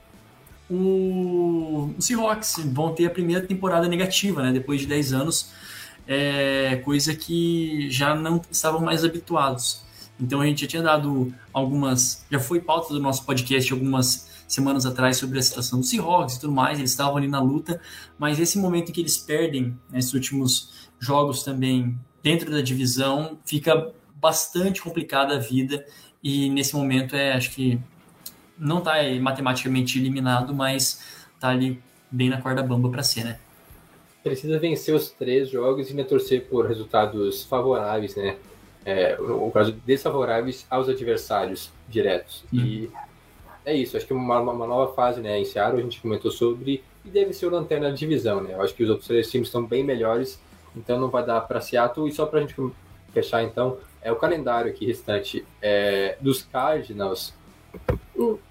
o, 0.69 1.93
Seahawks 1.99 2.55
vão 2.65 2.93
ter 2.93 3.05
a 3.05 3.09
primeira 3.09 3.45
temporada 3.45 3.87
negativa, 3.87 4.43
né? 4.43 4.51
Depois 4.51 4.81
de 4.81 4.87
10 4.87 5.13
anos, 5.13 5.51
é, 6.07 6.81
coisa 6.83 7.15
que 7.15 7.89
já 7.89 8.15
não 8.15 8.41
estavam 8.51 8.81
mais 8.81 9.03
habituados. 9.03 9.81
Então 10.19 10.41
a 10.41 10.45
gente 10.45 10.61
já 10.61 10.67
tinha 10.67 10.81
dado 10.81 11.33
algumas. 11.53 12.25
Já 12.29 12.39
foi 12.39 12.59
pauta 12.59 12.93
do 12.93 12.99
nosso 12.99 13.23
podcast 13.25 13.71
algumas 13.71 14.27
semanas 14.47 14.85
atrás 14.85 15.17
sobre 15.17 15.37
a 15.37 15.41
situação 15.41 15.79
do 15.79 15.85
Seahawks 15.85 16.35
e 16.35 16.39
tudo 16.41 16.53
mais. 16.53 16.79
Eles 16.79 16.91
estavam 16.91 17.17
ali 17.17 17.27
na 17.27 17.39
luta, 17.39 17.79
mas 18.17 18.39
esse 18.39 18.57
momento 18.57 18.89
em 18.89 18.93
que 18.93 19.01
eles 19.01 19.17
perdem 19.17 19.77
nesses 19.89 20.13
últimos 20.13 20.89
jogos 20.99 21.43
também 21.43 21.97
dentro 22.23 22.51
da 22.51 22.61
divisão, 22.61 23.37
fica 23.45 23.93
bastante 24.15 24.81
complicada 24.81 25.35
a 25.35 25.39
vida. 25.39 25.85
E 26.23 26.49
nesse 26.49 26.75
momento 26.75 27.15
é, 27.15 27.33
acho 27.33 27.51
que 27.51 27.79
não 28.57 28.79
está 28.79 28.95
matematicamente 29.21 29.99
eliminado, 29.99 30.53
mas 30.53 31.03
está 31.35 31.49
ali 31.49 31.81
bem 32.09 32.29
na 32.29 32.41
corda 32.41 32.63
bamba 32.63 32.89
para 32.89 33.03
ser, 33.03 33.23
né? 33.23 33.39
Precisa 34.23 34.59
vencer 34.59 34.93
os 34.93 35.09
três 35.09 35.49
jogos 35.49 35.87
e 35.87 35.91
ainda 35.91 36.03
torcer 36.03 36.47
por 36.47 36.65
resultados 36.65 37.43
favoráveis, 37.43 38.15
né? 38.15 38.37
É, 38.85 39.17
no 39.17 39.51
caso, 39.51 39.73
desfavoráveis 39.85 40.65
aos 40.69 40.89
adversários 40.89 41.71
diretos. 41.87 42.43
Hum. 42.53 42.57
E 42.59 42.91
é 43.65 43.75
isso, 43.75 43.97
acho 43.97 44.07
que 44.07 44.13
uma, 44.13 44.39
uma 44.39 44.65
nova 44.65 44.93
fase, 44.93 45.21
né? 45.21 45.37
Em 45.39 45.45
Seattle, 45.45 45.79
a 45.79 45.83
gente 45.83 46.01
comentou 46.01 46.31
sobre, 46.31 46.83
e 47.03 47.09
deve 47.09 47.33
ser 47.33 47.47
o 47.47 47.49
lanterna 47.49 47.89
da 47.89 47.95
divisão, 47.95 48.41
né? 48.41 48.53
Eu 48.53 48.61
acho 48.61 48.73
que 48.73 48.83
os 48.83 48.89
outros 48.89 49.07
três 49.07 49.29
times 49.29 49.49
estão 49.49 49.65
bem 49.65 49.83
melhores, 49.83 50.41
então 50.75 50.99
não 50.99 51.09
vai 51.09 51.25
dar 51.25 51.41
para 51.41 51.61
Seattle. 51.61 52.07
E 52.07 52.11
só 52.11 52.25
para 52.25 52.39
a 52.39 52.41
gente 52.41 52.55
fechar, 53.13 53.43
então, 53.43 53.77
é 54.01 54.11
o 54.11 54.15
calendário 54.15 54.71
aqui 54.71 54.85
restante 54.85 55.45
é, 55.61 56.17
dos 56.21 56.41
Cardinals 56.41 57.33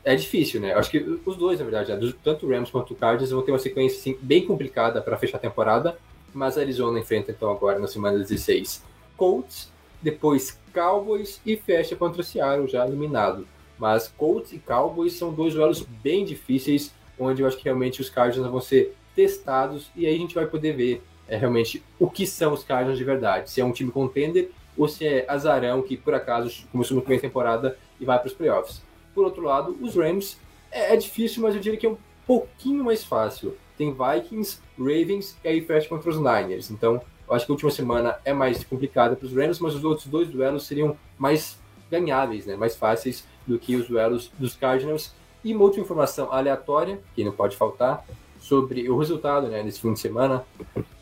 é 0.05 0.15
difícil, 0.15 0.61
né? 0.61 0.73
Acho 0.73 0.91
que 0.91 0.99
os 0.99 1.37
dois, 1.37 1.59
na 1.59 1.65
verdade, 1.65 1.93
né? 1.93 2.13
tanto 2.23 2.47
o 2.47 2.49
Rams 2.49 2.71
quanto 2.71 2.93
o 2.93 2.97
Cardinals 2.97 3.33
vão 3.33 3.43
ter 3.43 3.51
uma 3.51 3.59
sequência 3.59 3.99
assim, 3.99 4.17
bem 4.23 4.47
complicada 4.47 5.03
para 5.03 5.17
fechar 5.17 5.39
a 5.39 5.41
temporada, 5.41 5.99
mas 6.33 6.57
a 6.57 6.61
Arizona 6.61 7.01
enfrenta 7.01 7.33
então 7.33 7.51
agora 7.51 7.79
na 7.79 7.89
semana 7.89 8.19
16 8.19 8.85
Colts, 9.17 9.69
depois 10.01 10.61
Cowboys 10.73 11.41
e 11.45 11.57
fecha 11.57 11.97
contra 11.97 12.21
o 12.21 12.25
Seattle 12.25 12.69
já 12.69 12.87
eliminado. 12.87 13.49
Mas 13.79 14.07
Colts 14.07 14.53
e 14.53 14.59
Cowboys 14.59 15.15
são 15.15 15.33
dois 15.33 15.55
duelos 15.55 15.83
bem 15.83 16.25
difíceis, 16.25 16.95
onde 17.19 17.43
eu 17.43 17.49
acho 17.49 17.57
que 17.57 17.65
realmente 17.65 18.01
os 18.01 18.09
Cardinals 18.09 18.51
vão 18.51 18.61
ser 18.61 18.95
testados 19.15 19.91
e 19.97 20.07
aí 20.07 20.15
a 20.15 20.19
gente 20.19 20.35
vai 20.35 20.47
poder 20.47 20.77
ver 20.77 21.03
é, 21.27 21.37
realmente 21.37 21.83
o 21.99 22.09
que 22.09 22.27
são 22.27 22.53
os 22.53 22.63
Cardinals 22.63 22.99
de 22.99 23.05
verdade. 23.05 23.51
Se 23.51 23.61
é 23.61 23.65
um 23.65 23.73
time 23.73 23.91
contender 23.91 24.53
ou 24.77 24.87
se 24.87 25.05
é 25.05 25.25
azarão 25.27 25.83
que 25.83 25.97
por 25.97 26.15
acaso 26.15 26.67
começou 26.71 26.95
muito 26.95 27.09
bem 27.09 27.19
a 27.19 27.21
temporada 27.21 27.77
e 27.99 28.05
vai 28.05 28.19
para 28.19 28.29
os 28.29 28.35
playoffs. 28.35 28.86
Por 29.17 29.25
outro 29.25 29.43
lado, 29.43 29.75
os 29.81 29.97
Rams 29.97 30.39
é, 30.71 30.93
é, 30.93 30.97
difícil, 30.97 31.43
mas 31.43 31.55
eu 31.55 31.61
diria 31.63 31.79
que 31.79 31.87
é 31.87 31.89
um 31.89 31.97
pouquinho 32.27 32.85
mais 32.85 33.03
fácil. 33.03 33.57
Tem 33.79 33.91
Vikings, 33.91 34.59
Ravens 34.79 35.39
e 35.43 35.49
aí 35.49 35.63
fecha 35.63 35.89
contra 35.89 36.11
os 36.11 36.19
Niners. 36.19 36.71
Então, 36.71 37.01
Eu 37.27 37.35
acho 37.35 37.47
que 37.47 37.51
a 37.51 37.55
última 37.55 37.71
semana 37.71 38.19
é 38.27 38.35
mais 38.35 38.63
complicada 38.63 39.17
para 39.17 39.25
os 39.25 39.33
Rams, 39.33 39.59
mas 39.59 39.75
os 39.75 39.83
outros 39.83 40.07
dois 40.07 40.29
duelos 40.29 40.67
seriam 40.67 40.99
mais 41.19 41.59
ganháveis, 41.91 42.45
né? 42.45 42.57
mais 42.57 42.77
fáceis 42.77 43.27
do 43.47 43.59
que 43.59 43.75
os 43.75 43.89
duelos 43.89 44.31
dos 44.39 44.55
Cardinals. 44.55 45.15
E 45.43 45.55
uma 45.55 45.65
última 45.65 45.83
informação 45.83 46.31
aleatória, 46.31 47.01
que 47.15 47.25
não 47.25 47.33
pode 47.33 47.57
faltar, 47.57 48.05
sobre 48.39 48.89
o 48.91 48.99
resultado 48.99 49.49
né, 49.49 49.63
desse 49.63 49.81
fim 49.81 49.95
de 49.95 49.99
semana. 49.99 50.45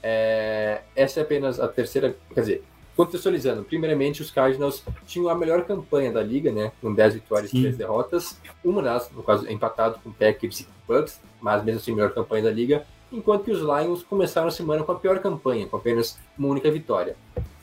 É, 0.00 0.82
essa 0.94 1.18
é 1.18 1.22
apenas 1.24 1.58
a 1.58 1.66
terceira, 1.66 2.16
quer 2.32 2.40
dizer, 2.40 2.64
contextualizando, 2.96 3.64
primeiramente 3.64 4.22
os 4.22 4.30
Cardinals 4.30 4.82
tinham 5.06 5.28
a 5.28 5.34
melhor 5.34 5.64
campanha 5.64 6.12
da 6.12 6.22
liga, 6.22 6.52
né, 6.52 6.72
com 6.80 6.92
10 6.92 7.14
vitórias 7.14 7.52
e 7.52 7.60
3 7.60 7.76
derrotas, 7.76 8.38
uma 8.64 8.82
das, 8.82 9.10
no 9.10 9.22
caso, 9.22 9.50
empatado 9.50 9.98
com 10.02 10.12
Packers 10.12 10.60
e 10.60 10.68
Bucks, 10.86 11.20
mas 11.40 11.64
mesmo 11.64 11.80
assim 11.80 11.92
a 11.92 11.96
melhor 11.96 12.14
campanha 12.14 12.44
da 12.44 12.50
liga, 12.50 12.86
enquanto 13.12 13.44
que 13.44 13.50
os 13.50 13.60
Lions 13.60 14.02
começaram 14.02 14.48
a 14.48 14.50
semana 14.50 14.82
com 14.84 14.92
a 14.92 14.94
pior 14.96 15.18
campanha, 15.18 15.66
com 15.66 15.76
apenas 15.76 16.18
uma 16.38 16.48
única 16.48 16.70
vitória. 16.70 17.16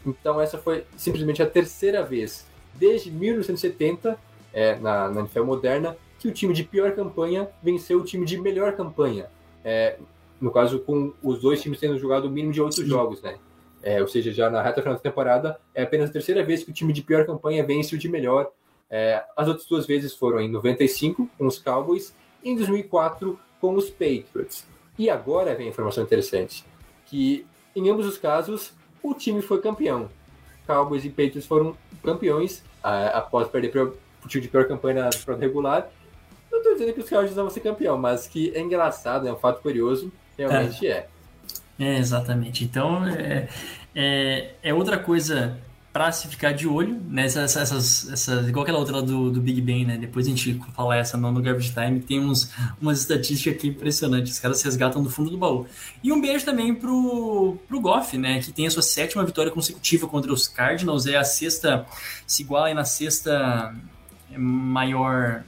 Então 0.06 0.40
essa 0.42 0.58
foi 0.58 0.86
simplesmente 0.98 1.42
a 1.42 1.48
terceira 1.48 2.04
vez 2.04 2.46
desde 2.74 3.12
1970, 3.12 4.18
é, 4.54 4.76
na, 4.80 5.10
na 5.10 5.22
NFL 5.22 5.44
moderna, 5.44 5.98
que 6.20 6.28
o 6.28 6.32
time 6.32 6.54
de 6.54 6.64
pior 6.64 6.92
campanha 6.94 7.50
venceu 7.64 8.00
o 8.00 8.04
time 8.04 8.26
de 8.26 8.38
melhor 8.38 8.74
campanha 8.74 9.28
é, 9.64 9.98
no 10.40 10.52
caso 10.52 10.80
com 10.80 11.14
os 11.22 11.40
dois 11.40 11.62
times 11.62 11.80
tendo 11.80 11.98
jogado 11.98 12.26
o 12.26 12.30
mínimo 12.30 12.52
de 12.52 12.62
oito 12.62 12.84
jogos, 12.86 13.22
né? 13.22 13.36
É, 13.84 14.02
ou 14.02 14.08
seja, 14.08 14.32
já 14.32 14.50
na 14.50 14.62
reta 14.62 14.82
final 14.82 14.96
da 14.96 15.02
temporada, 15.02 15.60
é 15.74 15.84
apenas 15.84 16.10
a 16.10 16.14
terceira 16.14 16.44
vez 16.44 16.64
que 16.64 16.72
o 16.72 16.74
time 16.74 16.94
de 16.94 17.02
pior 17.02 17.26
campanha 17.26 17.66
vence 17.66 17.96
o 17.96 17.98
de 17.98 18.08
melhor. 18.08 18.50
É, 18.90 19.24
as 19.36 19.48
outras 19.48 19.68
duas 19.68 19.86
vezes 19.86 20.14
foram 20.14 20.40
em 20.40 20.50
95 20.50 21.30
com 21.38 21.48
os 21.48 21.58
Cowboys 21.58 22.14
e 22.44 22.50
em 22.50 22.56
2004 22.56 23.40
com 23.60 23.74
os 23.76 23.90
Patriots. 23.90 24.66
E 24.98 25.10
agora 25.10 25.56
vem 25.56 25.68
a 25.68 25.70
informação 25.70 26.04
interessante, 26.04 26.66
que 27.06 27.46
em 27.76 27.90
ambos 27.90 28.06
os 28.06 28.18
casos 28.18 28.74
o 29.02 29.14
time 29.14 29.42
foi 29.42 29.62
campeão. 29.62 30.10
Cowboys 30.68 31.06
e 31.06 31.10
Patriots 31.10 31.46
foram 31.46 31.76
campeões 32.04 32.64
após 32.84 33.48
perder 33.48 33.72
para 33.72 33.84
o 33.86 34.28
time 34.28 34.42
de 34.42 34.50
pior 34.50 34.68
campanha 34.68 35.10
na 35.10 35.36
regular 35.36 35.90
não 36.52 36.60
estou 36.60 36.74
dizendo 36.74 36.94
que 36.94 37.00
os 37.00 37.10
Cowboys 37.10 37.34
vão 37.34 37.50
ser 37.50 37.62
campeão, 37.62 37.98
mas 37.98 38.28
que 38.28 38.52
é 38.54 38.60
engraçado, 38.60 39.28
é 39.28 39.32
um 39.32 39.38
fato 39.38 39.62
curioso, 39.62 40.12
realmente 40.38 40.86
é. 40.86 40.92
É, 40.92 41.08
é 41.86 41.98
exatamente. 41.98 42.64
Então, 42.64 43.06
é, 43.06 43.48
é, 43.96 44.54
é 44.64 44.74
outra 44.74 44.98
coisa 44.98 45.58
para 45.94 46.10
se 46.12 46.28
ficar 46.30 46.54
de 46.54 46.68
olho, 46.68 47.02
né? 47.10 47.26
Essas, 47.26 47.58
essas, 47.58 48.10
essas, 48.10 48.48
igual 48.48 48.64
aquela 48.64 48.80
outra 48.80 49.02
do, 49.02 49.30
do 49.30 49.42
Big 49.42 49.60
Ben, 49.60 49.86
né? 49.86 49.98
Depois 49.98 50.26
a 50.26 50.30
gente 50.30 50.60
fala 50.74 50.96
essa 50.96 51.18
no, 51.18 51.42
Garbage 51.42 51.74
Time, 51.74 52.00
tem 52.00 52.20
uns, 52.20 52.50
umas 52.82 53.02
estatísticas 53.02 53.56
aqui 53.56 53.68
impressionantes, 53.68 54.34
os 54.34 54.40
caras 54.40 54.62
resgatam 54.62 55.04
do 55.04 55.10
fundo 55.10 55.30
do 55.30 55.38
baú. 55.38 55.66
E 56.02 56.12
um 56.12 56.22
beijo 56.22 56.46
também 56.46 56.74
pro, 56.74 57.58
pro 57.68 57.82
Goff, 57.82 58.18
né? 58.18 58.40
Que 58.42 58.54
tem 58.54 58.66
a 58.66 58.72
sua 58.72 58.82
sétima 58.82 59.26
vitória 59.26 59.52
consecutiva 59.52 60.08
contra 60.08 60.32
os 60.32 60.48
Cardinals, 60.48 61.08
é 61.08 61.18
a 61.18 61.26
sexta, 61.26 61.86
se 62.26 62.44
iguala 62.44 62.68
aí 62.68 62.74
na 62.74 62.86
sexta 62.86 63.76
maior 64.38 65.44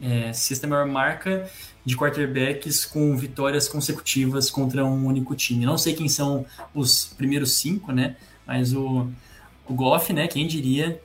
é, 0.00 0.32
sexta 0.32 0.66
maior 0.66 0.86
marca 0.86 1.50
de 1.86 1.96
quarterbacks 1.96 2.84
com 2.84 3.16
vitórias 3.16 3.68
consecutivas 3.68 4.50
contra 4.50 4.84
um 4.84 5.06
único 5.06 5.36
time. 5.36 5.64
Não 5.64 5.78
sei 5.78 5.94
quem 5.94 6.08
são 6.08 6.44
os 6.74 7.14
primeiros 7.16 7.52
cinco, 7.52 7.92
né? 7.92 8.16
Mas 8.44 8.72
o, 8.72 9.08
o 9.68 9.72
Goff, 9.72 10.12
né? 10.12 10.26
Quem 10.26 10.48
diria, 10.48 11.00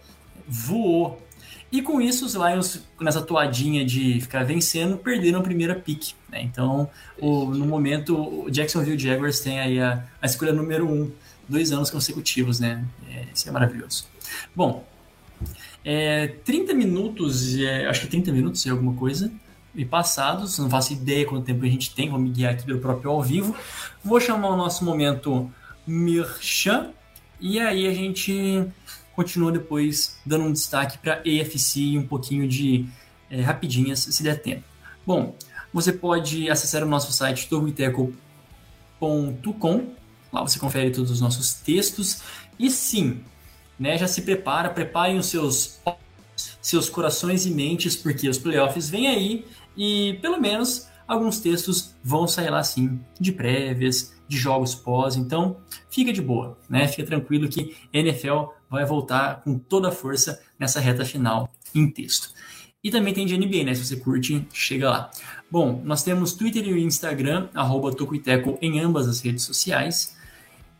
voou. 0.47 1.21
E 1.71 1.83
com 1.83 2.01
isso, 2.01 2.25
os 2.25 2.33
Lions, 2.33 2.81
nessa 2.99 3.21
toadinha 3.21 3.85
de 3.85 4.19
ficar 4.19 4.43
vencendo, 4.43 4.97
perderam 4.97 5.39
a 5.39 5.43
primeira 5.43 5.75
pick. 5.75 6.13
Né? 6.27 6.41
Então, 6.41 6.89
o, 7.19 7.45
no 7.45 7.65
momento, 7.65 8.45
o 8.45 8.49
Jacksonville 8.49 8.97
Jaguars 8.97 9.39
tem 9.39 9.59
aí 9.59 9.79
a, 9.79 10.03
a 10.19 10.25
escolha 10.25 10.51
número 10.51 10.89
um, 10.89 11.11
dois 11.47 11.71
anos 11.71 11.91
consecutivos, 11.91 12.59
né? 12.59 12.83
É, 13.07 13.27
isso 13.33 13.47
é 13.47 13.51
maravilhoso. 13.51 14.05
Bom, 14.55 14.83
é, 15.85 16.27
30 16.43 16.73
minutos, 16.73 17.55
é, 17.55 17.87
acho 17.87 18.01
que 18.01 18.07
30 18.07 18.31
minutos 18.31 18.65
é 18.65 18.71
alguma 18.71 18.93
coisa, 18.95 19.31
e 19.73 19.85
passados, 19.85 20.59
não 20.59 20.69
faço 20.69 20.93
ideia 20.93 21.25
quanto 21.25 21.45
tempo 21.45 21.65
a 21.65 21.69
gente 21.69 21.93
tem, 21.95 22.09
vou 22.09 22.19
me 22.19 22.29
guiar 22.29 22.53
aqui 22.53 22.65
pelo 22.65 22.79
próprio 22.79 23.11
ao 23.11 23.21
vivo. 23.21 23.55
Vou 24.03 24.19
chamar 24.19 24.49
o 24.49 24.55
nosso 24.55 24.83
momento 24.83 25.49
Mirchan, 25.87 26.91
e 27.39 27.59
aí 27.59 27.87
a 27.87 27.93
gente 27.93 28.67
continua 29.15 29.51
depois 29.51 30.19
dando 30.25 30.45
um 30.45 30.51
destaque 30.51 30.97
para 30.97 31.21
AFC 31.21 31.79
e 31.79 31.97
um 31.97 32.05
pouquinho 32.05 32.47
de 32.47 32.85
é, 33.29 33.41
rapidinhas, 33.41 33.99
se 33.99 34.23
der 34.23 34.41
tempo. 34.41 34.63
Bom, 35.05 35.35
você 35.73 35.91
pode 35.93 36.49
acessar 36.49 36.83
o 36.83 36.87
nosso 36.87 37.11
site 37.13 37.47
turboiteco.com, 37.47 38.15
lá 40.31 40.41
você 40.41 40.59
confere 40.59 40.91
todos 40.91 41.11
os 41.11 41.21
nossos 41.21 41.53
textos, 41.53 42.21
e 42.59 42.69
sim, 42.69 43.21
né, 43.79 43.97
já 43.97 44.07
se 44.07 44.21
prepara, 44.21 44.69
preparem 44.69 45.17
os 45.17 45.27
seus 45.27 45.79
seus 46.61 46.89
corações 46.89 47.45
e 47.45 47.51
mentes, 47.51 47.95
porque 47.95 48.29
os 48.29 48.37
playoffs 48.37 48.89
vêm 48.89 49.07
aí 49.07 49.45
e 49.75 50.17
pelo 50.21 50.39
menos 50.39 50.87
alguns 51.07 51.39
textos 51.39 51.93
vão 52.03 52.27
sair 52.27 52.49
lá 52.49 52.63
sim, 52.63 52.99
de 53.19 53.31
prévias, 53.31 54.13
de 54.27 54.37
jogos 54.37 54.73
pós, 54.73 55.17
então 55.17 55.57
fica 55.89 56.13
de 56.13 56.21
boa, 56.21 56.57
né? 56.69 56.87
Fica 56.87 57.05
tranquilo 57.05 57.49
que 57.49 57.75
NFL 57.91 58.45
vai 58.69 58.85
voltar 58.85 59.41
com 59.41 59.59
toda 59.59 59.89
a 59.89 59.91
força 59.91 60.41
nessa 60.57 60.79
reta 60.79 61.03
final 61.03 61.51
em 61.75 61.89
texto. 61.89 62.29
E 62.83 62.89
também 62.89 63.13
tem 63.13 63.25
de 63.25 63.37
NBA, 63.37 63.63
né? 63.65 63.75
Se 63.75 63.85
você 63.85 63.97
curte, 63.97 64.47
chega 64.53 64.89
lá. 64.89 65.11
Bom, 65.51 65.81
nós 65.83 66.01
temos 66.01 66.33
Twitter 66.33 66.65
e 66.65 66.81
Instagram, 66.81 67.49
arroba 67.53 67.93
Tocoiteco 67.93 68.57
em 68.61 68.79
ambas 68.79 69.07
as 69.07 69.19
redes 69.19 69.43
sociais. 69.43 70.15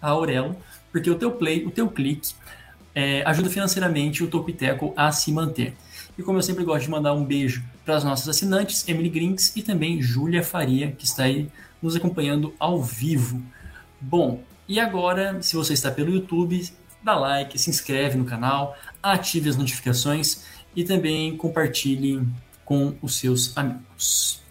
a 0.00 0.08
Aurelo, 0.08 0.56
porque 0.92 1.10
o 1.10 1.16
teu 1.16 1.32
play, 1.32 1.66
o 1.66 1.70
teu 1.70 1.88
clique, 1.88 2.34
é, 2.94 3.22
ajuda 3.26 3.50
financeiramente 3.50 4.24
o 4.24 4.26
Topiteco 4.26 4.92
a 4.96 5.12
se 5.12 5.30
manter. 5.32 5.74
E 6.16 6.22
como 6.22 6.38
eu 6.38 6.42
sempre 6.42 6.64
gosto 6.64 6.84
de 6.84 6.90
mandar 6.90 7.12
um 7.12 7.24
beijo 7.24 7.62
para 7.84 7.96
as 7.96 8.04
nossas 8.04 8.28
assinantes, 8.28 8.88
Emily 8.88 9.08
Grinks 9.08 9.54
e 9.54 9.62
também 9.62 10.02
Júlia 10.02 10.42
Faria, 10.42 10.90
que 10.92 11.04
está 11.04 11.24
aí 11.24 11.48
nos 11.80 11.94
acompanhando 11.94 12.54
ao 12.58 12.82
vivo. 12.82 13.40
Bom, 14.00 14.42
e 14.68 14.78
agora, 14.78 15.40
se 15.40 15.56
você 15.56 15.72
está 15.72 15.90
pelo 15.90 16.10
YouTube, 16.10 16.70
dá 17.02 17.16
like, 17.16 17.58
se 17.58 17.70
inscreve 17.70 18.18
no 18.18 18.26
canal, 18.26 18.76
ative 19.02 19.48
as 19.48 19.56
notificações 19.56 20.44
e 20.76 20.84
também 20.84 21.34
compartilhe 21.36 22.22
com 22.66 22.94
os 23.00 23.16
seus 23.16 23.56
amigos. 23.56 24.42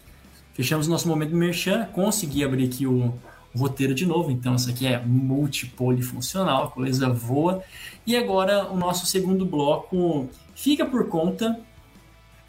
Fechamos 0.53 0.87
nosso 0.87 1.07
momento 1.07 1.35
merchan, 1.35 1.85
consegui 1.93 2.43
abrir 2.43 2.65
aqui 2.65 2.87
o, 2.87 3.13
o 3.53 3.59
roteiro 3.59 3.93
de 3.93 4.07
novo, 4.07 4.31
então 4.31 4.55
isso 4.55 4.71
aqui 4.71 4.87
é 4.87 4.99
multipolifuncional, 4.99 6.63
a 6.63 6.71
coisa 6.71 7.09
voa. 7.09 7.63
E 8.05 8.17
agora 8.17 8.71
o 8.71 8.75
nosso 8.75 9.05
segundo 9.05 9.45
bloco 9.45 10.27
fica 10.55 10.83
por 10.83 11.09
conta 11.09 11.59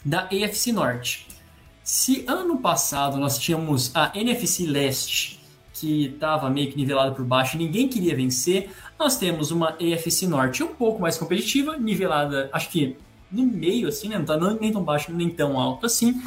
da 0.03 0.27
EFC 0.33 0.73
Norte. 0.73 1.27
Se 1.85 2.25
ano 2.27 2.61
passado 2.61 3.19
nós 3.19 3.39
tínhamos 3.39 3.95
a 3.95 4.11
NFC 4.15 4.65
Leste 4.65 5.38
que 5.81 6.07
estava 6.07 6.51
meio 6.51 6.71
que 6.71 6.77
nivelado 6.77 7.15
por 7.15 7.25
baixo, 7.25 7.57
ninguém 7.57 7.89
queria 7.89 8.15
vencer. 8.15 8.71
Nós 8.99 9.17
temos 9.17 9.51
uma 9.51 9.71
AFC 9.71 10.27
Norte 10.27 10.63
um 10.63 10.75
pouco 10.75 11.01
mais 11.01 11.17
competitiva, 11.17 11.77
nivelada, 11.77 12.51
acho 12.53 12.71
que 12.71 12.97
no 13.31 13.45
meio, 13.45 13.89
assim, 13.89 14.09
né? 14.09 14.19
Não 14.19 14.25
tá 14.25 14.37
nem 14.61 14.73
tão 14.73 14.83
baixo 14.83 15.13
nem 15.13 15.29
tão 15.29 15.59
alto 15.59 15.87
assim. 15.87 16.23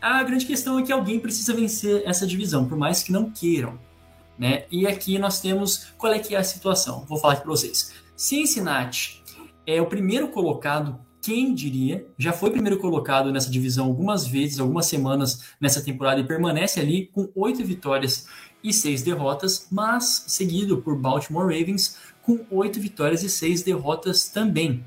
A 0.00 0.22
grande 0.22 0.46
questão 0.46 0.78
é 0.78 0.82
que 0.82 0.92
alguém 0.92 1.18
precisa 1.18 1.52
vencer 1.52 2.02
essa 2.06 2.26
divisão, 2.26 2.68
por 2.68 2.78
mais 2.78 3.02
que 3.02 3.10
não 3.10 3.30
queiram. 3.30 3.78
Né? 4.38 4.64
E 4.70 4.86
aqui 4.86 5.18
nós 5.18 5.40
temos 5.40 5.88
qual 5.98 6.12
é 6.12 6.18
que 6.20 6.34
é 6.34 6.38
a 6.38 6.44
situação. 6.44 7.04
Vou 7.08 7.18
falar 7.18 7.34
aqui 7.34 7.42
para 7.42 7.50
vocês. 7.50 7.92
Cincinnati 8.14 9.22
é 9.66 9.82
o 9.82 9.86
primeiro 9.86 10.28
colocado 10.28 10.98
quem 11.28 11.52
diria, 11.52 12.06
já 12.16 12.32
foi 12.32 12.50
primeiro 12.50 12.78
colocado 12.78 13.30
nessa 13.30 13.50
divisão 13.50 13.84
algumas 13.84 14.26
vezes, 14.26 14.58
algumas 14.58 14.86
semanas 14.86 15.42
nessa 15.60 15.82
temporada 15.82 16.22
e 16.22 16.24
permanece 16.24 16.80
ali 16.80 17.10
com 17.12 17.28
oito 17.34 17.62
vitórias 17.62 18.26
e 18.64 18.72
seis 18.72 19.02
derrotas, 19.02 19.68
mas 19.70 20.24
seguido 20.26 20.78
por 20.78 20.96
Baltimore 20.96 21.44
Ravens 21.44 21.98
com 22.22 22.46
oito 22.50 22.80
vitórias 22.80 23.22
e 23.22 23.28
seis 23.28 23.62
derrotas 23.62 24.30
também. 24.30 24.82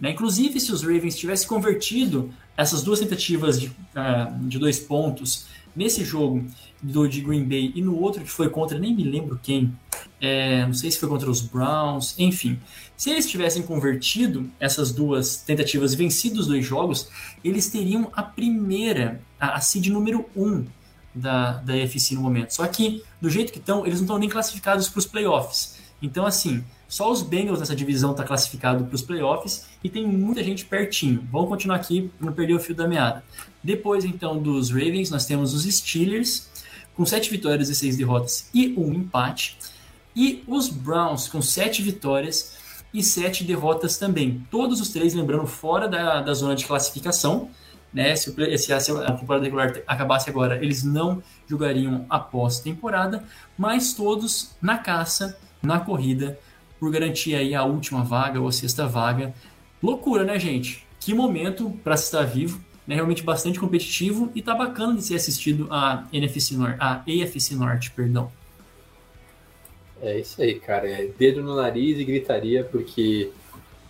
Né? 0.00 0.10
Inclusive, 0.10 0.58
se 0.58 0.72
os 0.72 0.82
Ravens 0.82 1.16
tivessem 1.16 1.46
convertido 1.46 2.34
essas 2.56 2.82
duas 2.82 2.98
tentativas 2.98 3.60
de, 3.60 3.68
uh, 3.68 4.48
de 4.48 4.58
dois 4.58 4.80
pontos 4.80 5.46
nesse 5.76 6.04
jogo 6.04 6.44
do 6.82 7.06
de 7.06 7.20
Green 7.20 7.44
Bay 7.44 7.70
e 7.72 7.80
no 7.80 7.96
outro 8.00 8.24
que 8.24 8.30
foi 8.30 8.48
contra, 8.48 8.80
nem 8.80 8.92
me 8.92 9.04
lembro 9.04 9.38
quem, 9.40 9.72
é, 10.20 10.66
não 10.66 10.74
sei 10.74 10.90
se 10.90 10.98
foi 10.98 11.08
contra 11.08 11.30
os 11.30 11.40
Browns, 11.40 12.18
enfim. 12.18 12.58
Se 12.96 13.10
eles 13.10 13.28
tivessem 13.28 13.62
convertido 13.62 14.50
essas 14.58 14.90
duas 14.90 15.36
tentativas 15.36 15.92
e 15.92 15.96
vencido 15.96 16.40
os 16.40 16.46
dois 16.46 16.64
jogos, 16.64 17.08
eles 17.44 17.68
teriam 17.68 18.10
a 18.12 18.22
primeira, 18.22 19.20
a, 19.38 19.56
a 19.56 19.60
seed 19.60 19.88
número 19.88 20.24
1 20.34 20.46
um 20.46 20.66
da, 21.14 21.52
da 21.58 21.76
EFC 21.76 22.14
no 22.14 22.22
momento. 22.22 22.50
Só 22.52 22.66
que, 22.66 23.02
do 23.20 23.28
jeito 23.28 23.52
que 23.52 23.58
estão, 23.58 23.86
eles 23.86 23.98
não 23.98 24.04
estão 24.04 24.18
nem 24.18 24.28
classificados 24.28 24.88
para 24.88 24.98
os 24.98 25.06
playoffs. 25.06 25.76
Então, 26.00 26.26
assim, 26.26 26.64
só 26.88 27.10
os 27.10 27.22
Bengals 27.22 27.60
nessa 27.60 27.74
divisão 27.74 28.12
está 28.12 28.22
classificado 28.22 28.84
para 28.84 28.94
os 28.94 29.02
playoffs 29.02 29.66
e 29.82 29.90
tem 29.90 30.06
muita 30.06 30.42
gente 30.42 30.64
pertinho. 30.64 31.26
Vamos 31.30 31.48
continuar 31.48 31.76
aqui 31.76 32.10
para 32.16 32.26
não 32.26 32.32
perder 32.32 32.54
o 32.54 32.60
fio 32.60 32.74
da 32.74 32.86
meada. 32.86 33.24
Depois, 33.62 34.04
então, 34.04 34.38
dos 34.38 34.70
Ravens, 34.70 35.10
nós 35.10 35.26
temos 35.26 35.52
os 35.52 35.64
Steelers, 35.64 36.48
com 36.94 37.04
sete 37.04 37.30
vitórias 37.30 37.68
e 37.68 37.74
seis 37.74 37.96
derrotas 37.96 38.48
e 38.54 38.74
um 38.76 38.92
empate. 38.92 39.58
E 40.14 40.42
os 40.46 40.68
Browns, 40.68 41.28
com 41.28 41.42
sete 41.42 41.82
vitórias 41.82 42.55
e 42.96 43.02
sete 43.02 43.44
derrotas 43.44 43.98
também. 43.98 44.42
Todos 44.50 44.80
os 44.80 44.88
três, 44.88 45.12
lembrando, 45.12 45.46
fora 45.46 45.86
da, 45.86 46.22
da 46.22 46.32
zona 46.32 46.56
de 46.56 46.64
classificação. 46.64 47.50
Né? 47.92 48.16
Se, 48.16 48.34
se 48.58 48.72
a 48.72 49.12
temporada 49.12 49.44
regular 49.44 49.72
acabasse 49.86 50.30
agora, 50.30 50.56
eles 50.64 50.82
não 50.82 51.22
jogariam 51.46 52.06
a 52.08 52.18
pós-temporada, 52.18 53.22
mas 53.56 53.92
todos 53.92 54.56
na 54.60 54.78
caça, 54.78 55.38
na 55.62 55.78
corrida 55.78 56.38
por 56.80 56.90
garantir 56.90 57.34
aí 57.34 57.54
a 57.54 57.64
última 57.64 58.02
vaga 58.02 58.40
ou 58.40 58.48
a 58.48 58.52
sexta 58.52 58.86
vaga. 58.86 59.34
Loucura, 59.82 60.24
né, 60.24 60.38
gente? 60.38 60.86
Que 60.98 61.12
momento 61.12 61.70
para 61.84 61.96
se 61.96 62.04
estar 62.04 62.24
vivo, 62.24 62.60
né? 62.86 62.94
Realmente 62.94 63.22
bastante 63.22 63.60
competitivo 63.60 64.30
e 64.34 64.40
tá 64.40 64.54
bacana 64.54 64.94
de 64.94 65.02
ser 65.02 65.16
assistido 65.16 65.68
a 65.70 66.04
NFC 66.12 66.54
Norte, 66.54 66.76
a 66.80 67.02
AFC 67.02 67.54
Norte, 67.54 67.90
perdão. 67.90 68.30
É 70.02 70.18
isso 70.18 70.40
aí, 70.42 70.58
cara. 70.58 70.88
É 70.88 71.06
dedo 71.18 71.42
no 71.42 71.56
nariz 71.56 71.98
e 71.98 72.04
gritaria, 72.04 72.64
porque 72.64 73.30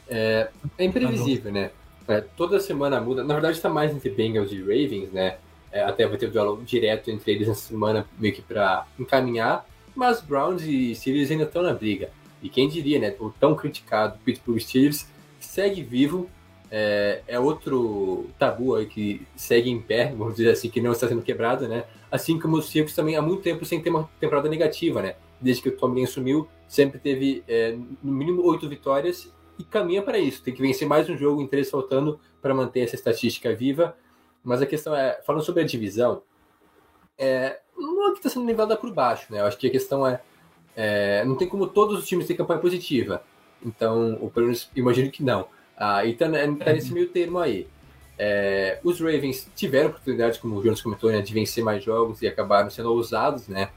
é, 0.09 0.49
é 0.79 0.85
imprevisível, 0.85 1.53
né? 1.53 1.71
É, 2.09 2.21
toda 2.21 2.61
semana 2.61 3.01
muda. 3.01 3.25
Na 3.25 3.35
verdade, 3.35 3.57
está 3.57 3.69
mais 3.69 3.93
entre 3.93 4.11
Bengals 4.11 4.53
e 4.53 4.61
Ravens, 4.61 5.11
né? 5.13 5.39
É, 5.73 5.83
até 5.83 6.07
vai 6.07 6.17
ter 6.17 6.27
o 6.27 6.29
um 6.29 6.33
duelo 6.33 6.63
direto 6.65 7.11
entre 7.11 7.33
eles 7.33 7.49
nessa 7.49 7.69
semana, 7.69 8.07
meio 8.19 8.35
que 8.35 8.43
para 8.43 8.87
encaminhar. 8.99 9.67
Mas 9.95 10.21
Browns 10.21 10.63
e 10.63 10.95
Steelers 10.95 11.31
ainda 11.31 11.45
estão 11.45 11.63
na 11.63 11.73
briga. 11.73 12.11
E 12.43 12.49
quem 12.49 12.69
diria, 12.69 12.99
né? 12.99 13.15
O 13.19 13.31
tão 13.31 13.55
criticado 13.55 14.19
Pittsburgh 14.25 14.61
Steelers 14.61 15.09
segue 15.41 15.83
vivo. 15.83 16.31
É, 16.71 17.23
é, 17.29 17.39
outro 17.39 18.29
tabu 18.39 18.75
aí 18.75 18.87
que 18.87 19.25
segue 19.37 19.71
em 19.71 19.81
pé, 19.81 20.13
vamos 20.17 20.35
dizer 20.35 20.51
assim, 20.51 20.69
que 20.69 20.81
não 20.81 20.91
está 20.91 21.07
sendo 21.09 21.23
quebrado, 21.23 21.69
né? 21.69 21.85
Assim 22.11 22.39
como 22.39 22.57
os 22.57 22.69
Seahawks 22.69 22.95
também 22.95 23.17
há 23.17 23.23
muito 23.23 23.43
tempo 23.43 23.65
sem 23.65 23.81
ter 23.81 23.91
uma 23.91 24.09
temporada 24.21 24.49
negativa, 24.49 25.01
né? 25.01 25.15
Desde 25.41 25.63
que 25.63 25.69
o 25.69 25.77
Tomlin 25.77 26.05
assumiu, 26.05 26.49
sempre 26.67 26.99
teve 26.99 27.45
é, 27.47 27.77
no 28.03 28.13
mínimo 28.13 28.43
oito 28.47 28.69
vitórias 28.69 29.33
e 29.59 29.65
caminha 29.65 30.03
para 30.03 30.19
isso. 30.19 30.43
Tem 30.43 30.55
que 30.55 30.63
vencer 30.63 30.89
mais 30.89 31.09
um 31.09 31.17
jogo 31.17 31.41
em 31.43 31.47
três 31.47 31.71
faltando 31.71 32.19
para 32.41 32.55
manter 32.55 32.81
essa 32.81 32.95
estatística 32.95 33.55
viva. 33.55 33.97
Mas 34.43 34.63
a 34.63 34.67
questão 34.67 34.95
é, 34.95 35.21
falando 35.27 35.45
sobre 35.45 35.63
a 35.63 35.67
divisão, 35.67 36.23
é, 37.19 37.61
não 37.77 38.09
é 38.09 38.13
que 38.13 38.19
está 38.19 38.31
sendo 38.31 38.47
nivelada 38.47 38.77
por 38.77 38.93
baixo, 38.93 39.33
né? 39.33 39.41
Eu 39.41 39.47
acho 39.47 39.59
que 39.59 39.67
a 39.67 39.71
questão 39.71 40.07
é 40.07 40.21
é, 40.77 41.25
não 41.25 41.35
tem 41.35 41.49
como 41.49 41.67
todos 41.67 41.99
os 41.99 42.07
times 42.07 42.27
terem 42.27 42.37
campanha 42.37 42.61
positiva. 42.61 43.23
Então, 43.65 44.31
pelo 44.35 44.47
menos 44.47 44.71
imagino 44.77 45.11
que 45.11 45.23
não. 45.23 45.49
Ah, 45.77 46.07
então, 46.07 46.31
tá 46.59 46.73
nesse 46.73 46.93
meio 46.93 47.09
termo 47.09 47.39
aí. 47.39 47.67
É, 48.19 48.79
os 48.85 49.01
Ravens 49.01 49.51
tiveram 49.57 49.89
oportunidade, 49.89 50.39
como 50.39 50.57
o 50.57 50.63
Jonas 50.63 50.81
comentou, 50.83 51.11
né, 51.11 51.21
de 51.21 51.33
vencer 51.33 51.65
mais 51.65 51.83
jogos 51.83 52.21
e 52.23 52.27
acabaram 52.27 52.71
sendo 52.71 52.93
ousados, 52.93 53.49
né? 53.49 53.71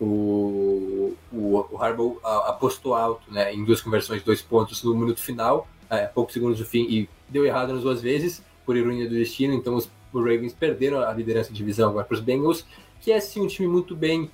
O, 0.00 1.14
o, 1.30 1.66
o 1.70 1.78
Harbaugh 1.82 2.18
apostou 2.22 2.94
alto 2.94 3.30
né, 3.30 3.52
em 3.52 3.64
duas 3.64 3.82
conversões 3.82 4.20
de 4.20 4.24
dois 4.24 4.40
pontos 4.40 4.82
no 4.82 4.94
minuto 4.94 5.20
final, 5.20 5.68
é, 5.90 6.06
poucos 6.06 6.32
segundos 6.32 6.58
do 6.58 6.64
fim, 6.64 6.86
e 6.88 7.08
deu 7.28 7.44
errado 7.44 7.72
nas 7.74 7.82
duas 7.82 8.00
vezes, 8.00 8.42
por 8.64 8.76
ironia 8.76 9.08
do 9.08 9.14
destino. 9.14 9.52
Então, 9.52 9.74
os, 9.74 9.90
Ravens 10.12 10.52
perderam 10.52 11.00
a 11.00 11.12
liderança 11.12 11.50
de 11.50 11.56
divisão 11.56 11.90
agora 11.90 12.04
para 12.04 12.14
os 12.14 12.20
Bengals, 12.20 12.64
que 13.00 13.12
é 13.12 13.20
sim 13.20 13.42
um 13.42 13.46
time 13.46 13.68
muito 13.68 13.94
bem 13.94 14.28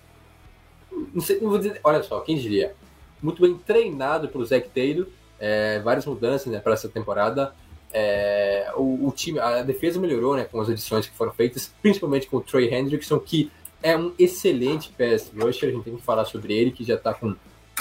não, 1.12 1.20
sei, 1.20 1.40
não 1.40 1.50
vou 1.50 1.58
dizer, 1.58 1.80
olha 1.84 2.02
só, 2.02 2.20
quem 2.20 2.36
diria? 2.36 2.74
Muito 3.22 3.42
bem 3.42 3.56
treinado 3.56 4.28
pelo 4.28 4.44
Zac 4.44 4.68
Taylor, 4.70 5.06
é, 5.38 5.80
várias 5.80 6.06
mudanças 6.06 6.50
né, 6.52 6.58
para 6.58 6.74
essa 6.74 6.88
temporada. 6.88 7.54
É, 7.92 8.72
o, 8.76 9.06
o, 9.06 9.12
time, 9.12 9.38
a 9.38 9.62
defesa 9.62 9.98
melhorou 9.98 10.36
né, 10.36 10.44
com 10.44 10.60
as 10.60 10.68
adições 10.68 11.06
que 11.06 11.16
foram 11.16 11.32
feitas, 11.32 11.72
principalmente 11.80 12.26
com 12.26 12.38
o 12.38 12.40
Trey 12.40 12.72
Hendrickson, 12.72 13.18
que 13.18 13.50
é 13.82 13.96
um 13.96 14.12
excelente 14.18 14.90
pass 14.90 15.32
rusher, 15.36 15.68
a 15.68 15.72
gente 15.72 15.84
tem 15.84 15.96
que 15.96 16.02
falar 16.02 16.24
sobre 16.24 16.54
ele, 16.54 16.70
que 16.70 16.84
já 16.84 16.94
está 16.94 17.12
com 17.14 17.34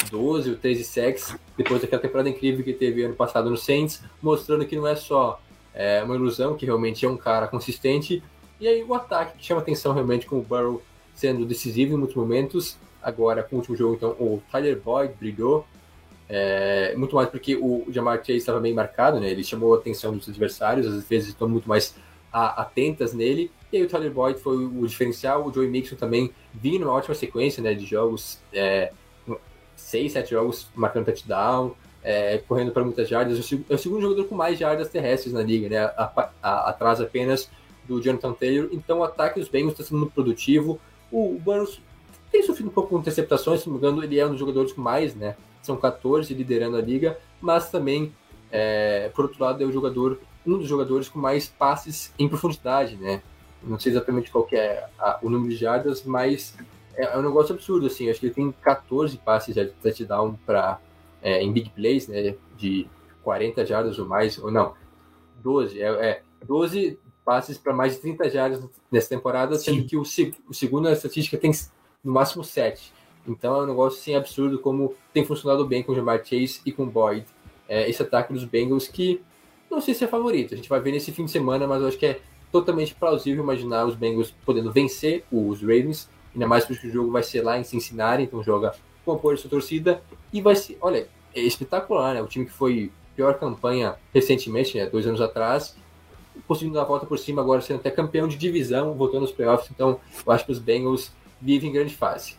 12 0.10 0.52
ou 0.52 0.56
13 0.58 0.84
sacks, 0.84 1.36
depois 1.58 1.82
daquela 1.82 2.02
temporada 2.02 2.30
incrível 2.30 2.64
que 2.64 2.74
teve 2.74 3.04
ano 3.04 3.16
passado 3.16 3.50
no 3.50 3.58
Saints, 3.58 4.02
mostrando 4.22 4.66
que 4.66 4.76
não 4.76 4.88
é 4.88 4.96
só 4.96 5.42
é, 5.74 6.04
uma 6.04 6.16
ilusão, 6.16 6.56
que 6.56 6.66
realmente 6.66 7.06
é 7.06 7.10
um 7.10 7.18
cara 7.18 7.48
consistente, 7.48 8.22
e 8.60 8.68
aí 8.68 8.84
o 8.84 8.94
ataque 8.94 9.38
que 9.38 9.46
chama 9.46 9.62
atenção 9.62 9.94
realmente 9.94 10.26
com 10.26 10.38
o 10.38 10.42
Burrow 10.42 10.82
sendo 11.14 11.46
decisivo 11.46 11.94
em 11.94 11.98
muitos 11.98 12.16
momentos, 12.16 12.78
Agora, 13.06 13.44
com 13.44 13.58
o 13.58 13.60
último 13.60 13.78
jogo, 13.78 13.94
então, 13.94 14.10
o 14.20 14.42
Tyler 14.52 14.82
Boyd 14.82 15.14
brilhou. 15.20 15.64
É, 16.28 16.96
muito 16.98 17.16
mais 17.16 17.30
porque 17.30 17.56
o 17.56 17.86
Jamar 17.92 18.18
Chase 18.18 18.38
estava 18.38 18.60
bem 18.60 18.74
marcado, 18.74 19.20
né? 19.20 19.30
Ele 19.30 19.44
chamou 19.44 19.76
a 19.76 19.78
atenção 19.78 20.18
dos 20.18 20.28
adversários, 20.28 20.88
às 20.88 21.08
vezes 21.08 21.30
estão 21.30 21.48
muito 21.48 21.70
mais 21.70 21.94
a, 22.34 22.64
atentas 22.64 23.14
nele. 23.14 23.52
E 23.76 23.80
aí 23.80 23.84
o 23.84 23.90
Tyler 23.90 24.10
Boyd 24.10 24.40
foi 24.40 24.56
o 24.56 24.88
diferencial, 24.88 25.46
o 25.46 25.54
Joey 25.54 25.68
Mixon 25.68 25.98
também 25.98 26.32
vinha 26.54 26.80
numa 26.80 26.94
ótima 26.94 27.14
sequência 27.14 27.62
né, 27.62 27.74
de 27.74 27.86
jogos, 27.86 28.40
é, 28.54 28.94
seis, 29.76 30.14
sete 30.14 30.30
jogos 30.30 30.70
marcando 30.74 31.08
touchdown, 31.08 31.76
é, 32.02 32.38
correndo 32.38 32.72
para 32.72 32.86
muitas 32.86 33.10
jardas. 33.10 33.38
É 33.70 33.74
o 33.74 33.78
segundo 33.78 34.02
jogador 34.02 34.24
com 34.30 34.34
mais 34.34 34.58
jardas 34.58 34.88
terrestres 34.88 35.34
na 35.34 35.44
liga, 35.44 35.68
né? 35.68 35.92
Atrás 36.42 37.02
apenas 37.02 37.50
do 37.84 38.02
Jonathan 38.02 38.32
Taylor. 38.32 38.70
Então 38.72 39.00
o 39.00 39.04
ataque 39.04 39.42
dos 39.42 39.50
Bengals 39.50 39.74
está 39.74 39.84
sendo 39.84 39.98
muito 40.00 40.14
produtivo. 40.14 40.80
O, 41.12 41.36
o 41.36 41.40
Burns 41.40 41.82
tem 42.32 42.42
sofrido 42.44 42.70
um 42.70 42.74
pouco 42.74 42.92
com 42.92 43.00
interceptações, 43.00 43.60
se 43.60 43.68
não 43.68 43.74
me 43.74 43.80
engano, 43.80 44.02
ele 44.02 44.18
é 44.18 44.26
um 44.26 44.30
dos 44.30 44.40
jogadores 44.40 44.72
com 44.72 44.82
mais, 44.82 45.14
né? 45.14 45.36
São 45.62 45.76
14 45.76 46.34
liderando 46.34 46.78
a 46.78 46.82
liga, 46.82 47.20
mas 47.42 47.70
também, 47.70 48.14
é, 48.50 49.12
por 49.14 49.26
outro 49.26 49.44
lado, 49.44 49.62
é 49.62 49.68
o 49.68 49.72
jogador, 49.74 50.18
um 50.48 50.58
dos 50.58 50.68
jogadores 50.70 51.10
com 51.10 51.20
mais 51.20 51.50
passes 51.50 52.14
em 52.18 52.30
profundidade, 52.30 52.96
né? 52.96 53.22
Não 53.66 53.80
sei 53.80 53.92
exatamente 53.92 54.32
qual 54.32 54.48
é 54.52 54.88
a, 55.00 55.20
o 55.22 55.30
número 55.30 55.50
de 55.50 55.58
jardas, 55.58 56.04
mas 56.04 56.56
é, 56.96 57.06
é, 57.06 57.18
um 57.18 57.22
negócio 57.22 57.54
absurdo, 57.54 57.88
assim. 57.88 58.10
Acho 58.10 58.20
que 58.20 58.28
ele 58.28 58.34
tem 58.34 58.52
14 58.52 59.18
passes 59.18 59.54
de 59.54 59.66
touchdown 59.66 60.38
para 60.46 60.80
é, 61.22 61.42
em 61.42 61.52
big 61.52 61.70
plays, 61.72 62.08
né? 62.08 62.36
De 62.58 62.88
40 63.24 63.66
jardas 63.66 63.98
ou 63.98 64.06
mais, 64.06 64.38
ou 64.38 64.52
não, 64.52 64.74
12, 65.42 65.82
é, 65.82 65.88
é 65.88 66.22
12 66.46 67.00
passes 67.26 67.58
para 67.58 67.74
mais 67.74 67.96
de 67.96 68.02
30 68.02 68.30
jardas 68.30 68.64
nessa 68.92 69.10
temporada, 69.10 69.56
Sim. 69.56 69.76
sendo 69.76 69.88
que 69.88 69.98
o, 69.98 70.02
o 70.02 70.54
segundo 70.54 70.88
a 70.88 70.92
estatística 70.92 71.38
tem 71.38 71.52
no 72.04 72.14
máximo 72.14 72.44
7. 72.44 72.94
Então 73.28 73.56
é 73.56 73.64
um 73.64 73.68
negócio 73.68 74.00
assim, 74.00 74.14
absurdo 74.14 74.60
como 74.60 74.94
tem 75.12 75.26
funcionado 75.26 75.66
bem 75.66 75.82
com 75.82 75.92
o 75.92 75.96
Jamar 75.96 76.24
Chase 76.24 76.62
e 76.66 76.72
com 76.72 76.88
Boyd. 76.88 77.26
É, 77.68 77.90
esse 77.90 78.02
ataque 78.02 78.32
dos 78.32 78.44
Bengals 78.44 78.88
que 78.88 79.20
não 79.70 79.82
sei 79.82 79.96
se 79.96 80.04
é 80.04 80.08
favorito. 80.08 80.54
A 80.54 80.58
gente 80.58 80.70
vai 80.70 80.80
ver 80.80 80.92
nesse 80.92 81.12
fim 81.12 81.26
de 81.26 81.32
semana, 81.32 81.66
mas 81.68 81.82
eu 81.82 81.88
acho 81.88 81.98
que 81.98 82.06
é 82.06 82.22
totalmente 82.52 82.96
plausível 82.96 83.44
imaginar 83.44 83.86
os 83.86 83.96
Bengals 83.96 84.34
podendo 84.46 84.72
vencer 84.72 85.24
os 85.32 85.62
Ravens, 85.62 86.10
ainda 86.34 86.48
mais 86.48 86.66
porque 86.66 86.88
o 86.88 86.92
jogo 86.92 87.12
vai 87.12 87.24
ser 87.24 87.42
lá 87.42 87.60
em 87.60 87.64
Cincinnati, 87.64 88.24
então 88.24 88.44
joga 88.44 88.74
com 89.04 89.12
o 89.12 89.16
apoio 89.16 89.36
da 89.36 89.42
sua 89.42 89.50
torcida 89.50 90.02
e 90.32 90.42
vai 90.42 90.56
ser, 90.56 90.78
olha, 90.82 91.08
é 91.34 91.42
espetacular, 91.42 92.14
né? 92.14 92.22
O 92.22 92.28
time 92.28 92.46
que 92.46 92.52
foi 92.52 92.92
pior 93.16 93.38
campanha 93.40 93.96
recentemente, 94.14 94.78
né, 94.78 94.86
dois 94.88 95.08
anos 95.08 95.22
atrás, 95.22 95.76
conseguindo 96.48 96.76
dar 96.76 96.82
a 96.82 96.86
volta 96.86 97.06
por 97.06 97.18
cima 97.18 97.42
agora 97.42 97.62
sendo 97.62 97.80
até 97.80 97.90
campeão 97.90 98.28
de 98.28 98.36
divisão, 98.36 98.94
voltando 98.94 99.22
aos 99.22 99.32
playoffs. 99.32 99.70
Então, 99.72 100.00
eu 100.26 100.32
acho 100.32 100.46
que 100.46 100.52
os 100.52 100.60
Bengals 100.60 101.12
vive 101.42 101.68
em 101.68 101.72
grande 101.72 101.96
fase. 101.96 102.36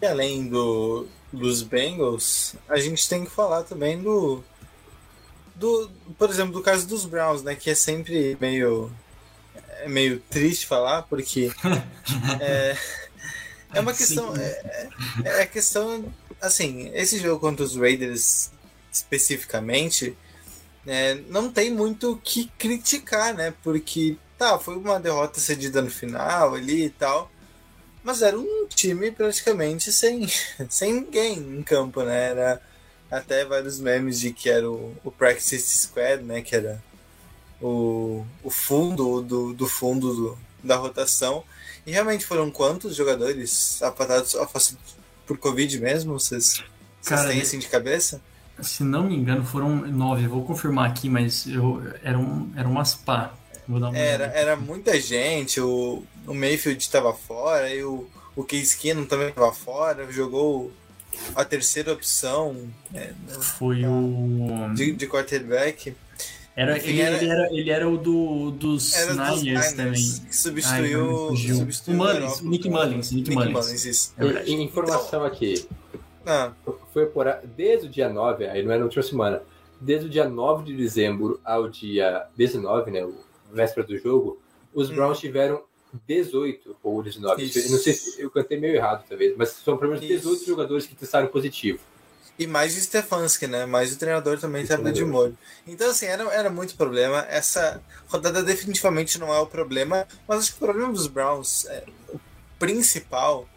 E 0.00 0.06
além 0.06 0.48
do, 0.48 1.06
dos 1.32 1.62
Bengals, 1.62 2.56
a 2.68 2.78
gente 2.78 3.08
tem 3.08 3.24
que 3.24 3.30
falar 3.30 3.62
também 3.62 4.00
do, 4.00 4.42
do, 5.58 5.90
por 6.16 6.30
exemplo, 6.30 6.52
do 6.52 6.62
caso 6.62 6.86
dos 6.86 7.04
Browns, 7.04 7.42
né, 7.42 7.54
que 7.54 7.70
é 7.70 7.74
sempre 7.74 8.36
meio 8.40 8.90
é 9.80 9.88
meio 9.88 10.20
triste 10.30 10.66
falar, 10.66 11.02
porque 11.02 11.52
é, 12.40 12.76
é 13.74 13.80
uma 13.80 13.92
questão 13.92 14.34
é, 14.36 14.88
é, 15.24 15.42
é 15.42 15.46
questão 15.46 16.04
assim, 16.40 16.90
esse 16.94 17.18
jogo 17.18 17.40
contra 17.40 17.64
os 17.64 17.76
Raiders 17.76 18.50
especificamente, 18.90 20.16
é, 20.86 21.14
não 21.28 21.52
tem 21.52 21.72
muito 21.72 22.12
o 22.12 22.16
que 22.16 22.50
criticar, 22.58 23.34
né? 23.34 23.54
Porque, 23.62 24.16
tá, 24.36 24.58
foi 24.58 24.76
uma 24.76 24.98
derrota 24.98 25.40
cedida 25.40 25.82
no 25.82 25.90
final 25.90 26.54
ali 26.54 26.86
e 26.86 26.90
tal, 26.90 27.30
mas 28.02 28.22
era 28.22 28.38
um 28.38 28.66
time 28.66 29.10
praticamente 29.10 29.92
sem, 29.92 30.26
sem 30.68 30.94
ninguém 30.94 31.38
em 31.38 31.62
campo, 31.62 32.02
né? 32.02 32.30
Era 32.30 32.62
até 33.10 33.44
vários 33.44 33.80
memes 33.80 34.20
de 34.20 34.32
que 34.32 34.48
era 34.50 34.70
o, 34.70 34.94
o 35.04 35.10
Practice 35.10 35.58
Squad, 35.78 36.22
né? 36.22 36.42
Que 36.42 36.56
era 36.56 36.82
o, 37.60 38.24
o 38.42 38.50
fundo 38.50 39.20
do, 39.22 39.52
do 39.54 39.66
fundo 39.68 40.14
do, 40.14 40.38
da 40.62 40.76
rotação. 40.76 41.44
E 41.86 41.90
realmente 41.92 42.26
foram 42.26 42.50
quantos 42.50 42.94
jogadores 42.96 43.82
afastados, 43.82 44.34
afastados 44.36 44.96
por 45.26 45.38
Covid 45.38 45.78
mesmo? 45.80 46.18
Vocês, 46.18 46.62
vocês 47.00 47.22
Cara, 47.22 47.28
têm 47.28 47.40
assim 47.40 47.58
de 47.58 47.68
cabeça? 47.68 48.20
Se 48.60 48.82
não 48.84 49.04
me 49.04 49.16
engano, 49.16 49.44
foram 49.44 49.76
nove. 49.86 50.26
Vou 50.26 50.44
confirmar 50.44 50.90
aqui, 50.90 51.08
mas 51.08 51.46
eu, 51.46 51.82
era, 52.02 52.18
um, 52.18 52.52
era 52.56 52.68
umas 52.68 52.94
pá. 52.94 53.34
Vou 53.66 53.78
dar 53.80 53.90
uma 53.90 53.98
Era, 53.98 54.24
olhada. 54.24 54.38
era 54.38 54.56
muita 54.56 55.00
gente, 55.00 55.60
o, 55.60 56.02
o 56.26 56.34
Mayfield 56.34 56.82
estava 56.82 57.12
fora, 57.14 57.72
e 57.72 57.82
o, 57.84 58.08
o 58.36 58.44
Case 58.44 58.76
Keenum 58.76 59.04
também 59.06 59.28
estava 59.28 59.52
fora, 59.52 60.10
jogou 60.12 60.72
a 61.34 61.44
terceira 61.44 61.92
opção 61.92 62.56
é, 62.94 63.12
Foi 63.40 63.84
o. 63.86 64.72
de, 64.74 64.92
de 64.92 65.06
quarterback. 65.06 65.94
Era, 66.56 66.76
Enfim, 66.76 66.88
ele, 66.90 67.00
era- 67.02 67.16
ele 67.22 67.30
era, 67.30 67.48
ele 67.52 67.70
era 67.70 67.88
o 67.88 67.96
do, 67.96 68.50
dos 68.50 68.92
Era 68.94 69.14
dos 69.14 69.42
Niners 69.42 69.42
Niners, 69.44 69.72
também. 69.74 69.92
que 69.94 70.26
Ai, 70.26 70.32
substituiu, 70.32 71.06
me 71.06 71.28
fugiu. 71.28 71.56
substituiu 71.56 71.94
O 71.94 71.98
Mullins, 72.04 72.40
o 72.40 72.48
Nick 72.48 72.68
Mullins, 72.68 73.10
o 73.12 73.14
Nick 73.14 73.30
Mullins. 73.34 73.84
isso. 73.84 74.14
É 74.18 74.50
informação 74.50 75.22
aqui. 75.24 75.66
Ah, 76.26 76.50
Foi 76.92 77.06
por, 77.06 77.26
desde 77.56 77.86
o 77.86 77.90
dia 77.90 78.08
9, 78.08 78.46
aí 78.48 78.64
não 78.64 78.72
é 78.72 78.78
na 78.78 78.84
última 78.84 79.02
semana, 79.04 79.40
desde 79.80 80.06
o 80.06 80.10
dia 80.10 80.28
9 80.28 80.64
de 80.64 80.76
dezembro 80.76 81.40
ao 81.44 81.68
dia 81.68 82.24
19, 82.36 82.90
né, 82.90 83.04
o 83.04 83.14
véspera 83.52 83.86
do 83.86 83.96
jogo, 83.96 84.38
os 84.74 84.90
Hum. 84.90 84.94
Browns 84.96 85.20
tiveram 85.20 85.62
18 86.06 86.76
ou 86.82 87.02
19. 87.02 87.42
Isso. 87.44 87.70
Não 87.70 87.78
sei 87.78 87.92
se 87.94 88.20
eu 88.20 88.30
cantei 88.30 88.58
meio 88.58 88.74
errado, 88.74 89.04
talvez, 89.08 89.36
mas 89.36 89.50
são 89.50 89.76
pelo 89.76 89.92
menos 89.92 90.04
Isso. 90.04 90.28
18 90.28 90.46
jogadores 90.46 90.86
que 90.86 90.94
testaram 90.94 91.28
positivo. 91.28 91.80
E 92.38 92.46
mais 92.46 92.76
o 92.76 92.80
Stefanski, 92.80 93.48
né? 93.48 93.66
Mais 93.66 93.92
o 93.92 93.98
treinador 93.98 94.38
também 94.38 94.62
estava 94.62 94.84
de 94.84 94.92
treinador. 94.92 95.22
molho. 95.22 95.38
Então, 95.66 95.90
assim, 95.90 96.06
era, 96.06 96.22
era 96.32 96.48
muito 96.48 96.76
problema. 96.76 97.26
Essa 97.28 97.82
rodada 98.06 98.42
definitivamente 98.44 99.18
não 99.18 99.34
é 99.34 99.38
o 99.40 99.46
problema, 99.46 100.06
mas 100.26 100.38
acho 100.38 100.52
que 100.52 100.62
o 100.62 100.66
problema 100.66 100.92
dos 100.92 101.08
Browns, 101.08 101.66
é, 101.66 101.84
o 102.10 102.20
principal, 102.56 103.48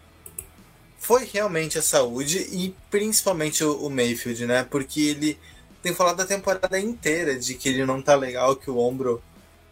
foi 0.98 1.26
realmente 1.26 1.78
a 1.78 1.82
saúde 1.82 2.40
e 2.52 2.76
principalmente 2.90 3.64
o, 3.64 3.86
o 3.86 3.90
Mayfield, 3.90 4.48
né? 4.48 4.64
Porque 4.64 5.02
ele 5.02 5.38
tem 5.84 5.94
falado 5.94 6.22
a 6.22 6.26
temporada 6.26 6.80
inteira 6.80 7.38
de 7.38 7.54
que 7.54 7.70
ele 7.70 7.86
não 7.86 8.02
tá 8.02 8.16
legal, 8.16 8.56
que 8.56 8.70
o 8.70 8.78
ombro 8.78 9.22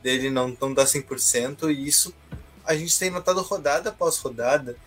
dele 0.03 0.29
não, 0.29 0.55
não 0.59 0.73
dá 0.73 0.85
100%, 0.85 1.71
e 1.71 1.87
isso 1.87 2.13
a 2.69 2.75
gente 2.75 2.99
tem 2.99 3.09
notado 3.09 3.41
rodada 3.41 3.89
após 3.89 4.17
rodada 4.17 4.77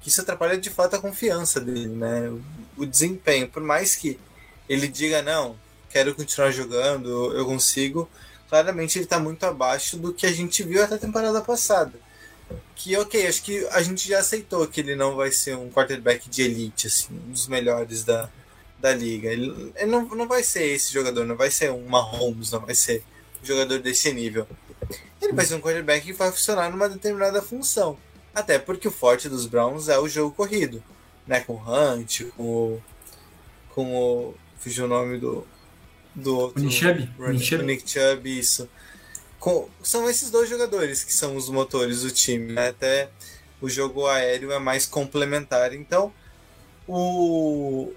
que 0.00 0.08
isso 0.08 0.22
atrapalha 0.22 0.56
de 0.56 0.70
fato 0.70 0.96
a 0.96 0.98
confiança 0.98 1.60
dele, 1.60 1.88
né? 1.88 2.32
O, 2.78 2.86
desempenho, 2.86 3.46
por 3.46 3.62
mais 3.62 3.94
que 3.94 4.18
ele 4.66 4.88
diga 4.88 5.20
não, 5.20 5.54
quero 5.90 6.14
continuar 6.14 6.50
jogando, 6.50 7.34
eu 7.36 7.44
consigo, 7.44 8.08
claramente 8.48 8.98
ele 8.98 9.06
tá 9.06 9.18
muito 9.18 9.44
abaixo 9.44 9.98
do 9.98 10.14
que 10.14 10.24
a 10.24 10.32
gente 10.32 10.62
viu 10.62 10.82
até 10.82 10.94
a 10.94 10.98
temporada 10.98 11.42
passada. 11.42 11.92
Que 12.74 12.96
ok, 12.96 13.26
acho 13.26 13.42
que 13.42 13.66
a 13.66 13.82
gente 13.82 14.08
já 14.08 14.20
aceitou 14.20 14.66
que 14.66 14.80
ele 14.80 14.96
não 14.96 15.14
vai 15.14 15.30
ser 15.30 15.56
um 15.56 15.70
quarterback 15.70 16.30
de 16.30 16.40
elite, 16.40 16.86
assim, 16.86 17.12
um 17.12 17.32
dos 17.32 17.48
melhores 17.48 18.02
da, 18.02 18.30
da 18.78 18.94
liga. 18.94 19.28
Ele, 19.28 19.72
ele 19.76 19.90
não, 19.90 20.06
não 20.06 20.26
vai 20.26 20.42
ser 20.42 20.64
esse 20.64 20.90
jogador, 20.90 21.26
não 21.26 21.36
vai 21.36 21.50
ser 21.50 21.70
um 21.70 21.86
Mahomes, 21.86 22.50
não 22.50 22.60
vai 22.60 22.74
ser 22.74 23.04
jogador 23.46 23.78
desse 23.78 24.12
nível. 24.12 24.46
Ele 25.20 25.32
vai 25.32 25.44
ser 25.46 25.54
um 25.54 25.60
quarterback 25.60 26.04
que 26.04 26.12
vai 26.12 26.30
funcionar 26.30 26.70
numa 26.70 26.88
determinada 26.88 27.40
função. 27.42 27.96
Até 28.34 28.58
porque 28.58 28.86
o 28.86 28.90
forte 28.90 29.28
dos 29.28 29.46
Browns 29.46 29.88
é 29.88 29.98
o 29.98 30.08
jogo 30.08 30.34
corrido, 30.34 30.82
né? 31.26 31.40
Com 31.40 31.54
o 31.54 31.62
Hunt, 31.66 32.22
com 32.36 32.42
o. 32.42 32.82
Com 33.74 33.96
o. 33.96 34.34
Fugiu 34.58 34.84
o 34.84 34.88
nome 34.88 35.18
do. 35.18 35.46
Do 36.14 36.36
outro. 36.38 36.62
Nick 36.62 36.74
Chubb? 36.74 37.10
Nick 37.18 37.58
Nick 37.62 37.90
Chubb, 37.90 38.38
isso. 38.38 38.68
Com- 39.38 39.68
são 39.82 40.08
esses 40.08 40.30
dois 40.30 40.48
jogadores 40.48 41.04
que 41.04 41.12
são 41.12 41.36
os 41.36 41.48
motores 41.48 42.02
do 42.02 42.10
time, 42.10 42.52
né? 42.52 42.68
Até 42.68 43.10
o 43.60 43.68
jogo 43.68 44.06
aéreo 44.06 44.52
é 44.52 44.58
mais 44.58 44.86
complementar. 44.86 45.72
Então, 45.72 46.12
o. 46.86 47.92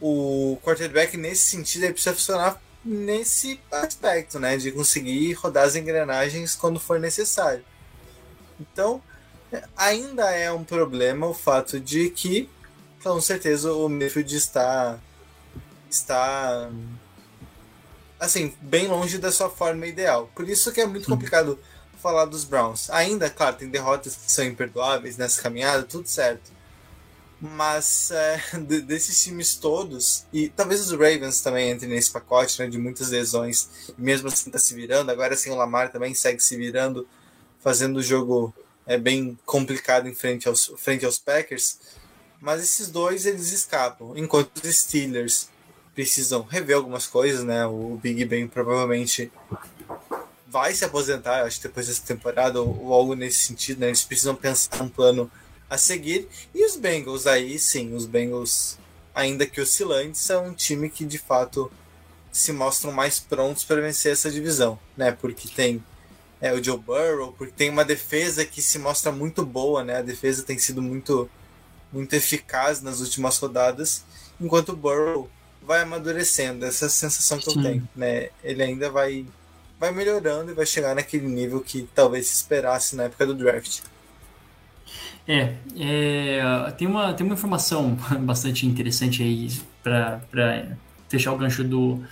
O 0.00 0.58
quarterback, 0.64 1.16
nesse 1.16 1.42
sentido, 1.50 1.84
ele 1.84 1.92
precisa 1.92 2.14
funcionar 2.14 2.60
nesse 2.84 3.60
aspecto, 3.70 4.38
né? 4.38 4.56
De 4.56 4.72
conseguir 4.72 5.32
rodar 5.34 5.64
as 5.64 5.76
engrenagens 5.76 6.54
quando 6.54 6.80
for 6.80 6.98
necessário. 6.98 7.64
Então, 8.60 9.02
ainda 9.76 10.30
é 10.30 10.50
um 10.52 10.64
problema 10.64 11.26
o 11.26 11.34
fato 11.34 11.78
de 11.80 12.10
que, 12.10 12.48
com 13.02 13.20
certeza, 13.20 13.72
o 13.72 13.88
Mayfield 13.88 14.36
está, 14.36 14.98
está 15.90 16.70
assim, 18.18 18.54
bem 18.60 18.86
longe 18.86 19.18
da 19.18 19.32
sua 19.32 19.50
forma 19.50 19.86
ideal. 19.86 20.30
Por 20.34 20.48
isso 20.48 20.72
que 20.72 20.80
é 20.80 20.86
muito 20.86 21.08
complicado 21.08 21.58
falar 22.00 22.24
dos 22.24 22.44
Browns. 22.44 22.90
Ainda, 22.90 23.30
claro, 23.30 23.56
tem 23.56 23.68
derrotas 23.68 24.16
que 24.16 24.30
são 24.30 24.44
imperdoáveis 24.44 25.16
nessa 25.16 25.40
caminhada, 25.40 25.84
tudo 25.84 26.08
certo. 26.08 26.50
Mas 27.44 28.12
é, 28.12 28.40
de- 28.64 28.82
desses 28.82 29.20
times 29.20 29.56
todos, 29.56 30.24
e 30.32 30.48
talvez 30.48 30.80
os 30.80 30.92
Ravens 30.92 31.40
também 31.40 31.72
entrem 31.72 31.90
nesse 31.90 32.12
pacote 32.12 32.56
né, 32.60 32.68
de 32.68 32.78
muitas 32.78 33.10
lesões, 33.10 33.68
e 33.98 34.00
mesmo 34.00 34.28
assim 34.28 34.48
tá 34.48 34.60
se 34.60 34.72
virando. 34.74 35.10
Agora 35.10 35.36
sim 35.36 35.50
o 35.50 35.56
Lamar 35.56 35.90
também 35.90 36.14
segue 36.14 36.40
se 36.40 36.56
virando, 36.56 37.04
fazendo 37.60 37.96
o 37.96 38.02
jogo 38.02 38.54
é 38.86 38.96
bem 38.96 39.36
complicado 39.44 40.08
em 40.08 40.14
frente 40.14 40.46
aos, 40.46 40.72
frente 40.76 41.04
aos 41.04 41.18
Packers. 41.18 41.78
Mas 42.40 42.62
esses 42.62 42.88
dois 42.88 43.26
eles 43.26 43.50
escapam, 43.50 44.16
enquanto 44.16 44.56
os 44.58 44.76
Steelers 44.76 45.48
precisam 45.96 46.42
rever 46.42 46.76
algumas 46.76 47.06
coisas, 47.06 47.44
né? 47.44 47.66
O 47.66 47.98
Big 48.00 48.24
Ben 48.24 48.46
provavelmente 48.46 49.30
vai 50.46 50.74
se 50.74 50.84
aposentar, 50.84 51.42
acho 51.44 51.60
que 51.60 51.68
depois 51.68 51.86
dessa 51.88 52.02
temporada, 52.02 52.60
ou, 52.60 52.84
ou 52.84 52.92
algo 52.92 53.14
nesse 53.14 53.46
sentido, 53.46 53.80
né? 53.80 53.88
Eles 53.88 54.04
precisam 54.04 54.34
pensar 54.34 54.80
um 54.82 54.88
plano 54.88 55.30
a 55.72 55.78
seguir. 55.78 56.28
E 56.54 56.66
os 56.66 56.76
Bengals 56.76 57.26
aí, 57.26 57.58
sim, 57.58 57.94
os 57.94 58.04
Bengals, 58.04 58.78
ainda 59.14 59.46
que 59.46 59.58
oscilantes, 59.58 60.20
são 60.20 60.48
um 60.48 60.52
time 60.52 60.90
que 60.90 61.02
de 61.02 61.16
fato 61.16 61.72
se 62.30 62.52
mostram 62.52 62.92
mais 62.92 63.18
prontos 63.18 63.64
para 63.64 63.80
vencer 63.80 64.12
essa 64.12 64.30
divisão, 64.30 64.78
né? 64.94 65.12
Porque 65.12 65.48
tem 65.48 65.82
é, 66.42 66.52
o 66.52 66.62
Joe 66.62 66.76
Burrow, 66.76 67.32
porque 67.32 67.54
tem 67.56 67.70
uma 67.70 67.86
defesa 67.86 68.44
que 68.44 68.60
se 68.60 68.78
mostra 68.78 69.10
muito 69.10 69.46
boa, 69.46 69.82
né? 69.82 69.96
A 69.96 70.02
defesa 70.02 70.42
tem 70.42 70.58
sido 70.58 70.82
muito, 70.82 71.30
muito 71.90 72.12
eficaz 72.14 72.82
nas 72.82 73.00
últimas 73.00 73.38
rodadas, 73.38 74.04
enquanto 74.38 74.70
o 74.70 74.76
Burrow 74.76 75.30
vai 75.62 75.80
amadurecendo, 75.80 76.66
essa 76.66 76.84
é 76.84 76.88
a 76.88 76.90
sensação 76.90 77.38
que 77.38 77.50
Sim. 77.50 77.56
eu 77.56 77.62
tenho, 77.62 77.88
né? 77.96 78.28
Ele 78.44 78.62
ainda 78.62 78.90
vai, 78.90 79.24
vai 79.80 79.90
melhorando 79.90 80.50
e 80.50 80.54
vai 80.54 80.66
chegar 80.66 80.94
naquele 80.94 81.28
nível 81.28 81.60
que 81.60 81.88
talvez 81.94 82.26
se 82.26 82.34
esperasse 82.34 82.94
na 82.94 83.04
época 83.04 83.24
do 83.24 83.34
draft. 83.34 83.80
É, 85.26 85.54
é, 85.78 86.70
tem, 86.76 86.86
uma, 86.88 87.12
tem 87.14 87.24
uma 87.24 87.34
informação 87.34 87.96
bastante 88.22 88.66
interessante 88.66 89.22
aí 89.22 89.48
para 89.82 90.20
fechar 91.08 91.32
o 91.32 91.38
gancho 91.38 91.62
do, 91.62 92.02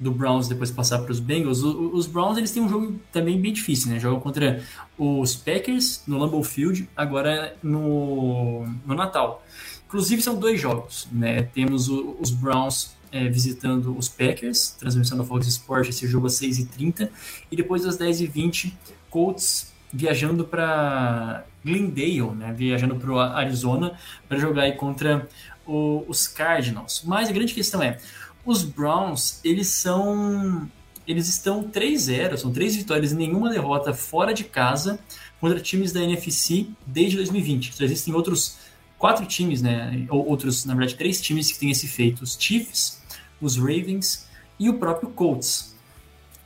do 0.00 0.10
Browns 0.10 0.48
depois 0.48 0.70
passar 0.70 1.00
para 1.00 1.12
os 1.12 1.20
Bengals. 1.20 1.62
O- 1.62 1.90
os 1.94 2.06
Browns 2.06 2.38
eles 2.38 2.50
têm 2.52 2.62
um 2.62 2.68
jogo 2.68 2.98
também 3.12 3.40
bem 3.40 3.52
difícil, 3.52 3.90
né? 3.90 3.98
Jogam 4.00 4.20
contra 4.20 4.62
os 4.96 5.34
Packers 5.36 6.02
no 6.06 6.18
Lambeau 6.18 6.42
Field, 6.42 6.88
agora 6.96 7.54
no, 7.62 8.66
no 8.86 8.94
Natal. 8.94 9.44
Inclusive 9.86 10.22
são 10.22 10.38
dois 10.38 10.58
jogos, 10.60 11.06
né? 11.12 11.42
Temos 11.42 11.88
o- 11.88 12.16
os 12.18 12.30
Browns 12.30 12.94
é, 13.12 13.28
visitando 13.28 13.96
os 13.96 14.08
Packers, 14.08 14.70
transmissão 14.70 15.16
da 15.18 15.22
Fox 15.24 15.46
Sports, 15.46 15.90
esse 15.90 16.06
jogo 16.08 16.26
às 16.26 16.32
6h30, 16.40 17.08
e 17.50 17.54
depois 17.54 17.84
às 17.86 17.96
10h20, 17.96 18.72
Colts 19.08 19.72
viajando 19.92 20.44
para 20.44 21.44
Glendale, 21.64 22.34
né? 22.36 22.52
Viajando 22.52 22.96
para 22.96 23.10
o 23.10 23.18
Arizona 23.18 23.98
para 24.28 24.38
jogar 24.38 24.62
aí 24.62 24.72
contra 24.72 25.28
o- 25.66 26.04
os 26.06 26.28
Cardinals. 26.28 27.02
Mas 27.04 27.28
a 27.28 27.32
grande 27.32 27.54
questão 27.54 27.82
é, 27.82 27.98
os 28.44 28.62
Browns, 28.62 29.40
eles 29.42 29.68
são 29.68 30.68
eles 31.06 31.28
estão 31.28 31.62
3-0, 31.62 32.38
são 32.38 32.50
três 32.50 32.74
vitórias 32.74 33.12
e 33.12 33.14
nenhuma 33.14 33.50
derrota 33.50 33.92
fora 33.92 34.32
de 34.32 34.42
casa 34.42 34.98
contra 35.38 35.60
times 35.60 35.92
da 35.92 36.00
NFC 36.02 36.66
desde 36.86 37.16
2020. 37.16 37.72
Então, 37.74 37.84
existem 37.84 38.14
outros 38.14 38.56
quatro 38.98 39.26
times, 39.26 39.60
né? 39.60 40.06
Ou 40.08 40.26
outros, 40.26 40.64
na 40.64 40.72
verdade, 40.74 40.94
três 40.96 41.20
times 41.20 41.52
que 41.52 41.58
têm 41.58 41.70
esse 41.70 41.86
feito: 41.86 42.22
os 42.22 42.36
Chiefs, 42.40 43.02
os 43.38 43.56
Ravens 43.58 44.26
e 44.58 44.70
o 44.70 44.78
próprio 44.78 45.10
Colts. 45.10 45.74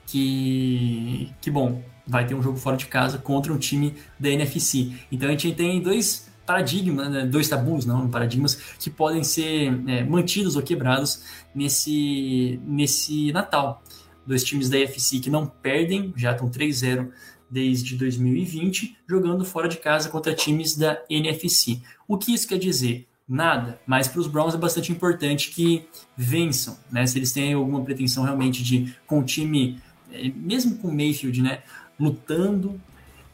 Que, 0.06 1.30
que 1.40 1.50
bom, 1.50 1.82
vai 2.08 2.26
ter 2.26 2.34
um 2.34 2.42
jogo 2.42 2.56
fora 2.56 2.76
de 2.76 2.86
casa 2.86 3.18
contra 3.18 3.52
um 3.52 3.58
time 3.58 3.94
da 4.18 4.30
NFC. 4.30 4.92
Então 5.12 5.28
a 5.28 5.32
gente 5.32 5.52
tem 5.52 5.80
dois 5.80 6.28
paradigmas, 6.46 7.10
né, 7.10 7.26
dois 7.26 7.46
tabus, 7.46 7.84
não 7.84 8.08
paradigmas, 8.08 8.54
que 8.78 8.88
podem 8.88 9.22
ser 9.22 9.78
é, 9.86 10.02
mantidos 10.02 10.56
ou 10.56 10.62
quebrados 10.62 11.22
nesse, 11.54 12.58
nesse 12.64 13.30
Natal. 13.32 13.82
dois 14.26 14.42
times 14.42 14.70
da 14.70 14.78
AFC 14.78 15.20
que 15.20 15.28
não 15.28 15.46
perdem, 15.46 16.12
já 16.16 16.32
estão 16.32 16.48
3-0 16.48 17.10
desde 17.50 17.96
2020, 17.96 18.96
jogando 19.06 19.44
fora 19.44 19.68
de 19.68 19.76
casa 19.76 20.08
contra 20.08 20.34
times 20.34 20.74
da 20.74 21.02
NFC. 21.10 21.82
O 22.06 22.16
que 22.16 22.32
isso 22.32 22.48
quer 22.48 22.58
dizer? 22.58 23.06
Nada, 23.28 23.78
mas 23.86 24.08
para 24.08 24.20
os 24.20 24.26
Browns 24.26 24.54
é 24.54 24.58
bastante 24.58 24.90
importante 24.90 25.50
que 25.50 25.86
vençam, 26.16 26.78
né? 26.90 27.06
Se 27.06 27.18
eles 27.18 27.30
têm 27.30 27.52
alguma 27.52 27.84
pretensão 27.84 28.24
realmente 28.24 28.64
de, 28.64 28.94
com 29.06 29.20
o 29.20 29.24
time, 29.24 29.78
eh, 30.10 30.32
mesmo 30.34 30.78
com 30.78 30.88
o 30.88 30.94
Mayfield, 30.94 31.42
né, 31.42 31.62
lutando, 31.98 32.80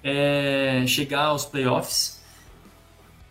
é, 0.02 0.84
chegar 0.86 1.26
aos 1.26 1.44
playoffs, 1.44 2.22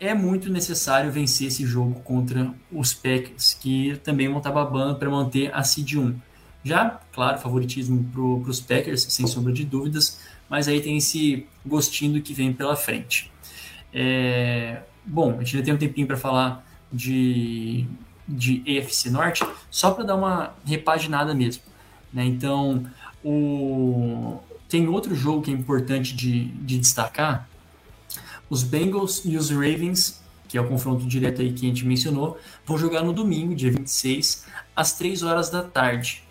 é 0.00 0.12
muito 0.12 0.50
necessário 0.50 1.10
vencer 1.10 1.48
esse 1.48 1.64
jogo 1.64 2.00
contra 2.00 2.52
os 2.70 2.92
Packers, 2.92 3.54
que 3.54 3.98
também 4.02 4.28
vão 4.28 4.38
estar 4.38 4.50
babando 4.50 4.96
para 4.98 5.08
manter 5.08 5.54
a 5.54 5.62
seed 5.62 5.94
1. 5.94 6.14
Já, 6.62 7.00
claro, 7.12 7.38
favoritismo 7.38 8.04
para 8.12 8.50
os 8.50 8.60
Packers, 8.60 9.02
sem 9.02 9.26
sombra 9.26 9.52
de 9.52 9.64
dúvidas, 9.64 10.20
mas 10.48 10.68
aí 10.68 10.80
tem 10.80 10.96
esse 10.96 11.46
gostinho 11.64 12.20
que 12.22 12.34
vem 12.34 12.52
pela 12.52 12.76
frente. 12.76 13.30
É, 13.92 14.82
bom, 15.04 15.38
a 15.38 15.44
gente 15.44 15.56
ainda 15.56 15.64
tem 15.64 15.74
um 15.74 15.78
tempinho 15.78 16.06
para 16.06 16.16
falar 16.16 16.66
de, 16.92 17.86
de 18.26 18.62
AFC 18.78 19.10
Norte, 19.10 19.44
só 19.70 19.90
para 19.90 20.04
dar 20.04 20.16
uma 20.16 20.54
repaginada 20.64 21.34
mesmo. 21.34 21.62
Né? 22.12 22.24
Então, 22.24 22.84
o, 23.22 24.40
tem 24.74 24.88
outro 24.88 25.14
jogo 25.14 25.40
que 25.40 25.52
é 25.52 25.54
importante 25.54 26.16
de, 26.16 26.46
de 26.46 26.78
destacar. 26.78 27.48
Os 28.50 28.64
Bengals 28.64 29.22
e 29.24 29.36
os 29.36 29.48
Ravens, 29.50 30.20
que 30.48 30.58
é 30.58 30.60
o 30.60 30.66
confronto 30.66 31.06
direto 31.06 31.42
aí 31.42 31.52
que 31.52 31.64
a 31.64 31.68
gente 31.68 31.86
mencionou, 31.86 32.36
vão 32.66 32.76
jogar 32.76 33.04
no 33.04 33.12
domingo, 33.12 33.54
dia 33.54 33.70
26, 33.70 34.46
às 34.74 34.94
3 34.98 35.22
horas 35.22 35.48
da 35.48 35.62
tarde. 35.62 36.24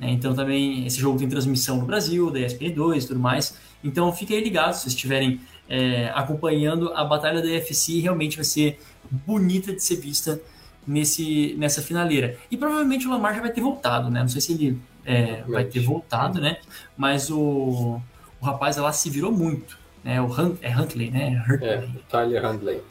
Né? 0.00 0.10
Então 0.10 0.34
também 0.34 0.86
esse 0.86 0.98
jogo 0.98 1.18
tem 1.18 1.28
transmissão 1.28 1.76
no 1.76 1.84
Brasil, 1.84 2.30
da 2.30 2.38
ESPN2 2.38 3.02
e 3.02 3.06
tudo 3.08 3.20
mais. 3.20 3.58
Então 3.84 4.10
fiquem 4.10 4.40
ligados 4.42 4.80
se 4.80 4.88
estiverem 4.88 5.42
é, 5.68 6.10
acompanhando 6.14 6.94
a 6.94 7.04
batalha 7.04 7.42
da 7.42 7.48
UFC, 7.48 8.00
realmente 8.00 8.36
vai 8.36 8.44
ser 8.46 8.80
bonita 9.26 9.70
de 9.70 9.82
ser 9.84 9.96
vista 9.96 10.40
nesse, 10.86 11.54
nessa 11.58 11.82
finaleira. 11.82 12.38
E 12.50 12.56
provavelmente 12.56 13.06
o 13.06 13.10
Lamar 13.10 13.34
já 13.34 13.42
vai 13.42 13.52
ter 13.52 13.60
voltado, 13.60 14.10
né? 14.10 14.20
Não 14.20 14.28
sei 14.30 14.40
se 14.40 14.52
ele 14.52 14.80
é, 15.04 15.42
vai 15.42 15.64
ter 15.64 15.80
voltado, 15.80 16.40
né? 16.40 16.58
Mas 16.96 17.30
o, 17.30 18.00
o 18.40 18.44
rapaz 18.44 18.76
lá 18.76 18.92
se 18.92 19.10
virou 19.10 19.32
muito, 19.32 19.78
né? 20.02 20.20
O 20.20 20.26
Hunt, 20.26 20.58
é 20.62 20.76
Huntley, 20.76 21.10
né? 21.10 21.44
Huntley. 21.48 21.68
É, 21.68 21.88
Tyler 22.08 22.44
Huntley. 22.44 22.82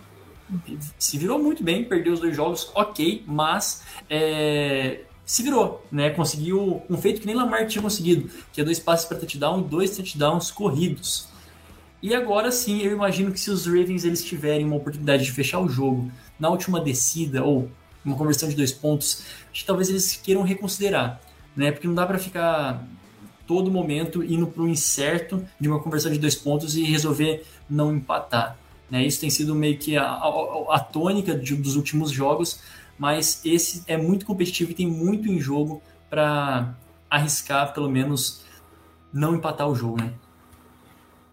Se 0.99 1.17
virou 1.17 1.39
muito 1.39 1.63
bem, 1.63 1.83
perdeu 1.85 2.13
os 2.13 2.19
dois 2.19 2.35
jogos, 2.35 2.71
ok, 2.75 3.23
mas 3.25 3.83
é, 4.09 5.01
se 5.25 5.43
virou, 5.43 5.85
né? 5.91 6.09
Conseguiu 6.09 6.81
um 6.89 6.97
feito 6.97 7.21
que 7.21 7.25
nem 7.27 7.35
Lamar 7.35 7.65
tinha 7.67 7.81
conseguido, 7.81 8.29
que 8.51 8.59
é 8.59 8.63
dois 8.63 8.79
passes 8.79 9.05
para 9.05 9.17
touchdown 9.17 9.61
e 9.61 9.63
dois 9.63 9.95
touchdowns 9.95 10.51
corridos. 10.51 11.29
E 12.01 12.13
agora 12.15 12.51
sim, 12.51 12.81
eu 12.81 12.91
imagino 12.91 13.31
que 13.31 13.39
se 13.39 13.49
os 13.49 13.65
Ravens 13.65 14.03
eles 14.03 14.25
tiverem 14.25 14.65
uma 14.65 14.75
oportunidade 14.75 15.23
de 15.23 15.31
fechar 15.31 15.59
o 15.59 15.69
jogo 15.69 16.11
na 16.39 16.49
última 16.49 16.81
descida 16.81 17.43
ou 17.43 17.69
uma 18.03 18.17
conversão 18.17 18.49
de 18.49 18.55
dois 18.55 18.71
pontos, 18.71 19.23
talvez 19.65 19.89
eles 19.89 20.19
queiram 20.21 20.41
reconsiderar, 20.41 21.21
né? 21.55 21.71
Porque 21.71 21.87
não 21.87 21.95
dá 21.95 22.05
para 22.05 22.17
ficar 22.17 22.85
todo 23.47 23.69
momento 23.69 24.23
indo 24.23 24.47
para 24.47 24.63
o 24.63 24.67
incerto 24.69 25.45
de 25.59 25.67
uma 25.67 25.79
conversão 25.79 26.11
de 26.11 26.19
dois 26.19 26.35
pontos 26.35 26.75
e 26.75 26.83
resolver 26.83 27.43
não 27.69 27.93
empatar. 27.93 28.57
Né? 28.89 29.05
Isso 29.05 29.19
tem 29.19 29.29
sido 29.29 29.55
meio 29.55 29.77
que 29.77 29.97
a, 29.97 30.03
a, 30.03 30.75
a 30.75 30.79
tônica 30.79 31.35
de, 31.35 31.55
dos 31.55 31.75
últimos 31.75 32.11
jogos, 32.11 32.61
mas 32.97 33.41
esse 33.45 33.83
é 33.87 33.97
muito 33.97 34.25
competitivo 34.25 34.71
e 34.71 34.73
tem 34.73 34.87
muito 34.87 35.29
em 35.29 35.39
jogo 35.39 35.81
para 36.09 36.75
arriscar, 37.09 37.73
pelo 37.73 37.89
menos, 37.89 38.45
não 39.11 39.35
empatar 39.35 39.67
o 39.69 39.75
jogo, 39.75 39.97
né? 39.97 40.13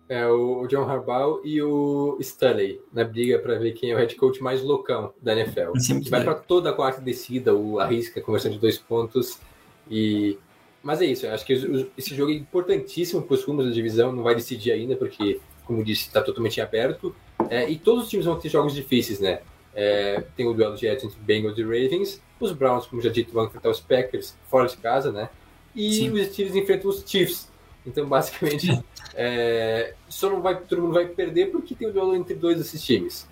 É 0.08 0.26
o 0.26 0.66
John 0.66 0.88
Harbaugh 0.88 1.42
e 1.44 1.60
o 1.60 2.16
Stanley 2.18 2.80
na 2.92 3.04
briga 3.04 3.38
para 3.38 3.58
ver 3.58 3.72
quem 3.72 3.90
é 3.90 3.94
o 3.94 3.98
head 3.98 4.14
coach 4.16 4.42
mais 4.42 4.62
loucão 4.62 5.12
da 5.20 5.36
NFL. 5.36 5.76
Sim, 5.76 6.00
que 6.00 6.08
vai 6.08 6.24
para 6.24 6.34
toda 6.34 6.70
a 6.70 6.72
quarta 6.72 7.00
descida, 7.00 7.54
o 7.54 7.78
arrisca, 7.78 8.20
conversando 8.22 8.54
de 8.54 8.58
dois 8.58 8.78
pontos. 8.78 9.38
E 9.91 10.39
Mas 10.82 11.01
é 11.01 11.07
isso, 11.07 11.26
eu 11.26 11.32
acho 11.32 11.45
que 11.45 11.53
esse 11.97 12.14
jogo 12.14 12.32
é 12.32 12.34
importantíssimo 12.34 13.22
para 13.22 13.34
os 13.34 13.45
rumos 13.45 13.66
da 13.66 13.72
divisão, 13.72 14.12
não 14.12 14.22
vai 14.22 14.34
decidir 14.34 14.72
ainda, 14.72 14.97
porque, 14.97 15.41
como 15.64 15.84
disse, 15.84 16.07
está 16.07 16.22
totalmente 16.22 16.61
aberto. 16.61 17.14
É, 17.51 17.68
e 17.68 17.78
todos 17.78 18.05
os 18.05 18.11
times 18.11 18.26
vão 18.26 18.39
ter 18.39 18.49
jogos 18.49 18.74
difíceis, 18.74 19.20
né? 19.20 19.41
É, 19.74 20.24
tem 20.36 20.47
o 20.47 20.53
duelo 20.53 20.76
direto 20.76 21.07
entre 21.07 21.18
Bengals 21.20 21.57
e 21.59 21.62
Ravens. 21.62 22.22
Os 22.41 22.53
Browns, 22.53 22.86
como 22.86 23.01
já 23.01 23.11
dito, 23.11 23.32
vão 23.32 23.47
enfrentar 23.47 23.70
os 23.70 23.80
Packers 23.80 24.36
fora 24.49 24.68
de 24.68 24.76
casa, 24.76 25.12
né? 25.12 25.28
E 25.74 25.93
Sim. 25.93 26.11
os 26.11 26.26
Steelers 26.26 26.57
enfrentam 26.57 26.91
os 26.91 27.05
Chiefs. 27.07 27.49
Então, 27.86 28.07
basicamente, 28.07 28.82
é, 29.14 29.95
só 30.09 30.28
não 30.28 30.43
vai, 30.43 30.61
todo 30.61 30.82
mundo 30.82 30.95
vai 30.95 31.07
perder 31.07 31.51
porque 31.51 31.74
tem 31.74 31.89
o 31.89 31.93
duelo 31.93 32.14
entre 32.14 32.34
dois 32.34 32.59
desses 32.59 32.82
times. 32.82 33.28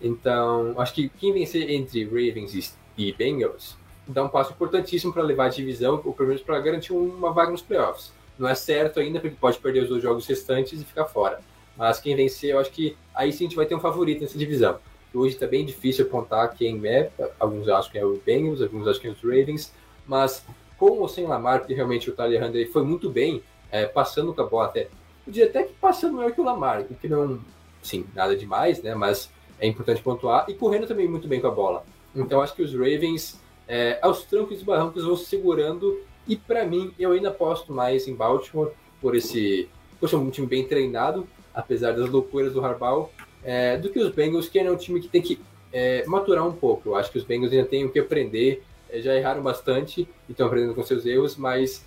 Então, 0.00 0.74
acho 0.78 0.94
que 0.94 1.08
quem 1.08 1.32
vencer 1.32 1.70
entre 1.70 2.04
Ravens 2.04 2.76
e 2.96 3.12
Bengals 3.12 3.76
dá 4.12 4.24
um 4.24 4.28
passo 4.28 4.52
importantíssimo 4.52 5.12
para 5.12 5.22
levar 5.22 5.46
a 5.46 5.48
divisão, 5.48 6.00
ou 6.04 6.12
pelo 6.12 6.28
menos 6.28 6.42
para 6.42 6.58
garantir 6.60 6.92
uma 6.92 7.32
vaga 7.32 7.50
nos 7.50 7.62
playoffs. 7.62 8.12
Não 8.38 8.48
é 8.48 8.54
certo 8.54 9.00
ainda, 9.00 9.20
porque 9.20 9.36
pode 9.38 9.58
perder 9.58 9.82
os 9.82 9.88
dois 9.88 10.02
jogos 10.02 10.26
restantes 10.26 10.80
e 10.80 10.84
ficar 10.84 11.04
fora. 11.04 11.40
Mas 11.76 12.00
quem 12.00 12.16
vencer, 12.16 12.50
eu 12.50 12.58
acho 12.58 12.70
que 12.70 12.96
aí 13.14 13.32
sim 13.32 13.44
a 13.44 13.48
gente 13.48 13.56
vai 13.56 13.66
ter 13.66 13.74
um 13.74 13.80
favorito 13.80 14.20
nessa 14.20 14.38
divisão. 14.38 14.78
Hoje 15.12 15.34
está 15.34 15.46
bem 15.46 15.64
difícil 15.64 16.06
apontar 16.06 16.54
quem 16.54 16.80
é. 16.86 17.10
Alguns 17.38 17.68
acham 17.68 17.90
que 17.90 17.98
é 17.98 18.04
o 18.04 18.20
Bengals, 18.24 18.62
alguns 18.62 18.86
acham 18.86 19.00
que 19.00 19.08
é 19.08 19.10
os 19.10 19.22
Ravens. 19.22 19.72
Mas 20.06 20.44
com 20.78 20.98
ou 20.98 21.08
sem 21.08 21.26
Lamar, 21.26 21.60
porque 21.60 21.74
realmente 21.74 22.08
o 22.08 22.14
Tyler 22.14 22.42
Huntley 22.42 22.66
foi 22.66 22.82
muito 22.82 23.10
bem, 23.10 23.42
é, 23.70 23.86
passando 23.86 24.32
com 24.32 24.40
a 24.40 24.46
bola 24.46 24.66
até. 24.66 24.88
Podia 25.24 25.46
até 25.46 25.64
que 25.64 25.72
passando 25.74 26.16
melhor 26.16 26.32
que 26.32 26.40
o 26.40 26.44
Lamar, 26.44 26.84
que 26.84 27.08
não, 27.08 27.40
sim, 27.82 28.06
nada 28.14 28.36
demais, 28.36 28.82
né? 28.82 28.94
Mas 28.94 29.30
é 29.58 29.66
importante 29.66 30.02
pontuar. 30.02 30.46
E 30.48 30.54
correndo 30.54 30.86
também 30.86 31.08
muito 31.08 31.28
bem 31.28 31.40
com 31.40 31.48
a 31.48 31.50
bola. 31.50 31.84
Então 32.14 32.40
acho 32.40 32.54
que 32.54 32.62
os 32.62 32.72
Ravens, 32.72 33.38
é, 33.70 34.00
aos 34.02 34.24
trancos 34.24 34.60
e 34.60 34.64
barrancos, 34.64 35.04
vão 35.04 35.16
segurando. 35.16 36.00
E 36.26 36.34
para 36.36 36.66
mim, 36.66 36.92
eu 36.98 37.12
ainda 37.12 37.28
aposto 37.28 37.72
mais 37.72 38.08
em 38.08 38.14
Baltimore 38.14 38.72
por 39.00 39.14
esse. 39.14 39.68
Por 40.00 40.08
ser 40.08 40.16
um 40.16 40.30
time 40.30 40.46
bem 40.46 40.66
treinado, 40.66 41.28
apesar 41.54 41.92
das 41.92 42.08
loucuras 42.08 42.54
do 42.54 42.64
Harbaugh 42.64 43.10
é, 43.42 43.76
do 43.76 43.90
que 43.90 43.98
os 43.98 44.10
Bengals, 44.12 44.48
que 44.48 44.58
é 44.58 44.70
um 44.70 44.76
time 44.76 45.00
que 45.00 45.08
tem 45.08 45.22
que 45.22 45.40
é, 45.72 46.04
maturar 46.06 46.46
um 46.46 46.52
pouco. 46.52 46.90
Eu 46.90 46.96
acho 46.96 47.10
que 47.10 47.18
os 47.18 47.24
Bengals 47.24 47.52
ainda 47.52 47.66
têm 47.66 47.84
o 47.84 47.90
que 47.90 47.98
aprender, 47.98 48.62
é, 48.88 49.00
já 49.00 49.14
erraram 49.14 49.42
bastante 49.42 50.08
e 50.28 50.32
estão 50.32 50.46
aprendendo 50.46 50.74
com 50.74 50.82
seus 50.82 51.06
erros, 51.06 51.36
mas 51.36 51.84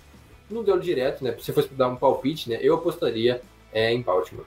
não 0.50 0.62
deu 0.62 0.78
direto, 0.78 1.22
né? 1.22 1.36
Se 1.40 1.52
fosse 1.52 1.68
dar 1.74 1.88
um 1.88 1.96
palpite, 1.96 2.48
né? 2.50 2.58
Eu 2.60 2.74
apostaria 2.74 3.40
é, 3.72 3.92
em 3.92 4.00
Baltimore. 4.02 4.46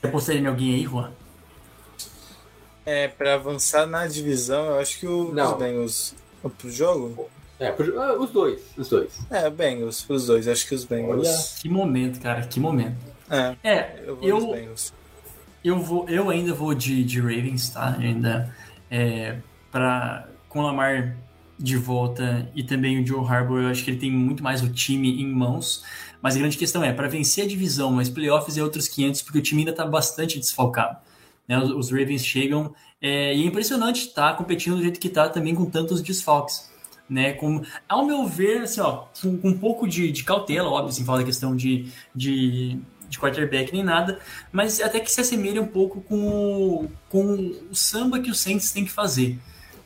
Você 0.00 0.06
apostaria 0.06 0.40
em 0.40 0.46
alguém 0.46 0.74
aí, 0.74 0.82
Juan? 0.82 1.12
É, 2.86 3.08
para 3.08 3.34
avançar 3.34 3.84
na 3.84 4.06
divisão, 4.06 4.66
eu 4.66 4.78
acho 4.78 5.00
que 5.00 5.06
o, 5.06 5.32
os 5.32 5.58
Bengals. 5.58 6.14
Pro 6.56 6.70
jogo? 6.70 7.28
É, 7.58 7.72
pro, 7.72 8.00
ah, 8.00 8.16
os 8.16 8.30
dois, 8.30 8.62
os 8.76 8.88
dois. 8.88 9.18
É, 9.28 9.50
Bengals, 9.50 10.06
os 10.08 10.26
dois, 10.26 10.46
acho 10.46 10.68
que 10.68 10.74
os 10.74 10.84
Bengals. 10.84 11.26
Olha. 11.26 11.38
Que 11.60 11.68
momento, 11.68 12.20
cara, 12.20 12.42
que 12.46 12.60
momento. 12.60 12.96
É, 13.28 13.56
é 13.64 14.04
eu 14.06 14.38
vou 14.38 14.54
eu, 14.56 14.74
eu, 15.64 15.80
vou, 15.80 16.08
eu 16.08 16.30
ainda 16.30 16.54
vou 16.54 16.72
de, 16.74 17.02
de 17.02 17.20
Ravens, 17.20 17.70
tá? 17.70 17.96
Ainda 17.98 18.54
é, 18.88 19.38
para 19.72 20.28
com 20.48 20.60
o 20.60 20.62
Lamar 20.62 21.16
de 21.58 21.76
volta 21.76 22.48
e 22.54 22.62
também 22.62 23.02
o 23.02 23.06
Joe 23.06 23.26
Harbour, 23.26 23.62
eu 23.62 23.68
acho 23.68 23.82
que 23.82 23.90
ele 23.90 23.98
tem 23.98 24.12
muito 24.12 24.42
mais 24.44 24.62
o 24.62 24.68
time 24.68 25.20
em 25.20 25.26
mãos. 25.26 25.82
Mas 26.22 26.36
a 26.36 26.38
grande 26.38 26.56
questão 26.56 26.84
é, 26.84 26.92
para 26.92 27.08
vencer 27.08 27.44
a 27.44 27.48
divisão, 27.48 27.90
mas 27.90 28.08
playoffs 28.08 28.56
é 28.56 28.62
outros 28.62 28.88
500, 28.88 29.22
porque 29.22 29.38
o 29.38 29.42
time 29.42 29.62
ainda 29.62 29.70
está 29.70 29.84
bastante 29.86 30.38
desfalcado. 30.38 30.98
Né? 31.48 31.58
Os, 31.58 31.70
os, 31.70 31.90
Ravens 31.90 32.24
chegam 32.24 32.74
é, 33.00 33.34
e 33.34 33.42
é 33.42 33.46
impressionante 33.46 34.08
estar 34.08 34.32
tá 34.32 34.36
competindo 34.36 34.76
do 34.76 34.82
jeito 34.82 35.00
que 35.00 35.08
está 35.08 35.28
também 35.28 35.54
com 35.54 35.64
tantos 35.66 36.02
desfalques. 36.02 36.74
Né, 37.08 37.34
com, 37.34 37.62
ao 37.88 38.04
meu 38.04 38.26
ver, 38.26 38.62
assim, 38.62 38.80
ó, 38.80 39.04
com, 39.22 39.38
com 39.38 39.50
um 39.50 39.56
pouco 39.56 39.86
de, 39.86 40.10
de 40.10 40.24
cautela, 40.24 40.68
óbvio, 40.68 40.92
sem 40.92 41.04
falar 41.04 41.18
da 41.18 41.24
questão 41.24 41.54
de, 41.54 41.86
de 42.12 42.80
de 43.08 43.18
quarterback 43.18 43.72
nem 43.72 43.82
nada, 43.82 44.18
mas 44.52 44.80
até 44.80 45.00
que 45.00 45.10
se 45.10 45.20
assemelha 45.20 45.62
um 45.62 45.66
pouco 45.66 46.00
com 46.00 46.28
o, 46.28 46.90
com 47.08 47.54
o 47.70 47.74
samba 47.74 48.18
que 48.18 48.30
o 48.30 48.34
Saints 48.34 48.72
tem 48.72 48.84
que 48.84 48.90
fazer. 48.90 49.38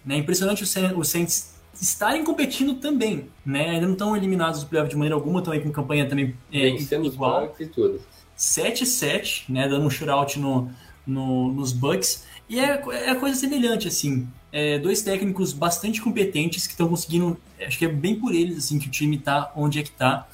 Né? 0.04 0.16
Impressionante 0.16 0.64
o 0.64 1.04
Saints 1.04 1.54
estarem 1.80 2.24
competindo 2.24 2.74
também, 2.74 3.28
né? 3.44 3.70
Ainda 3.70 3.86
não 3.86 3.92
estão 3.92 4.16
eliminados 4.16 4.62
do 4.62 4.68
playoff 4.68 4.90
de 4.90 4.96
maneira 4.96 5.14
alguma, 5.14 5.40
estão 5.40 5.52
aí 5.52 5.60
com 5.60 5.70
campanha 5.70 6.08
também 6.08 6.36
é, 6.52 6.68
igual. 6.68 7.54
7-7, 8.36 9.44
né? 9.48 9.68
Dando 9.68 9.86
um 9.86 9.90
shootout 9.90 10.38
no, 10.38 10.70
no, 11.06 11.52
nos 11.52 11.72
Bucks. 11.72 12.24
E 12.48 12.58
é, 12.58 12.82
é 12.90 13.14
coisa 13.14 13.38
semelhante, 13.38 13.88
assim. 13.88 14.28
É, 14.52 14.78
dois 14.78 15.02
técnicos 15.02 15.52
bastante 15.52 16.00
competentes 16.00 16.66
que 16.66 16.72
estão 16.72 16.88
conseguindo. 16.88 17.38
Acho 17.60 17.78
que 17.78 17.84
é 17.84 17.88
bem 17.88 18.16
por 18.18 18.34
eles, 18.34 18.58
assim, 18.58 18.78
que 18.78 18.88
o 18.88 18.90
time 18.90 19.16
está 19.16 19.52
onde 19.54 19.78
é 19.78 19.82
que 19.82 19.90
está. 19.90 20.26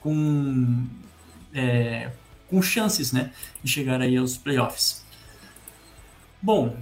Com. 0.00 0.86
É, 1.52 2.10
com 2.48 2.62
chances 2.62 3.12
né, 3.12 3.30
de 3.62 3.70
chegar 3.70 4.00
aí 4.00 4.16
aos 4.16 4.36
playoffs. 4.36 5.04
Bom, 6.40 6.76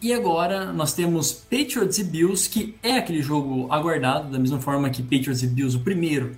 E 0.00 0.12
agora 0.12 0.72
nós 0.72 0.92
temos 0.92 1.32
Patriots 1.32 1.98
e 1.98 2.04
Bills, 2.04 2.48
que 2.48 2.74
é 2.82 2.96
aquele 2.96 3.22
jogo 3.22 3.72
aguardado, 3.72 4.30
da 4.30 4.38
mesma 4.38 4.60
forma 4.60 4.90
que 4.90 5.02
Patriots 5.02 5.42
e 5.42 5.46
Bills, 5.46 5.76
o 5.76 5.80
primeiro 5.80 6.36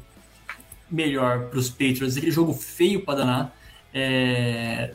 melhor 0.90 1.46
para 1.46 1.58
os 1.58 1.70
Patriots, 1.70 2.16
aquele 2.16 2.32
jogo 2.32 2.52
feio 2.52 3.04
para 3.04 3.18
danar. 3.18 3.56
É, 3.92 4.92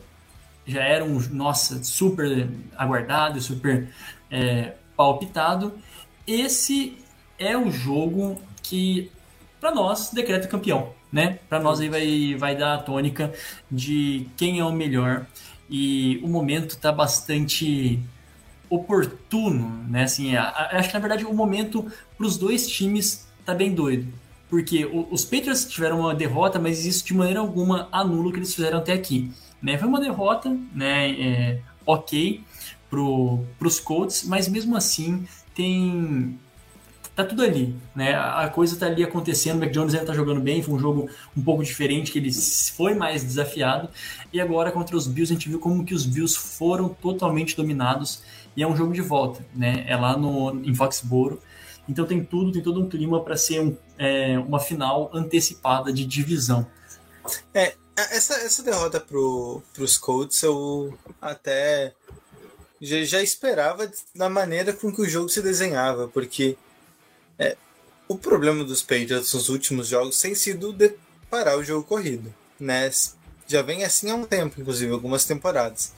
já 0.70 0.82
era 0.82 1.04
um, 1.04 1.18
nossa, 1.32 1.82
super 1.82 2.48
aguardado, 2.76 3.40
super 3.40 3.88
é, 4.30 4.74
palpitado. 4.96 5.74
Esse 6.26 6.96
é 7.38 7.56
o 7.56 7.70
jogo 7.70 8.40
que, 8.62 9.10
para 9.60 9.74
nós, 9.74 10.10
decreta 10.12 10.46
campeão, 10.46 10.92
né? 11.12 11.38
Para 11.48 11.58
nós 11.58 11.80
aí 11.80 11.88
vai, 11.88 12.36
vai 12.38 12.56
dar 12.56 12.74
a 12.74 12.78
tônica 12.78 13.32
de 13.70 14.28
quem 14.36 14.60
é 14.60 14.64
o 14.64 14.72
melhor. 14.72 15.26
E 15.68 16.20
o 16.22 16.28
momento 16.28 16.70
está 16.70 16.92
bastante 16.92 18.00
oportuno, 18.68 19.84
né? 19.88 20.04
Assim, 20.04 20.36
a, 20.36 20.70
acho 20.72 20.88
que 20.88 20.94
na 20.94 21.00
verdade 21.00 21.24
o 21.24 21.34
momento 21.34 21.90
para 22.16 22.26
os 22.26 22.38
dois 22.38 22.68
times 22.68 23.28
tá 23.44 23.54
bem 23.54 23.74
doido. 23.74 24.12
Porque 24.48 24.84
os 25.10 25.24
Patriots 25.24 25.64
tiveram 25.64 26.00
uma 26.00 26.14
derrota, 26.14 26.58
mas 26.58 26.84
isso 26.84 27.04
de 27.04 27.14
maneira 27.14 27.38
alguma 27.38 27.88
anula 27.92 28.28
o 28.28 28.32
que 28.32 28.38
eles 28.38 28.52
fizeram 28.52 28.78
até 28.78 28.92
aqui. 28.92 29.30
Né? 29.62 29.76
Foi 29.78 29.88
uma 29.88 30.00
derrota, 30.00 30.56
né? 30.74 31.10
É, 31.10 31.60
ok 31.86 32.42
para 32.90 33.68
os 33.68 33.78
Colts, 33.78 34.24
mas 34.24 34.48
mesmo 34.48 34.76
assim 34.76 35.24
tem 35.54 36.38
tá 37.14 37.24
tudo 37.24 37.42
ali, 37.42 37.76
né? 37.94 38.14
A 38.14 38.48
coisa 38.48 38.76
tá 38.76 38.86
ali 38.86 39.04
acontecendo, 39.04 39.56
o 39.56 39.60
Mac 39.60 39.70
Jones 39.70 39.94
ainda 39.94 40.06
tá 40.06 40.14
jogando 40.14 40.40
bem, 40.40 40.62
foi 40.62 40.74
um 40.74 40.78
jogo 40.78 41.08
um 41.36 41.42
pouco 41.42 41.62
diferente, 41.62 42.10
que 42.10 42.18
ele 42.18 42.32
foi 42.32 42.94
mais 42.94 43.22
desafiado, 43.22 43.88
e 44.32 44.40
agora 44.40 44.72
contra 44.72 44.96
os 44.96 45.06
Bills 45.06 45.32
a 45.32 45.36
gente 45.36 45.48
viu 45.48 45.58
como 45.58 45.84
que 45.84 45.94
os 45.94 46.06
Bills 46.06 46.38
foram 46.38 46.88
totalmente 46.88 47.56
dominados, 47.56 48.22
e 48.56 48.62
é 48.62 48.66
um 48.66 48.76
jogo 48.76 48.92
de 48.92 49.02
volta, 49.02 49.44
né? 49.54 49.84
É 49.86 49.96
lá 49.96 50.16
no, 50.16 50.62
em 50.64 50.74
Foxboro, 50.74 51.40
então 51.88 52.06
tem 52.06 52.24
tudo, 52.24 52.52
tem 52.52 52.62
todo 52.62 52.80
um 52.80 52.88
clima 52.88 53.20
para 53.20 53.36
ser 53.36 53.60
um, 53.60 53.76
é, 53.98 54.38
uma 54.38 54.58
final 54.58 55.10
antecipada 55.12 55.92
de 55.92 56.06
divisão. 56.06 56.66
É, 57.52 57.74
essa, 58.10 58.34
essa 58.34 58.62
derrota 58.62 59.00
pro, 59.00 59.62
pros 59.72 59.96
Colts 59.98 60.42
eu 60.42 60.96
até 61.20 61.92
já, 62.80 63.02
já 63.04 63.22
esperava 63.22 63.90
na 64.14 64.28
maneira 64.28 64.72
com 64.72 64.92
que 64.92 65.02
o 65.02 65.08
jogo 65.08 65.28
se 65.28 65.42
desenhava, 65.42 66.08
porque 66.08 66.56
é, 67.38 67.56
o 68.08 68.16
problema 68.16 68.64
dos 68.64 68.82
Patriots 68.82 69.32
nos 69.34 69.48
últimos 69.48 69.88
jogos 69.88 70.20
tem 70.20 70.34
sido 70.34 70.72
de 70.72 70.94
parar 71.30 71.56
o 71.56 71.64
jogo 71.64 71.86
corrido, 71.86 72.34
né? 72.58 72.90
Já 73.46 73.62
vem 73.62 73.84
assim 73.84 74.10
há 74.10 74.14
um 74.14 74.24
tempo, 74.24 74.60
inclusive 74.60 74.92
algumas 74.92 75.24
temporadas. 75.24 75.92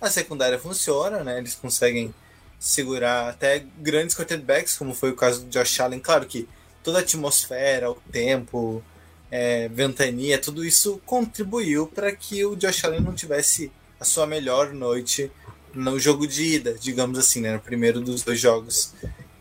A 0.00 0.10
secundária 0.10 0.58
funciona, 0.58 1.24
né? 1.24 1.38
Eles 1.38 1.54
conseguem 1.54 2.14
segurar 2.58 3.28
até 3.28 3.64
grandes 3.78 4.16
quarterbacks, 4.16 4.76
como 4.76 4.94
foi 4.94 5.10
o 5.10 5.16
caso 5.16 5.42
do 5.42 5.50
Josh 5.50 5.80
Allen. 5.80 6.00
Claro 6.00 6.26
que 6.26 6.48
toda 6.82 6.98
a 6.98 7.02
atmosfera, 7.02 7.90
o 7.90 7.94
tempo, 8.12 8.82
é, 9.30 9.68
ventania, 9.68 10.38
tudo 10.38 10.64
isso 10.64 11.00
contribuiu 11.04 11.86
para 11.86 12.14
que 12.14 12.44
o 12.44 12.56
Josh 12.56 12.84
Allen 12.84 13.00
não 13.00 13.14
tivesse 13.14 13.72
a 13.98 14.04
sua 14.04 14.26
melhor 14.26 14.72
noite 14.72 15.30
no 15.74 15.98
jogo 15.98 16.26
de 16.26 16.42
ida, 16.42 16.74
digamos 16.74 17.18
assim, 17.18 17.40
né, 17.40 17.54
no 17.54 17.60
primeiro 17.60 18.00
dos 18.00 18.22
dois 18.22 18.40
jogos 18.40 18.94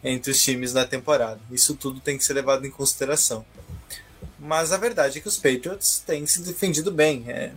entre 0.03 0.31
os 0.31 0.41
times 0.41 0.73
na 0.73 0.86
temporada. 0.86 1.39
Isso 1.51 1.75
tudo 1.75 1.99
tem 1.99 2.17
que 2.17 2.23
ser 2.23 2.33
levado 2.33 2.65
em 2.65 2.71
consideração. 2.71 3.45
Mas 4.38 4.71
a 4.71 4.77
verdade 4.77 5.17
é 5.17 5.21
que 5.21 5.27
os 5.27 5.38
Patriots 5.38 6.03
têm 6.05 6.25
se 6.27 6.41
defendido 6.41 6.91
bem 6.91 7.25
é, 7.27 7.51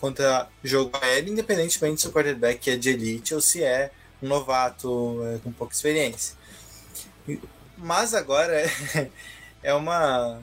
contra 0.00 0.48
jogo 0.62 0.90
aéreo, 1.00 1.32
independentemente 1.32 2.02
se 2.02 2.08
o 2.08 2.12
quarterback 2.12 2.70
é 2.70 2.76
de 2.76 2.90
elite 2.90 3.34
ou 3.34 3.40
se 3.40 3.62
é 3.62 3.90
um 4.22 4.28
novato 4.28 5.20
é, 5.24 5.38
com 5.38 5.52
pouca 5.52 5.74
experiência. 5.74 6.36
Mas 7.78 8.12
agora 8.12 8.52
é, 8.54 9.10
é 9.62 9.74
uma 9.74 10.42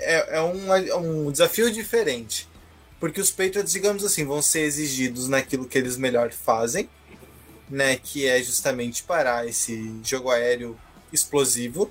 é, 0.00 0.36
é 0.36 0.42
um, 0.42 0.74
é 0.74 0.96
um 0.96 1.30
desafio 1.30 1.70
diferente. 1.70 2.48
Porque 2.98 3.20
os 3.20 3.30
Patriots, 3.30 3.72
digamos 3.72 4.04
assim, 4.04 4.24
vão 4.24 4.40
ser 4.40 4.60
exigidos 4.60 5.28
naquilo 5.28 5.66
que 5.66 5.76
eles 5.76 5.96
melhor 5.96 6.32
fazem, 6.32 6.88
né? 7.68 7.96
Que 7.96 8.26
é 8.26 8.42
justamente 8.42 9.02
parar 9.02 9.46
esse 9.46 10.00
jogo 10.02 10.30
aéreo 10.30 10.78
explosivo. 11.12 11.90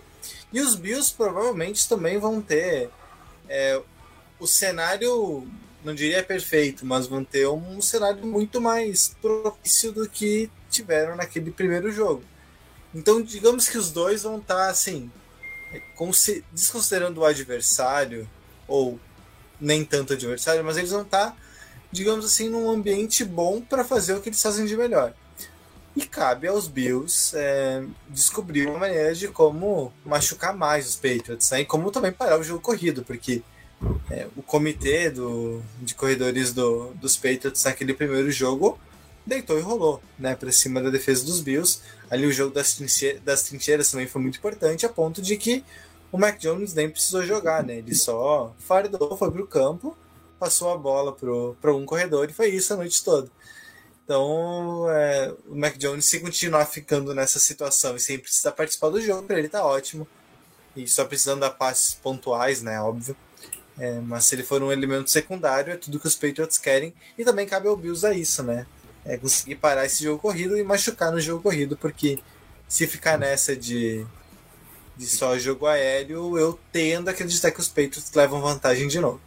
E 0.51 0.60
os 0.62 0.76
Bills 0.76 1.14
provavelmente 1.16 1.88
também 1.88 2.18
vão 2.18 2.41
ter 2.41 2.89
é, 3.47 3.80
o 4.39 4.47
cenário, 4.47 5.47
não 5.84 5.93
diria 5.93 6.24
perfeito, 6.24 6.86
mas 6.86 7.08
vão 7.08 7.24
ter 7.24 7.47
um 7.47 7.82
cenário 7.82 8.26
muito 8.26 8.60
mais 8.60 9.16
propício 9.22 9.91
do 9.91 10.10
que 10.10 10.49
tiveram 10.70 11.16
naquele 11.16 11.51
primeiro 11.51 11.91
jogo. 11.91 12.24
Então, 12.93 13.22
digamos 13.22 13.68
que 13.68 13.78
os 13.78 13.91
dois 13.91 14.24
vão 14.24 14.38
estar 14.38 14.56
tá, 14.56 14.70
assim, 14.70 15.12
desconsiderando 16.51 17.21
o 17.21 17.26
adversário, 17.26 18.28
ou 18.67 18.99
nem 19.59 19.86
tanto 19.86 20.13
adversário, 20.13 20.63
mas 20.63 20.78
eles 20.78 20.91
estar, 20.91 21.32
tá, 21.32 21.38
digamos 21.91 22.26
assim, 22.26 22.49
num 22.49 22.69
ambiente 22.69 23.23
bom 23.23 23.61
para 23.61 23.84
fazer 23.84 24.13
o 24.13 24.21
que 24.21 24.30
eles 24.30 24.41
fazem 24.41 24.65
de 24.65 24.76
melhor. 24.76 25.13
E 25.95 26.05
cabe 26.05 26.47
aos 26.47 26.67
Bills 26.67 27.34
é, 27.38 27.84
descobrir 28.09 28.67
uma 28.67 28.80
maneira 28.80 29.15
de 29.15 29.30
como 29.30 29.93
machucar 30.05 30.53
mais 30.53 30.88
os 30.88 30.95
Patriots, 30.95 31.49
né? 31.51 31.61
e 31.61 31.65
como 31.65 31.89
também 31.89 32.11
parar 32.11 32.38
o 32.38 32.43
jogo 32.43 32.59
corrido, 32.59 33.01
porque 33.03 33.41
é, 34.11 34.28
o 34.36 34.43
comitê 34.43 35.09
do, 35.09 35.61
de 35.82 35.95
corredores 35.95 36.53
do, 36.53 36.93
dos 36.95 37.15
Patriots 37.15 37.63
naquele 37.63 37.93
primeiro 37.93 38.30
jogo 38.30 38.78
deitou 39.26 39.57
e 39.57 39.61
rolou, 39.61 40.01
né, 40.19 40.36
para 40.36 40.51
cima 40.51 40.82
da 40.82 40.89
defesa 40.89 41.26
dos 41.26 41.39
Bills. 41.41 41.82
Ali 42.09 42.26
o 42.28 42.32
jogo 42.32 42.53
das, 42.53 42.76
trinche 42.76 43.19
das 43.26 43.43
trincheiras 43.43 43.89
também 43.89 44.07
foi 44.07 44.21
muito 44.21 44.38
importante, 44.38 44.86
a 44.86 44.89
ponto 44.89 45.21
de 45.21 45.38
que 45.38 45.63
o 46.11 46.17
Mac 46.17 46.38
Jones 46.38 46.73
nem 46.73 46.89
precisou 46.89 47.23
jogar, 47.23 47.63
né? 47.63 47.78
Ele 47.78 47.95
só 47.95 48.53
fardou, 48.59 49.17
foi 49.17 49.32
pro 49.32 49.47
campo, 49.47 49.97
passou 50.39 50.71
a 50.71 50.78
bola 50.78 51.11
pro, 51.11 51.55
pro 51.59 51.76
um 51.76 51.86
corredor 51.86 52.30
e 52.30 52.34
foi 52.34 52.49
isso 52.49 52.73
a 52.73 52.78
noite 52.78 53.03
toda. 53.03 53.30
Então, 54.03 54.86
é, 54.91 55.34
o 55.47 55.55
Mac 55.55 55.76
Jones, 55.78 56.05
se 56.05 56.19
continuar 56.19 56.67
ficando 56.67 57.13
nessa 57.15 57.39
situação 57.39 57.95
e 57.95 57.99
sem 57.99 58.19
precisar 58.19 58.51
participar 58.51 58.89
do 58.89 59.01
jogo, 59.01 59.23
para 59.23 59.39
ele 59.39 59.49
tá 59.49 59.65
ótimo. 59.65 60.07
E 60.76 60.88
só 60.88 61.05
precisando 61.05 61.39
dar 61.39 61.49
passes 61.51 61.95
pontuais, 61.95 62.61
né? 62.61 62.80
Óbvio. 62.80 63.15
É, 63.78 63.99
mas 64.01 64.26
se 64.26 64.36
ele 64.36 64.43
for 64.43 64.61
um 64.61 64.71
elemento 64.71 65.09
secundário, 65.09 65.73
é 65.73 65.78
tudo 65.78 65.99
que 65.99 66.07
os 66.07 66.15
Patriots 66.15 66.57
querem. 66.57 66.93
E 67.17 67.26
também 67.26 67.47
cabe 67.47 67.67
ao 67.67 67.76
Bills 67.76 68.05
a 68.05 68.13
isso, 68.13 68.43
né? 68.43 68.67
É 69.06 69.18
conseguir 69.18 69.56
parar 69.56 69.86
esse 69.86 70.03
jogo 70.03 70.20
corrido 70.20 70.58
e 70.58 70.64
machucar 70.64 71.12
no 71.12 71.20
jogo 71.20 71.43
corrido, 71.43 71.78
porque 71.78 72.20
se 72.68 72.88
ficar 72.88 73.18
nessa 73.18 73.56
de, 73.56 74.06
de 74.97 75.06
só 75.06 75.38
jogo 75.38 75.68
aéreo, 75.68 76.38
eu 76.38 76.60
tendo 76.72 77.08
a 77.08 77.12
acreditar 77.12 77.51
que 77.51 77.60
os 77.60 77.68
Patriots 77.68 78.12
levam 78.14 78.41
vantagem 78.41 78.88
de 78.88 78.99
novo. 78.99 79.22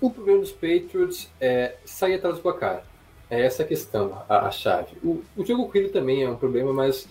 O 0.00 0.10
problema 0.10 0.40
dos 0.40 0.52
Patriots 0.52 1.30
é 1.40 1.76
sair 1.84 2.14
atrás 2.14 2.36
do 2.36 2.42
placar. 2.42 2.84
É 3.30 3.42
essa 3.42 3.62
a 3.62 3.66
questão, 3.66 4.22
a, 4.28 4.46
a 4.46 4.50
chave. 4.50 4.96
O, 5.02 5.22
o, 5.36 5.44
jogo 5.44 5.66
corrido 5.66 5.90
também 5.90 6.22
é 6.22 6.28
um 6.28 6.36
problema, 6.36 6.72
mas 6.72 7.08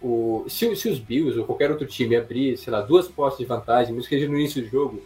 o, 0.00 0.44
se, 0.48 0.74
se, 0.76 0.88
os 0.88 0.98
Bills 0.98 1.38
ou 1.38 1.46
qualquer 1.46 1.70
outro 1.70 1.86
time 1.86 2.16
abrir, 2.16 2.56
sei 2.56 2.72
lá, 2.72 2.80
duas 2.80 3.08
postes 3.08 3.38
de 3.38 3.46
vantagem, 3.46 3.92
mesmo 3.92 4.08
que 4.08 4.14
seja 4.14 4.28
no 4.28 4.38
início 4.38 4.62
do 4.62 4.68
jogo, 4.68 5.02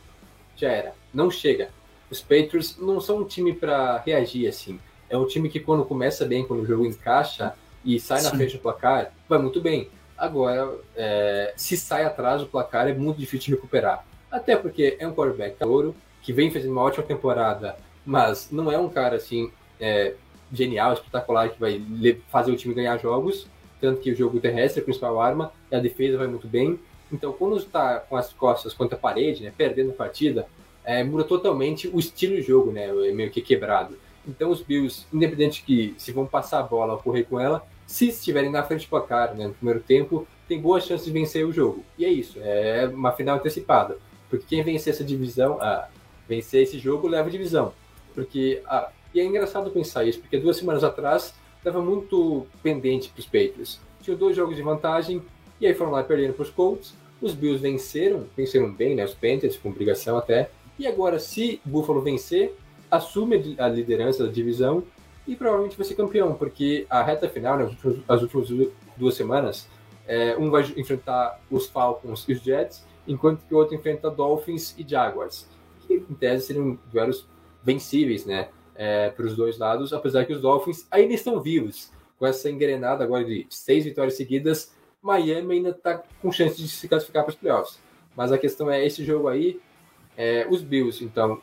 já 0.57 0.71
era. 0.71 0.95
Não 1.13 1.31
chega. 1.31 1.71
Os 2.11 2.21
Patriots 2.21 2.77
não 2.79 3.01
são 3.01 3.19
um 3.19 3.25
time 3.25 3.53
para 3.53 3.99
reagir 3.99 4.49
assim 4.49 4.79
é 5.09 5.17
um 5.17 5.27
time 5.27 5.49
que 5.49 5.61
quando 5.61 5.85
começa 5.85 6.25
bem, 6.25 6.47
quando 6.47 6.63
o 6.63 6.67
jogo 6.67 6.85
encaixa 6.85 7.55
e 7.85 8.01
sai 8.01 8.21
Sim. 8.21 8.25
na 8.25 8.31
frente 8.31 8.57
do 8.57 8.63
placar, 8.63 9.13
vai 9.29 9.39
muito 9.39 9.61
bem. 9.61 9.89
Agora, 10.17 10.75
é, 10.97 11.53
se 11.57 11.77
sai 11.77 12.05
atrás 12.05 12.41
do 12.41 12.47
placar, 12.47 12.89
é 12.89 12.95
muito 12.95 13.19
difícil 13.19 13.47
de 13.47 13.51
recuperar. 13.57 14.05
Até 14.31 14.57
porque 14.57 14.97
é 14.99 15.07
um 15.07 15.15
quarterback 15.15 15.63
ouro, 15.65 15.95
que 16.23 16.33
vem 16.33 16.51
fazendo 16.51 16.73
uma 16.73 16.83
ótima 16.83 17.05
temporada, 17.05 17.77
mas 18.05 18.51
não 18.51 18.73
é 18.73 18.79
um 18.79 18.89
cara 18.89 19.17
assim 19.17 19.53
é, 19.79 20.15
genial, 20.53 20.93
espetacular, 20.93 21.51
que 21.51 21.61
vai 21.61 21.81
fazer 22.29 22.51
o 22.51 22.57
time 22.57 22.75
ganhar 22.75 22.99
jogos. 22.99 23.47
Tanto 23.81 24.01
que 24.01 24.11
o 24.11 24.17
jogo 24.17 24.41
terrestre 24.41 24.81
é 24.81 24.83
a 24.83 24.85
principal 24.85 25.21
arma, 25.21 25.53
e 25.71 25.77
a 25.77 25.79
defesa 25.79 26.19
vai 26.19 26.27
muito 26.27 26.49
bem. 26.49 26.81
Então, 27.13 27.33
quando 27.33 27.57
está 27.59 28.01
com 28.01 28.17
as 28.17 28.33
costas 28.33 28.75
contra 28.75 28.97
a 28.97 29.01
parede, 29.01 29.45
né, 29.45 29.53
perdendo 29.57 29.91
a 29.91 29.95
partida, 29.95 30.47
é, 30.85 31.05
muda 31.05 31.25
totalmente 31.25 31.89
o 31.89 31.99
estilo 31.99 32.37
de 32.37 32.43
jogo, 32.43 32.73
né, 32.73 32.91
meio 33.13 33.31
que 33.31 33.41
quebrado. 33.41 33.97
Então 34.27 34.51
os 34.51 34.61
Bills, 34.61 35.07
independente 35.13 35.63
que 35.63 35.95
se 35.99 36.13
vão 36.13 36.27
passar 36.27 36.61
a 36.61 36.63
bola 36.63 36.95
ou 36.95 36.99
correr 36.99 37.25
com 37.25 37.39
ela, 37.39 37.67
se 37.87 38.09
estiverem 38.09 38.51
na 38.51 38.63
frente 38.63 38.87
do 38.87 38.91
placar 38.91 39.35
né, 39.35 39.47
no 39.47 39.55
primeiro 39.55 39.81
tempo, 39.81 40.27
tem 40.49 40.61
boas 40.61 40.85
chances 40.85 41.07
de 41.07 41.13
vencer 41.13 41.47
o 41.47 41.53
jogo. 41.53 41.85
E 41.97 42.05
é 42.05 42.09
isso, 42.09 42.39
é 42.43 42.87
uma 42.89 43.13
final 43.13 43.37
antecipada. 43.37 43.99
Porque 44.29 44.45
quem 44.49 44.63
vencer 44.63 44.93
essa 44.93 45.05
divisão, 45.05 45.59
ah, 45.61 45.89
vencer 46.29 46.63
esse 46.63 46.79
jogo, 46.79 47.07
leva 47.07 47.29
a 47.29 47.31
divisão. 47.31 47.73
Porque, 48.15 48.61
ah, 48.67 48.91
e 49.15 49.21
é 49.21 49.25
engraçado 49.25 49.71
pensar 49.71 50.05
isso, 50.05 50.21
porque 50.21 50.39
duas 50.39 50.57
semanas 50.57 50.83
atrás 50.83 51.35
estava 51.59 51.81
muito 51.81 52.47
pendente 52.63 53.09
para 53.09 53.21
os 53.21 53.27
Patriots. 53.27 53.81
Tinham 54.03 54.19
dois 54.19 54.37
jogos 54.37 54.57
de 54.57 54.63
vantagem, 54.63 55.23
e 55.61 55.67
aí 55.67 55.75
foram 55.75 55.93
lá 55.93 56.03
perdendo 56.03 56.35
para 56.35 56.43
os 56.43 56.51
Colts. 56.51 56.95
Os 57.21 57.35
Bills 57.35 57.61
venceram, 57.61 58.27
venceram 58.37 58.71
bem, 58.71 58.95
né, 58.95 59.05
os 59.05 59.15
Panthers, 59.15 59.57
com 59.57 59.71
obrigação 59.71 60.19
até. 60.19 60.51
E 60.79 60.87
agora, 60.87 61.19
se 61.19 61.61
Buffalo 61.65 62.03
vencer, 62.03 62.55
assume 62.91 63.57
a 63.59 63.69
liderança 63.69 64.27
da 64.27 64.33
divisão 64.33 64.83
e 65.27 65.35
provavelmente 65.35 65.77
vai 65.77 65.87
ser 65.87 65.95
campeão, 65.95 66.35
porque 66.35 66.87
a 66.89 67.03
reta 67.03 67.29
final, 67.29 67.59
né, 67.59 67.65
as, 67.65 67.71
últimas, 67.73 68.05
as 68.09 68.23
últimas 68.23 68.69
duas 68.97 69.15
semanas, 69.15 69.69
é, 70.07 70.37
um 70.37 70.51
vai 70.51 70.63
enfrentar 70.77 71.41
os 71.51 71.67
Falcons 71.67 72.25
e 72.29 72.33
os 72.33 72.41
Jets, 72.41 72.87
enquanto 73.07 73.45
que 73.45 73.55
o 73.55 73.59
outro 73.59 73.75
enfrenta 73.75 74.11
Dolphins 74.11 74.75
e 74.79 74.89
Jaguars, 74.89 75.49
que 75.87 75.95
em 75.95 76.15
tese 76.15 76.47
seriam 76.47 76.79
duelos 76.93 77.29
vencíveis, 77.63 78.25
né, 78.25 78.49
é, 78.77 79.11
para 79.11 79.27
os 79.27 79.35
dois 79.35 79.59
lados, 79.59 79.93
apesar 79.93 80.25
que 80.25 80.33
os 80.33 80.41
Dolphins 80.41 80.87
ainda 80.91 81.15
estão 81.15 81.41
vivos, 81.41 81.91
com 82.19 82.27
essa 82.27 82.51
engrenada 82.51 83.05
agora 83.05 83.25
de 83.25 83.47
seis 83.51 83.85
vitórias 83.85 84.17
seguidas, 84.17 84.75
Miami 85.03 85.57
ainda 85.57 85.71
está 85.71 86.03
com 86.21 86.33
chance 86.33 86.57
de 86.57 86.69
se 86.69 86.89
classificar 86.89 87.25
para 87.25 87.31
os 87.31 87.37
playoffs. 87.37 87.79
Mas 88.17 88.33
a 88.33 88.39
questão 88.39 88.71
é 88.71 88.85
esse 88.85 89.05
jogo 89.05 89.29
aí, 89.29 89.61
é, 90.17 90.47
os 90.49 90.63
Bills, 90.63 91.05
então, 91.05 91.41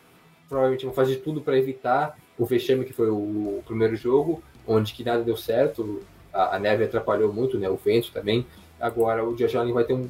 provavelmente 0.54 0.86
vão 0.86 0.94
fazer 0.94 1.16
tudo 1.18 1.42
para 1.42 1.58
evitar 1.58 2.16
o 2.38 2.46
vexame 2.46 2.86
que 2.86 2.94
foi 2.94 3.10
o, 3.10 3.64
primeiro 3.66 3.96
jogo, 3.96 4.44
onde 4.68 4.94
que 4.94 5.04
nada 5.04 5.24
deu 5.24 5.36
certo, 5.36 6.00
a, 6.32 6.56
a, 6.56 6.60
neve 6.60 6.84
atrapalhou 6.84 7.34
muito, 7.34 7.58
né, 7.58 7.68
o 7.68 7.76
vento 7.76 8.12
também. 8.12 8.46
Agora 8.80 9.28
o 9.28 9.36
Josh 9.36 9.56
Allen 9.56 9.74
vai 9.74 9.84
ter 9.84 9.94
um, 9.96 10.08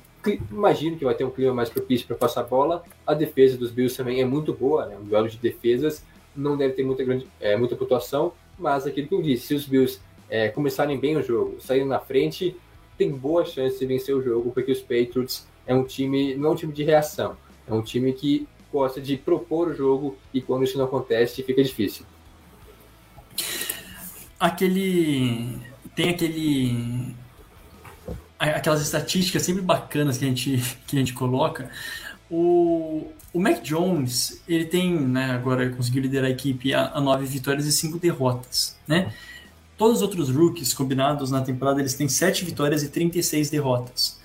imagino 0.51 0.97
que 0.97 1.05
vai 1.05 1.15
ter 1.15 1.23
um 1.23 1.29
clima 1.29 1.53
mais 1.53 1.69
propício 1.69 2.05
para 2.05 2.17
passar 2.17 2.41
a 2.41 2.43
bola. 2.43 2.83
A 3.07 3.13
defesa 3.13 3.57
dos 3.57 3.71
Bills 3.71 3.95
também 3.95 4.19
é 4.19 4.25
muito 4.25 4.53
boa, 4.53 4.85
né, 4.85 4.97
um 5.01 5.05
duelo 5.05 5.29
de 5.29 5.37
defesas, 5.37 6.03
não 6.35 6.57
deve 6.57 6.73
ter 6.73 6.83
muita 6.83 7.05
grande, 7.05 7.25
é, 7.39 7.55
muita 7.55 7.77
pontuação, 7.77 8.33
mas 8.59 8.85
aquilo 8.85 9.07
que 9.07 9.15
eu 9.15 9.21
disse, 9.21 9.47
se 9.47 9.55
os 9.55 9.65
Bills 9.65 10.01
é, 10.29 10.49
começarem 10.49 10.99
bem 10.99 11.15
o 11.15 11.23
jogo, 11.23 11.61
saírem 11.61 11.87
na 11.87 11.99
frente, 11.99 12.53
tem 12.97 13.09
boa 13.09 13.45
chance 13.45 13.79
de 13.79 13.85
vencer 13.85 14.13
o 14.13 14.21
jogo, 14.21 14.51
porque 14.51 14.73
os 14.73 14.81
Patriots 14.81 15.47
é 15.65 15.73
um 15.73 15.85
time, 15.85 16.35
não 16.35 16.49
é 16.49 16.51
um 16.51 16.55
time 16.55 16.73
de 16.73 16.83
reação, 16.83 17.37
é 17.65 17.73
um 17.73 17.81
time 17.81 18.11
que 18.11 18.45
gosta 18.73 18.99
de 18.99 19.15
propor 19.15 19.69
o 19.69 19.75
jogo 19.75 20.17
e 20.33 20.41
quando 20.41 20.63
isso 20.63 20.77
não 20.77 20.85
acontece 20.85 21.43
fica 21.43 21.63
difícil. 21.63 22.05
Aquele. 24.39 25.59
Tem 25.95 26.09
aquele. 26.09 27.15
Aquelas 28.37 28.81
estatísticas 28.81 29.43
sempre 29.43 29.61
bacanas 29.61 30.17
que 30.17 30.25
a 30.25 30.27
gente, 30.27 30.61
que 30.85 30.97
a 30.97 30.99
gente 30.99 31.13
coloca. 31.13 31.69
O, 32.29 33.11
o 33.31 33.39
Mac 33.39 33.61
Jones, 33.61 34.41
ele 34.47 34.65
tem, 34.65 34.99
né, 34.99 35.31
agora 35.31 35.69
conseguiu 35.69 36.01
liderar 36.01 36.27
a 36.27 36.31
equipe 36.31 36.73
a, 36.73 36.91
a 36.93 36.99
nove 36.99 37.25
vitórias 37.25 37.65
e 37.65 37.71
cinco 37.71 37.99
derrotas, 37.99 38.77
né? 38.87 39.13
Todos 39.77 39.97
os 39.97 40.01
outros 40.01 40.29
rookies 40.29 40.73
combinados 40.73 41.31
na 41.31 41.41
temporada, 41.41 41.79
eles 41.79 41.93
têm 41.93 42.07
sete 42.09 42.43
vitórias 42.43 42.83
e 42.83 42.89
36 42.89 43.49
derrotas. 43.49 44.19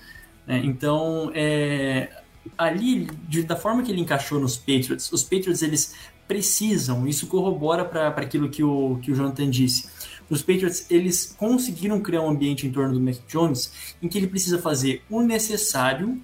Né? 0.45 0.61
Então, 0.63 1.31
é, 1.33 2.09
ali, 2.57 3.07
de, 3.27 3.43
da 3.43 3.55
forma 3.55 3.83
que 3.83 3.91
ele 3.91 4.01
encaixou 4.01 4.39
nos 4.39 4.57
Patriots, 4.57 5.11
os 5.11 5.23
Patriots 5.23 5.61
eles 5.61 5.95
precisam, 6.27 7.07
isso 7.07 7.25
corrobora 7.27 7.83
para 7.83 8.07
aquilo 8.09 8.49
que 8.49 8.63
o, 8.63 8.99
que 9.01 9.11
o 9.11 9.15
Jonathan 9.15 9.49
disse. 9.49 9.89
Os 10.29 10.41
Patriots 10.41 10.85
eles 10.89 11.35
conseguiram 11.37 11.99
criar 11.99 12.21
um 12.21 12.29
ambiente 12.29 12.67
em 12.67 12.71
torno 12.71 12.93
do 12.93 13.01
Mac 13.01 13.17
Jones 13.27 13.95
em 14.01 14.07
que 14.07 14.17
ele 14.17 14.27
precisa 14.27 14.59
fazer 14.59 15.01
o 15.09 15.21
necessário 15.21 16.21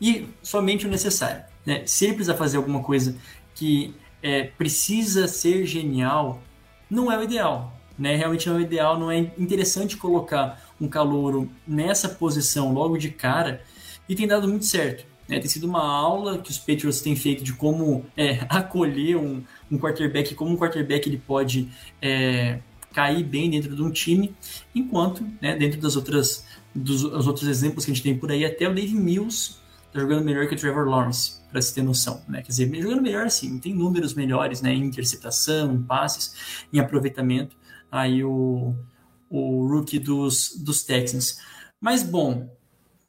e 0.00 0.26
somente 0.42 0.86
o 0.86 0.90
necessário. 0.90 1.44
Né? 1.66 1.82
Se 1.84 2.06
ele 2.06 2.14
precisar 2.14 2.36
fazer 2.36 2.56
alguma 2.56 2.82
coisa 2.82 3.14
que 3.54 3.94
é, 4.22 4.44
precisa 4.44 5.28
ser 5.28 5.66
genial, 5.66 6.40
não 6.88 7.12
é 7.12 7.18
o 7.18 7.22
ideal. 7.22 7.78
Né? 7.98 8.16
Realmente 8.16 8.48
não 8.48 8.56
é 8.56 8.58
o 8.58 8.62
ideal, 8.62 8.98
não 8.98 9.10
é 9.10 9.18
interessante 9.38 9.96
colocar 9.96 10.62
um 10.80 10.88
calouro 10.88 11.50
nessa 11.66 12.08
posição 12.08 12.72
logo 12.72 12.96
de 12.96 13.10
cara 13.10 13.62
e 14.08 14.14
tem 14.14 14.26
dado 14.26 14.48
muito 14.48 14.64
certo. 14.64 15.04
Né? 15.28 15.38
Tem 15.40 15.48
sido 15.48 15.64
uma 15.64 15.82
aula 15.82 16.38
que 16.38 16.50
os 16.50 16.58
Patriots 16.58 17.00
têm 17.00 17.16
feito 17.16 17.42
de 17.42 17.52
como 17.52 18.04
é, 18.16 18.44
acolher 18.48 19.16
um, 19.16 19.42
um 19.70 19.78
quarterback, 19.78 20.34
como 20.34 20.52
um 20.52 20.56
quarterback 20.56 21.08
ele 21.08 21.18
pode 21.18 21.68
é, 22.00 22.60
cair 22.92 23.24
bem 23.24 23.50
dentro 23.50 23.74
de 23.74 23.82
um 23.82 23.90
time, 23.90 24.34
enquanto 24.74 25.26
né, 25.40 25.56
dentro 25.56 25.80
das 25.80 25.96
outras 25.96 26.46
dos 26.74 27.04
os 27.04 27.26
outros 27.26 27.48
exemplos 27.48 27.84
que 27.84 27.90
a 27.90 27.94
gente 27.94 28.02
tem 28.02 28.16
por 28.16 28.30
aí, 28.30 28.44
até 28.44 28.68
o 28.68 28.74
Dave 28.74 28.94
Mills 28.94 29.56
está 29.86 30.00
jogando 30.00 30.24
melhor 30.24 30.46
que 30.46 30.54
o 30.54 30.58
Trevor 30.58 30.86
Lawrence, 30.86 31.40
para 31.50 31.60
se 31.62 31.74
ter 31.74 31.82
noção. 31.82 32.22
Né? 32.28 32.42
Quer 32.42 32.48
dizer, 32.48 32.82
jogando 32.82 33.02
melhor 33.02 33.26
assim, 33.26 33.58
tem 33.58 33.74
números 33.74 34.14
melhores 34.14 34.60
né, 34.60 34.72
em 34.72 34.84
interceptação, 34.84 35.72
em 35.72 35.82
passes, 35.82 36.66
em 36.72 36.78
aproveitamento. 36.78 37.56
Aí 37.90 38.22
o, 38.22 38.74
o 39.30 39.66
rookie 39.66 39.98
dos, 39.98 40.54
dos 40.56 40.84
Texans. 40.84 41.38
Mas 41.80 42.02
bom, 42.02 42.50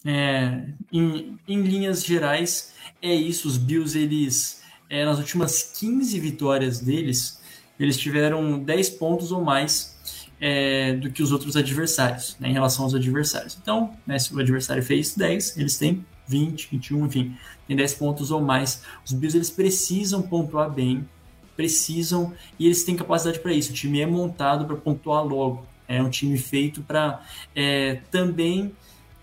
é, 0.05 0.63
em, 0.91 1.37
em, 1.47 1.61
linhas 1.61 2.03
gerais, 2.03 2.73
é 3.01 3.13
isso. 3.13 3.47
Os 3.47 3.57
Bills, 3.57 3.97
eles, 3.97 4.61
é, 4.89 5.05
nas 5.05 5.17
últimas 5.17 5.63
15 5.79 6.19
vitórias 6.19 6.79
deles, 6.79 7.39
eles 7.79 7.97
tiveram 7.97 8.59
10 8.59 8.91
pontos 8.91 9.31
ou 9.31 9.43
mais 9.43 9.97
é, 10.39 10.93
do 10.93 11.11
que 11.11 11.21
os 11.21 11.31
outros 11.31 11.55
adversários, 11.55 12.35
né, 12.39 12.49
em 12.49 12.53
relação 12.53 12.85
aos 12.85 12.93
adversários. 12.93 13.57
Então, 13.61 13.95
né, 14.05 14.17
se 14.19 14.33
o 14.33 14.39
adversário 14.39 14.83
fez 14.83 15.15
10, 15.15 15.57
eles 15.57 15.77
têm 15.77 16.05
20, 16.27 16.69
21, 16.71 17.05
enfim, 17.05 17.37
tem 17.67 17.75
10 17.75 17.93
pontos 17.95 18.31
ou 18.31 18.41
mais. 18.41 18.83
Os 19.05 19.13
Bills, 19.13 19.37
eles 19.37 19.49
precisam 19.49 20.21
pontuar 20.21 20.69
bem, 20.69 21.07
precisam, 21.55 22.33
e 22.59 22.65
eles 22.65 22.83
têm 22.83 22.95
capacidade 22.95 23.39
para 23.39 23.53
isso. 23.53 23.71
O 23.71 23.73
time 23.73 24.01
é 24.01 24.05
montado 24.05 24.65
para 24.65 24.75
pontuar 24.75 25.23
logo. 25.23 25.65
É 25.87 26.01
um 26.03 26.09
time 26.09 26.37
feito 26.37 26.81
para 26.81 27.23
é, 27.55 28.01
também 28.11 28.73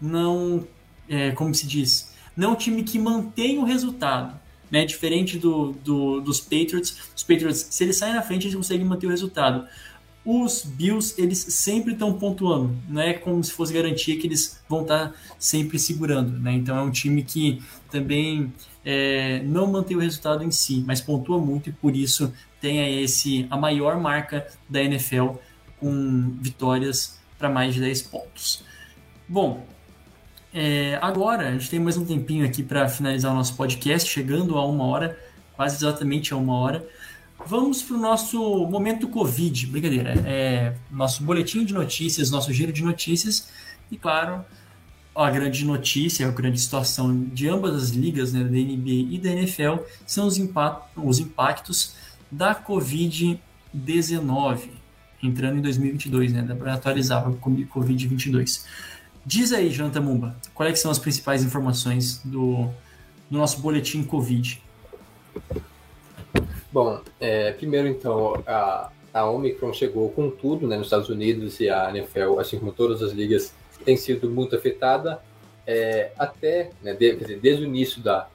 não 0.04 0.66
é, 1.08 1.30
como 1.32 1.54
se 1.54 1.66
diz, 1.66 2.12
não 2.36 2.50
é 2.50 2.52
um 2.52 2.56
time 2.56 2.82
que 2.82 2.98
mantém 2.98 3.58
o 3.58 3.64
resultado. 3.64 4.38
Né? 4.70 4.84
Diferente 4.84 5.38
do, 5.38 5.72
do, 5.84 6.20
dos 6.20 6.40
Patriots, 6.40 6.96
os 7.14 7.22
Patriots, 7.22 7.66
se 7.70 7.84
eles 7.84 7.96
saem 7.96 8.14
na 8.14 8.22
frente, 8.22 8.44
eles 8.44 8.56
conseguem 8.56 8.84
manter 8.84 9.06
o 9.06 9.10
resultado. 9.10 9.66
Os 10.24 10.64
Bills, 10.64 11.14
eles 11.20 11.38
sempre 11.38 11.92
estão 11.92 12.14
pontuando, 12.14 12.74
não 12.88 13.02
é 13.02 13.12
como 13.12 13.44
se 13.44 13.52
fosse 13.52 13.74
garantia 13.74 14.18
que 14.18 14.26
eles 14.26 14.58
vão 14.66 14.80
estar 14.80 15.10
tá 15.10 15.14
sempre 15.38 15.78
segurando. 15.78 16.38
Né? 16.38 16.54
Então 16.54 16.76
é 16.76 16.82
um 16.82 16.90
time 16.90 17.22
que 17.22 17.62
também 17.90 18.52
é, 18.84 19.42
não 19.42 19.66
mantém 19.66 19.96
o 19.96 20.00
resultado 20.00 20.42
em 20.42 20.50
si, 20.50 20.82
mas 20.86 21.00
pontua 21.00 21.38
muito 21.38 21.68
e 21.68 21.72
por 21.72 21.94
isso 21.94 22.32
tem 22.58 23.02
esse, 23.02 23.46
a 23.50 23.56
maior 23.58 24.00
marca 24.00 24.46
da 24.66 24.82
NFL 24.82 25.32
com 25.78 26.34
vitórias 26.40 27.18
para 27.38 27.50
mais 27.50 27.74
de 27.74 27.80
10 27.80 28.02
pontos. 28.02 28.64
Bom, 29.28 29.66
é, 30.54 30.96
agora, 31.02 31.48
a 31.48 31.52
gente 31.52 31.68
tem 31.68 31.80
mais 31.80 31.96
um 31.96 32.04
tempinho 32.04 32.46
aqui 32.46 32.62
para 32.62 32.88
finalizar 32.88 33.32
o 33.32 33.34
nosso 33.34 33.56
podcast, 33.56 34.08
chegando 34.08 34.56
a 34.56 34.64
uma 34.64 34.84
hora, 34.84 35.18
quase 35.56 35.74
exatamente 35.74 36.32
a 36.32 36.36
uma 36.36 36.54
hora. 36.54 36.86
Vamos 37.44 37.82
para 37.82 37.96
o 37.96 38.00
nosso 38.00 38.64
momento 38.68 39.08
Covid, 39.08 39.66
brincadeira, 39.66 40.14
é, 40.24 40.76
nosso 40.92 41.24
boletim 41.24 41.64
de 41.64 41.74
notícias, 41.74 42.30
nosso 42.30 42.52
giro 42.52 42.72
de 42.72 42.84
notícias, 42.84 43.48
e 43.90 43.96
claro, 43.96 44.44
a 45.12 45.28
grande 45.28 45.64
notícia, 45.64 46.28
a 46.28 46.30
grande 46.30 46.60
situação 46.60 47.24
de 47.24 47.48
ambas 47.48 47.74
as 47.74 47.90
ligas, 47.90 48.32
né, 48.32 48.44
da 48.44 48.50
NBA 48.50 49.10
e 49.10 49.18
da 49.18 49.30
NFL, 49.30 49.78
são 50.06 50.28
os, 50.28 50.38
os 50.96 51.18
impactos 51.18 51.96
da 52.30 52.54
Covid-19, 52.54 54.68
entrando 55.20 55.58
em 55.58 55.62
2022, 55.62 56.32
né, 56.32 56.46
para 56.56 56.74
atualizar 56.74 57.28
o 57.28 57.36
Covid-22. 57.36 58.62
Diz 59.26 59.52
aí, 59.52 59.70
Jonathan 59.70 60.02
Mumba, 60.02 60.36
quais 60.52 60.80
são 60.80 60.90
as 60.90 60.98
principais 60.98 61.42
informações 61.42 62.20
do, 62.24 62.68
do 63.30 63.38
nosso 63.38 63.60
boletim 63.60 64.04
Covid? 64.04 64.62
Bom, 66.70 67.00
é, 67.18 67.52
primeiro 67.52 67.88
então, 67.88 68.42
a, 68.46 68.90
a 69.14 69.30
Omicron 69.30 69.72
chegou 69.72 70.10
com 70.10 70.28
tudo 70.28 70.66
né, 70.66 70.76
nos 70.76 70.88
Estados 70.88 71.08
Unidos 71.08 71.58
e 71.60 71.70
a 71.70 71.88
NFL, 71.88 72.38
assim 72.38 72.58
como 72.58 72.72
todas 72.72 73.02
as 73.02 73.12
ligas, 73.12 73.54
tem 73.84 73.96
sido 73.96 74.28
muito 74.28 74.56
afetada. 74.56 75.20
É, 75.66 76.12
até, 76.18 76.70
né, 76.82 76.92
de, 76.92 77.16
dizer, 77.16 77.38
desde 77.38 77.62
o 77.62 77.66
início 77.66 78.02
da, 78.02 78.28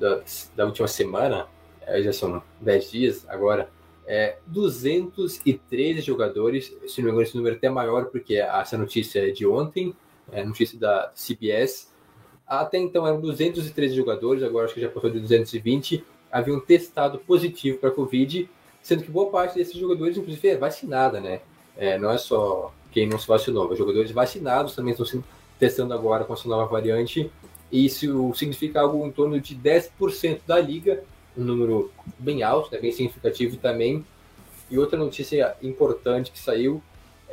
da, 0.00 0.22
da 0.56 0.66
última 0.66 0.88
semana, 0.88 1.46
é, 1.86 2.02
já 2.02 2.12
são 2.12 2.42
10 2.60 2.90
dias 2.90 3.24
agora, 3.28 3.70
é, 4.06 4.38
213 4.46 6.00
jogadores, 6.00 6.74
se 6.88 7.00
não 7.00 7.04
me 7.04 7.10
engano 7.12 7.22
esse 7.22 7.36
número 7.36 7.54
é 7.54 7.58
até 7.58 7.68
maior 7.68 8.06
porque 8.06 8.34
essa 8.34 8.76
notícia 8.76 9.20
é 9.20 9.30
de 9.30 9.46
ontem, 9.46 9.94
é, 10.32 10.44
notícia 10.44 10.78
da 10.78 11.12
CBS. 11.14 11.92
Até 12.46 12.78
então 12.78 13.06
eram 13.06 13.20
213 13.20 13.94
jogadores, 13.94 14.42
agora 14.42 14.64
acho 14.64 14.74
que 14.74 14.80
já 14.80 14.88
passou 14.88 15.10
de 15.10 15.20
220, 15.20 16.04
haviam 16.30 16.58
testado 16.58 17.18
positivo 17.18 17.78
para 17.78 17.90
Covid, 17.90 18.48
sendo 18.82 19.04
que 19.04 19.10
boa 19.10 19.30
parte 19.30 19.54
desses 19.54 19.74
jogadores, 19.74 20.16
inclusive, 20.16 20.48
é 20.48 20.56
vacinada, 20.56 21.20
né? 21.20 21.40
É, 21.76 21.98
não 21.98 22.10
é 22.10 22.18
só 22.18 22.72
quem 22.90 23.06
não 23.06 23.18
se 23.18 23.26
vacinou, 23.26 23.70
os 23.70 23.78
jogadores 23.78 24.10
vacinados 24.10 24.74
também 24.74 24.90
estão 24.90 25.06
se 25.06 25.22
testando 25.58 25.94
agora 25.94 26.24
com 26.24 26.34
essa 26.34 26.48
nova 26.48 26.66
variante, 26.66 27.30
e 27.70 27.86
isso 27.86 28.34
significa 28.34 28.80
algo 28.80 29.06
em 29.06 29.10
torno 29.10 29.40
de 29.40 29.54
10% 29.54 30.40
da 30.46 30.60
liga, 30.60 31.02
um 31.36 31.42
número 31.42 31.90
bem 32.18 32.42
alto, 32.42 32.70
né, 32.70 32.78
bem 32.78 32.92
significativo 32.92 33.56
também. 33.56 34.04
E 34.70 34.78
outra 34.78 34.98
notícia 34.98 35.56
importante 35.62 36.30
que 36.30 36.38
saiu 36.38 36.82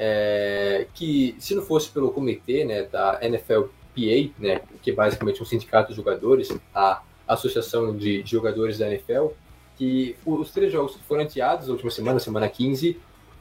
é, 0.01 0.87
que 0.93 1.35
se 1.39 1.53
não 1.53 1.61
fosse 1.61 1.89
pelo 1.89 2.09
comitê 2.11 2.63
né, 2.63 2.83
da 2.83 3.19
NFLPA, 3.21 4.31
né, 4.39 4.61
que 4.81 4.91
é 4.91 4.93
basicamente 4.93 5.43
um 5.43 5.45
sindicato 5.45 5.89
de 5.89 5.97
jogadores, 5.97 6.57
a 6.73 7.01
associação 7.27 7.93
de 7.93 8.23
jogadores 8.25 8.77
da 8.77 8.87
NFL, 8.87 9.27
que 9.77 10.15
os 10.25 10.51
três 10.51 10.71
jogos 10.71 10.95
que 10.95 11.03
foram 11.03 11.23
adiados 11.23 11.67
na 11.67 11.73
última 11.73 11.91
semana, 11.91 12.17
semana 12.17 12.47
15, 12.47 12.97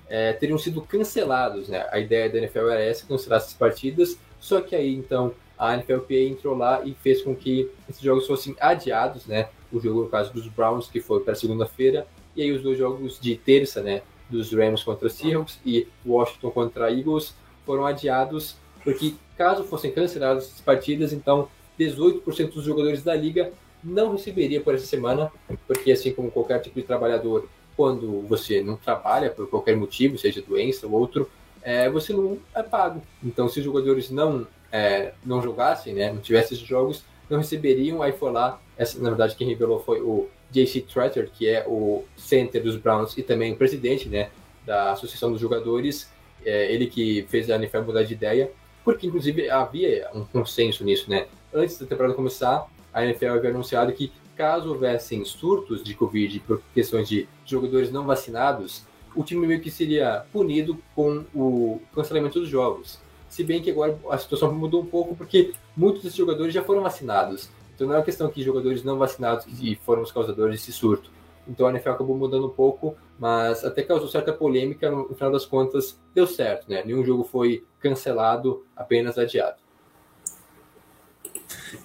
é, 0.09 0.33
teriam 0.33 0.59
sido 0.59 0.83
cancelados. 0.83 1.69
Né? 1.69 1.87
A 1.93 2.01
ideia 2.01 2.29
da 2.29 2.39
NFL 2.39 2.71
era 2.71 2.83
essa, 2.83 3.07
cancelar 3.07 3.39
essas 3.39 3.55
partidas, 3.55 4.19
só 4.41 4.61
que 4.61 4.75
aí 4.75 4.93
então 4.93 5.33
a 5.57 5.77
NFLPA 5.77 6.15
entrou 6.15 6.57
lá 6.57 6.83
e 6.85 6.93
fez 6.93 7.23
com 7.23 7.37
que 7.37 7.71
esses 7.89 8.03
jogos 8.03 8.27
fossem 8.27 8.57
adiados, 8.61 9.27
né? 9.27 9.49
O 9.73 9.81
jogo, 9.81 10.03
no 10.03 10.09
caso 10.09 10.33
dos 10.33 10.47
Browns, 10.49 10.89
que 10.89 11.01
foi 11.01 11.21
para 11.21 11.35
segunda-feira, 11.35 12.07
e 12.35 12.43
aí 12.43 12.53
os 12.53 12.63
dois 12.63 12.79
jogos 12.79 13.19
de 13.21 13.37
terça, 13.37 13.83
né? 13.83 14.03
Dos 14.29 14.53
Rams 14.53 14.83
contra 14.83 15.09
Seahawks 15.09 15.59
e 15.65 15.87
Washington 16.05 16.51
contra 16.51 16.93
Eagles 16.93 17.35
foram 17.65 17.87
adiados, 17.87 18.57
porque 18.85 19.15
caso 19.37 19.65
fossem 19.65 19.91
canceladas 19.91 20.45
essas 20.45 20.61
partidas, 20.61 21.13
então 21.13 21.49
18% 21.79 22.53
dos 22.53 22.65
jogadores 22.65 23.03
da 23.03 23.15
liga 23.15 23.53
não 23.83 24.13
receberia 24.13 24.61
por 24.61 24.75
essa 24.75 24.87
semana, 24.87 25.31
porque 25.67 25.93
assim 25.93 26.13
como 26.13 26.31
qualquer 26.31 26.61
tipo 26.61 26.81
de 26.81 26.87
trabalhador, 26.87 27.49
quando 27.77 28.23
você 28.23 28.61
não 28.63 28.77
trabalha 28.77 29.31
por 29.31 29.49
qualquer 29.49 29.77
motivo, 29.77 30.19
seja 30.19 30.43
doença 30.43 30.87
ou 30.87 30.93
outro, 30.95 31.31
é, 31.63 31.89
você 31.89 32.13
não 32.13 32.39
é 32.55 32.63
pago. 32.63 33.03
Então, 33.23 33.49
se 33.49 33.61
os 33.61 33.65
jogadores 33.65 34.11
não 34.11 34.47
é, 34.73 35.13
não 35.25 35.41
jogassem, 35.43 35.95
né, 35.95 36.13
não 36.13 36.21
tivessem 36.21 36.57
esses 36.57 36.67
jogos, 36.67 37.05
não 37.29 37.39
receberiam. 37.39 38.03
Aí 38.03 38.13
foi 38.13 38.33
lá, 38.33 38.61
essa, 38.77 39.01
na 39.01 39.11
verdade, 39.11 39.37
quem 39.37 39.49
revelou 39.49 39.81
foi 39.81 40.01
o 40.01 40.29
J.C. 40.51 40.81
Tretter, 40.81 41.31
que 41.31 41.49
é 41.49 41.65
o 41.67 42.05
center 42.17 42.63
dos 42.63 42.77
Browns 42.77 43.17
e 43.17 43.23
também 43.23 43.53
o 43.53 43.57
presidente 43.57 44.09
né, 44.09 44.31
da 44.65 44.93
Associação 44.93 45.31
dos 45.33 45.41
Jogadores. 45.41 46.11
É, 46.45 46.73
ele 46.73 46.87
que 46.87 47.27
fez 47.29 47.51
a 47.51 47.57
NFL 47.57 47.83
mudar 47.83 48.05
de 48.05 48.15
ideia, 48.15 48.51
porque 48.85 49.07
inclusive 49.07 49.51
havia 49.51 50.09
um 50.15 50.25
consenso 50.25 50.85
nisso, 50.85 51.11
né? 51.11 51.27
Antes 51.53 51.79
da 51.79 51.87
temporada 51.87 52.15
começar, 52.15 52.67
a 52.93 53.05
NFL 53.05 53.31
havia 53.31 53.51
anunciado 53.51 53.93
que 53.93 54.13
caso 54.37 54.69
houvessem 54.69 55.25
surtos 55.25 55.83
de 55.83 55.95
Covid 55.95 56.39
por 56.41 56.63
questões 56.73 57.09
de 57.09 57.29
jogadores 57.45 57.91
não 57.91 58.07
vacinados, 58.07 58.85
o 59.15 59.25
time 59.25 59.47
meio 59.47 59.61
que 59.61 59.71
seria 59.71 60.25
punido 60.33 60.79
com 60.95 61.25
o 61.35 61.83
cancelamento 61.93 62.39
dos 62.39 62.49
jogos. 62.49 63.01
Se 63.29 63.43
bem 63.43 63.61
que 63.61 63.71
agora 63.71 63.99
a 64.09 64.17
situação 64.17 64.55
mudou 64.55 64.83
um 64.83 64.87
pouco 64.87 65.17
porque 65.17 65.53
muitos 65.77 66.03
desses 66.03 66.17
jogadores 66.17 66.55
já 66.55 66.63
foram 66.63 66.83
vacinados. 66.83 67.51
Então 67.79 67.87
não 67.87 67.95
é 67.95 67.99
uma 67.99 68.05
questão 68.05 68.29
que 68.29 68.43
jogadores 68.43 68.83
não 68.83 68.99
vacinados 68.99 69.45
que 69.45 69.79
foram 69.87 70.03
os 70.03 70.11
causadores 70.11 70.57
desse 70.57 70.73
surto. 70.73 71.13
Então 71.47 71.65
a 71.65 71.71
NFL 71.71 71.91
acabou 71.91 72.17
mudando 72.17 72.49
um 72.49 72.51
pouco, 72.51 72.97
mas 73.17 73.65
até 73.65 73.85
causou 73.85 74.09
certa 74.09 74.33
polêmica, 74.33 74.91
no 74.91 75.15
final 75.15 75.31
das 75.31 75.47
contas 75.47 75.97
deu 76.13 76.27
certo, 76.27 76.69
né? 76.69 76.83
Nenhum 76.85 77.05
jogo 77.05 77.23
foi 77.23 77.65
cancelado, 77.79 78.67
apenas 78.75 79.17
adiado. 79.17 79.59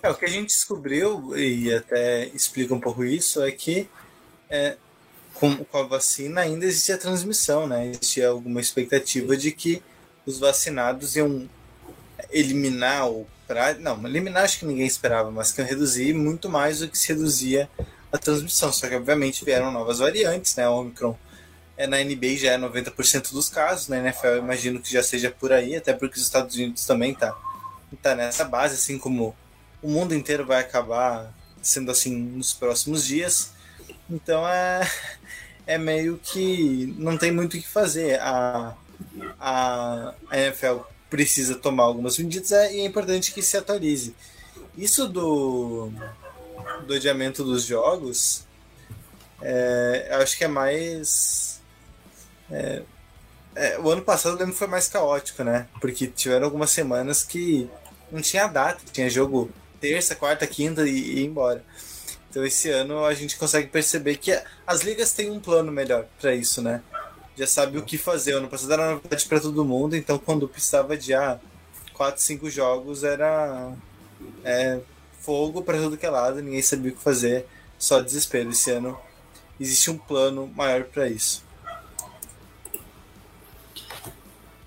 É, 0.01 0.09
o 0.09 0.15
que 0.15 0.25
a 0.25 0.29
gente 0.29 0.47
descobriu, 0.47 1.37
e 1.37 1.71
até 1.71 2.25
explica 2.29 2.73
um 2.73 2.79
pouco 2.79 3.03
isso, 3.03 3.43
é 3.43 3.51
que 3.51 3.87
é, 4.49 4.77
com, 5.35 5.63
com 5.63 5.77
a 5.77 5.83
vacina 5.83 6.41
ainda 6.41 6.65
existia 6.65 6.97
transmissão, 6.97 7.67
né? 7.67 7.91
Existia 7.91 8.29
alguma 8.29 8.59
expectativa 8.59 9.37
de 9.37 9.51
que 9.51 9.83
os 10.25 10.39
vacinados 10.39 11.15
iam 11.15 11.47
eliminar 12.31 13.09
o 13.09 13.27
pra... 13.47 13.73
não, 13.75 14.05
eliminar 14.07 14.43
acho 14.43 14.59
que 14.59 14.65
ninguém 14.65 14.87
esperava, 14.87 15.31
mas 15.31 15.51
que 15.51 15.61
reduzir 15.61 16.13
muito 16.13 16.49
mais 16.49 16.79
do 16.79 16.87
que 16.87 16.97
se 16.97 17.09
reduzia 17.09 17.69
a 18.11 18.17
transmissão. 18.17 18.71
Só 18.71 18.87
que 18.87 18.95
obviamente 18.95 19.45
vieram 19.45 19.71
novas 19.71 19.99
variantes, 19.99 20.55
né? 20.55 20.67
O 20.67 20.73
Omicron 20.73 21.17
é, 21.75 21.87
na 21.87 21.97
NBA 22.03 22.37
já 22.37 22.51
é 22.51 22.57
90% 22.57 23.31
dos 23.31 23.49
casos, 23.49 23.87
na 23.87 23.97
NFL 23.97 24.27
eu 24.27 24.37
imagino 24.37 24.79
que 24.79 24.91
já 24.91 25.01
seja 25.01 25.31
por 25.31 25.51
aí, 25.51 25.75
até 25.75 25.93
porque 25.93 26.17
os 26.17 26.23
Estados 26.23 26.55
Unidos 26.55 26.85
também 26.85 27.13
tá, 27.13 27.35
tá 28.01 28.15
nessa 28.15 28.45
base, 28.45 28.75
assim 28.75 28.97
como 28.97 29.35
o 29.81 29.89
mundo 29.89 30.13
inteiro 30.13 30.45
vai 30.45 30.59
acabar 30.59 31.33
sendo 31.61 31.91
assim 31.91 32.15
nos 32.15 32.53
próximos 32.53 33.05
dias. 33.05 33.51
Então 34.09 34.47
é, 34.47 34.89
é 35.65 35.77
meio 35.77 36.19
que 36.21 36.93
não 36.97 37.17
tem 37.17 37.31
muito 37.31 37.57
o 37.57 37.59
que 37.59 37.67
fazer. 37.67 38.19
A, 38.19 38.75
a, 39.39 40.13
a 40.29 40.37
NFL 40.37 40.81
precisa 41.13 41.53
tomar 41.53 41.83
algumas 41.83 42.17
medidas 42.17 42.51
é, 42.51 42.73
e 42.73 42.79
é 42.79 42.85
importante 42.85 43.31
que 43.31 43.43
se 43.43 43.55
atualize. 43.55 44.15
Isso 44.75 45.07
do, 45.07 45.91
do 46.87 46.93
adiamento 46.95 47.43
dos 47.43 47.65
jogos, 47.65 48.47
é, 49.39 50.09
acho 50.13 50.35
que 50.35 50.43
é 50.43 50.47
mais. 50.47 51.61
É, 52.49 52.81
é, 53.55 53.77
o 53.79 53.91
ano 53.91 54.01
passado 54.01 54.33
eu 54.33 54.39
lembro 54.39 54.53
que 54.53 54.57
foi 54.57 54.67
mais 54.67 54.87
caótico, 54.87 55.43
né? 55.43 55.67
Porque 55.79 56.07
tiveram 56.07 56.45
algumas 56.45 56.71
semanas 56.71 57.21
que 57.21 57.69
não 58.11 58.19
tinha 58.19 58.47
data, 58.47 58.81
tinha 58.91 59.07
jogo 59.07 59.51
terça, 59.79 60.15
quarta, 60.15 60.47
quinta 60.47 60.81
e, 60.87 60.89
e 60.89 61.19
ir 61.19 61.25
embora. 61.25 61.63
Então 62.27 62.43
esse 62.43 62.71
ano 62.71 63.05
a 63.05 63.13
gente 63.13 63.37
consegue 63.37 63.67
perceber 63.67 64.17
que 64.17 64.31
as 64.65 64.81
ligas 64.81 65.13
têm 65.13 65.29
um 65.29 65.39
plano 65.39 65.71
melhor 65.71 66.07
para 66.19 66.33
isso, 66.33 66.59
né? 66.59 66.81
Já 67.35 67.47
sabe 67.47 67.77
o 67.77 67.83
que 67.83 67.97
fazer. 67.97 68.33
Ano 68.33 68.47
passado 68.47 68.73
era 68.73 68.91
novidade 68.91 69.25
para 69.25 69.39
todo 69.39 69.65
mundo, 69.65 69.95
então 69.95 70.17
quando 70.17 70.47
precisava 70.47 70.97
de 70.97 71.13
ah, 71.13 71.39
4, 71.93 72.21
5 72.21 72.49
jogos 72.49 73.03
era 73.03 73.73
é, 74.43 74.79
fogo 75.19 75.61
para 75.61 75.77
tudo 75.77 75.97
que 75.97 76.05
é 76.05 76.09
lado, 76.09 76.41
ninguém 76.41 76.61
sabia 76.61 76.91
o 76.91 76.95
que 76.95 77.01
fazer, 77.01 77.45
só 77.77 78.01
desespero. 78.01 78.49
Esse 78.49 78.71
ano 78.71 78.97
existe 79.59 79.89
um 79.89 79.97
plano 79.97 80.51
maior 80.55 80.83
para 80.83 81.07
isso. 81.07 81.43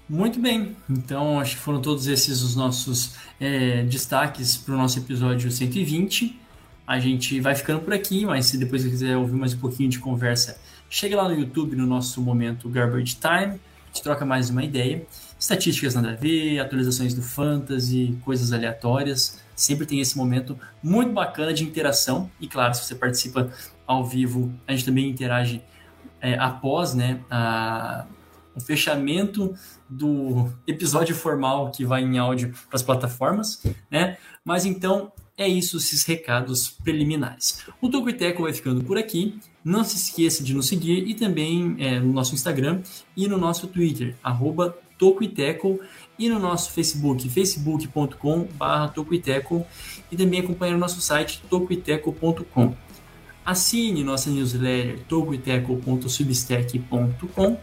Muito 0.08 0.38
bem, 0.38 0.76
então 0.88 1.40
acho 1.40 1.56
que 1.56 1.62
foram 1.62 1.82
todos 1.82 2.06
esses 2.06 2.40
os 2.40 2.54
nossos 2.54 3.14
é, 3.40 3.82
destaques 3.82 4.56
para 4.56 4.74
o 4.74 4.76
nosso 4.76 5.00
episódio 5.00 5.50
120. 5.50 6.40
A 6.86 7.00
gente 7.00 7.40
vai 7.40 7.56
ficando 7.56 7.80
por 7.80 7.92
aqui, 7.92 8.24
mas 8.24 8.46
se 8.46 8.56
depois 8.56 8.84
quiser 8.84 9.16
ouvir 9.16 9.34
mais 9.34 9.52
um 9.52 9.58
pouquinho 9.58 9.90
de 9.90 9.98
conversa 9.98 10.60
Chega 10.88 11.16
lá 11.16 11.28
no 11.28 11.34
YouTube 11.34 11.74
no 11.74 11.86
nosso 11.86 12.22
momento 12.22 12.68
Garbage 12.68 13.16
Time, 13.16 13.54
a 13.54 13.86
gente 13.88 14.02
troca 14.02 14.24
mais 14.24 14.50
uma 14.50 14.62
ideia. 14.62 15.04
Estatísticas 15.38 15.94
nada 15.94 16.12
a 16.12 16.14
ver, 16.14 16.60
atualizações 16.60 17.12
do 17.12 17.22
Fantasy, 17.22 18.16
coisas 18.24 18.52
aleatórias. 18.52 19.40
Sempre 19.54 19.84
tem 19.84 20.00
esse 20.00 20.16
momento 20.16 20.58
muito 20.82 21.12
bacana 21.12 21.52
de 21.52 21.64
interação. 21.64 22.30
E 22.40 22.46
claro, 22.46 22.74
se 22.74 22.84
você 22.84 22.94
participa 22.94 23.50
ao 23.86 24.04
vivo, 24.04 24.52
a 24.66 24.72
gente 24.72 24.84
também 24.84 25.08
interage 25.08 25.62
é, 26.20 26.38
após 26.38 26.94
né, 26.94 27.20
a, 27.30 28.06
o 28.54 28.60
fechamento 28.60 29.54
do 29.88 30.50
episódio 30.66 31.14
formal 31.14 31.70
que 31.70 31.84
vai 31.84 32.02
em 32.02 32.16
áudio 32.16 32.54
para 32.68 32.76
as 32.76 32.82
plataformas, 32.82 33.62
né? 33.90 34.16
Mas 34.44 34.64
então 34.64 35.12
é 35.36 35.46
isso, 35.46 35.76
esses 35.76 36.04
recados 36.04 36.70
preliminares. 36.70 37.64
O 37.80 37.90
Toco 37.90 38.12
Teco 38.12 38.42
vai 38.42 38.52
ficando 38.52 38.82
por 38.82 38.96
aqui. 38.96 39.38
Não 39.66 39.82
se 39.82 39.96
esqueça 39.96 40.44
de 40.44 40.54
nos 40.54 40.68
seguir 40.68 41.08
e 41.08 41.14
também 41.14 41.74
é, 41.80 41.98
no 41.98 42.12
nosso 42.12 42.36
Instagram 42.36 42.82
e 43.16 43.26
no 43.26 43.36
nosso 43.36 43.66
Twitter, 43.66 44.14
arroba 44.22 44.78
Tocoiteco, 44.96 45.80
e 46.16 46.28
no 46.28 46.38
nosso 46.38 46.70
Facebook, 46.70 47.28
facebook.com.br 47.28 48.92
Tocoiteco, 48.94 49.66
e 50.10 50.16
também 50.16 50.38
acompanhar 50.38 50.76
o 50.76 50.78
nosso 50.78 51.00
site, 51.00 51.42
tocoiteco.com. 51.50 52.76
Assine 53.44 54.04
nossa 54.04 54.30
newsletter, 54.30 55.00
tocoiteco.substack.com, 55.08 57.58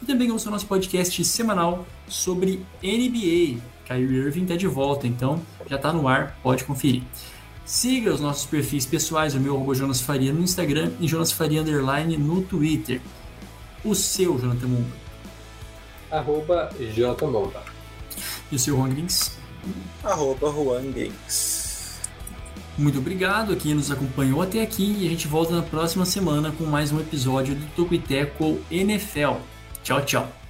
e 0.00 0.06
também 0.06 0.30
ouça 0.30 0.48
o 0.48 0.52
nosso 0.52 0.66
podcast 0.66 1.22
semanal 1.22 1.86
sobre 2.08 2.64
NBA. 2.82 3.60
Kyrie 3.84 4.16
Irving 4.16 4.44
está 4.44 4.56
de 4.56 4.66
volta, 4.66 5.06
então 5.06 5.42
já 5.68 5.76
está 5.76 5.92
no 5.92 6.08
ar, 6.08 6.34
pode 6.42 6.64
conferir. 6.64 7.02
Siga 7.72 8.12
os 8.12 8.20
nossos 8.20 8.44
perfis 8.44 8.84
pessoais, 8.84 9.34
o 9.34 9.40
meu 9.40 9.56
arroba 9.56 9.74
Jonas 9.74 10.02
Faria 10.02 10.30
no 10.30 10.42
Instagram 10.42 10.92
e 11.00 11.08
Jonas 11.08 11.32
Faria 11.32 11.62
Underline 11.62 12.18
no 12.18 12.42
Twitter. 12.42 13.00
O 13.82 13.94
seu, 13.94 14.38
Jonathan 14.38 14.66
Mumba. 14.66 14.94
Arroba 16.10 16.68
Jonathan 16.94 17.28
Mumba. 17.28 17.64
E 18.50 18.56
o 18.56 18.58
seu, 18.58 18.76
Juan 18.76 18.90
Grins? 18.90 19.38
Arroba 20.04 20.52
Juan 20.52 20.92
Grins. 20.92 21.98
Muito 22.76 22.98
obrigado 22.98 23.54
a 23.54 23.56
quem 23.56 23.72
nos 23.72 23.90
acompanhou 23.90 24.42
até 24.42 24.60
aqui 24.60 24.94
e 24.98 25.06
a 25.06 25.08
gente 25.08 25.26
volta 25.26 25.56
na 25.56 25.62
próxima 25.62 26.04
semana 26.04 26.52
com 26.52 26.64
mais 26.64 26.92
um 26.92 27.00
episódio 27.00 27.54
do 27.54 27.66
Tocuiteco 27.74 28.60
NFL. 28.70 29.36
Tchau, 29.82 30.04
tchau. 30.04 30.41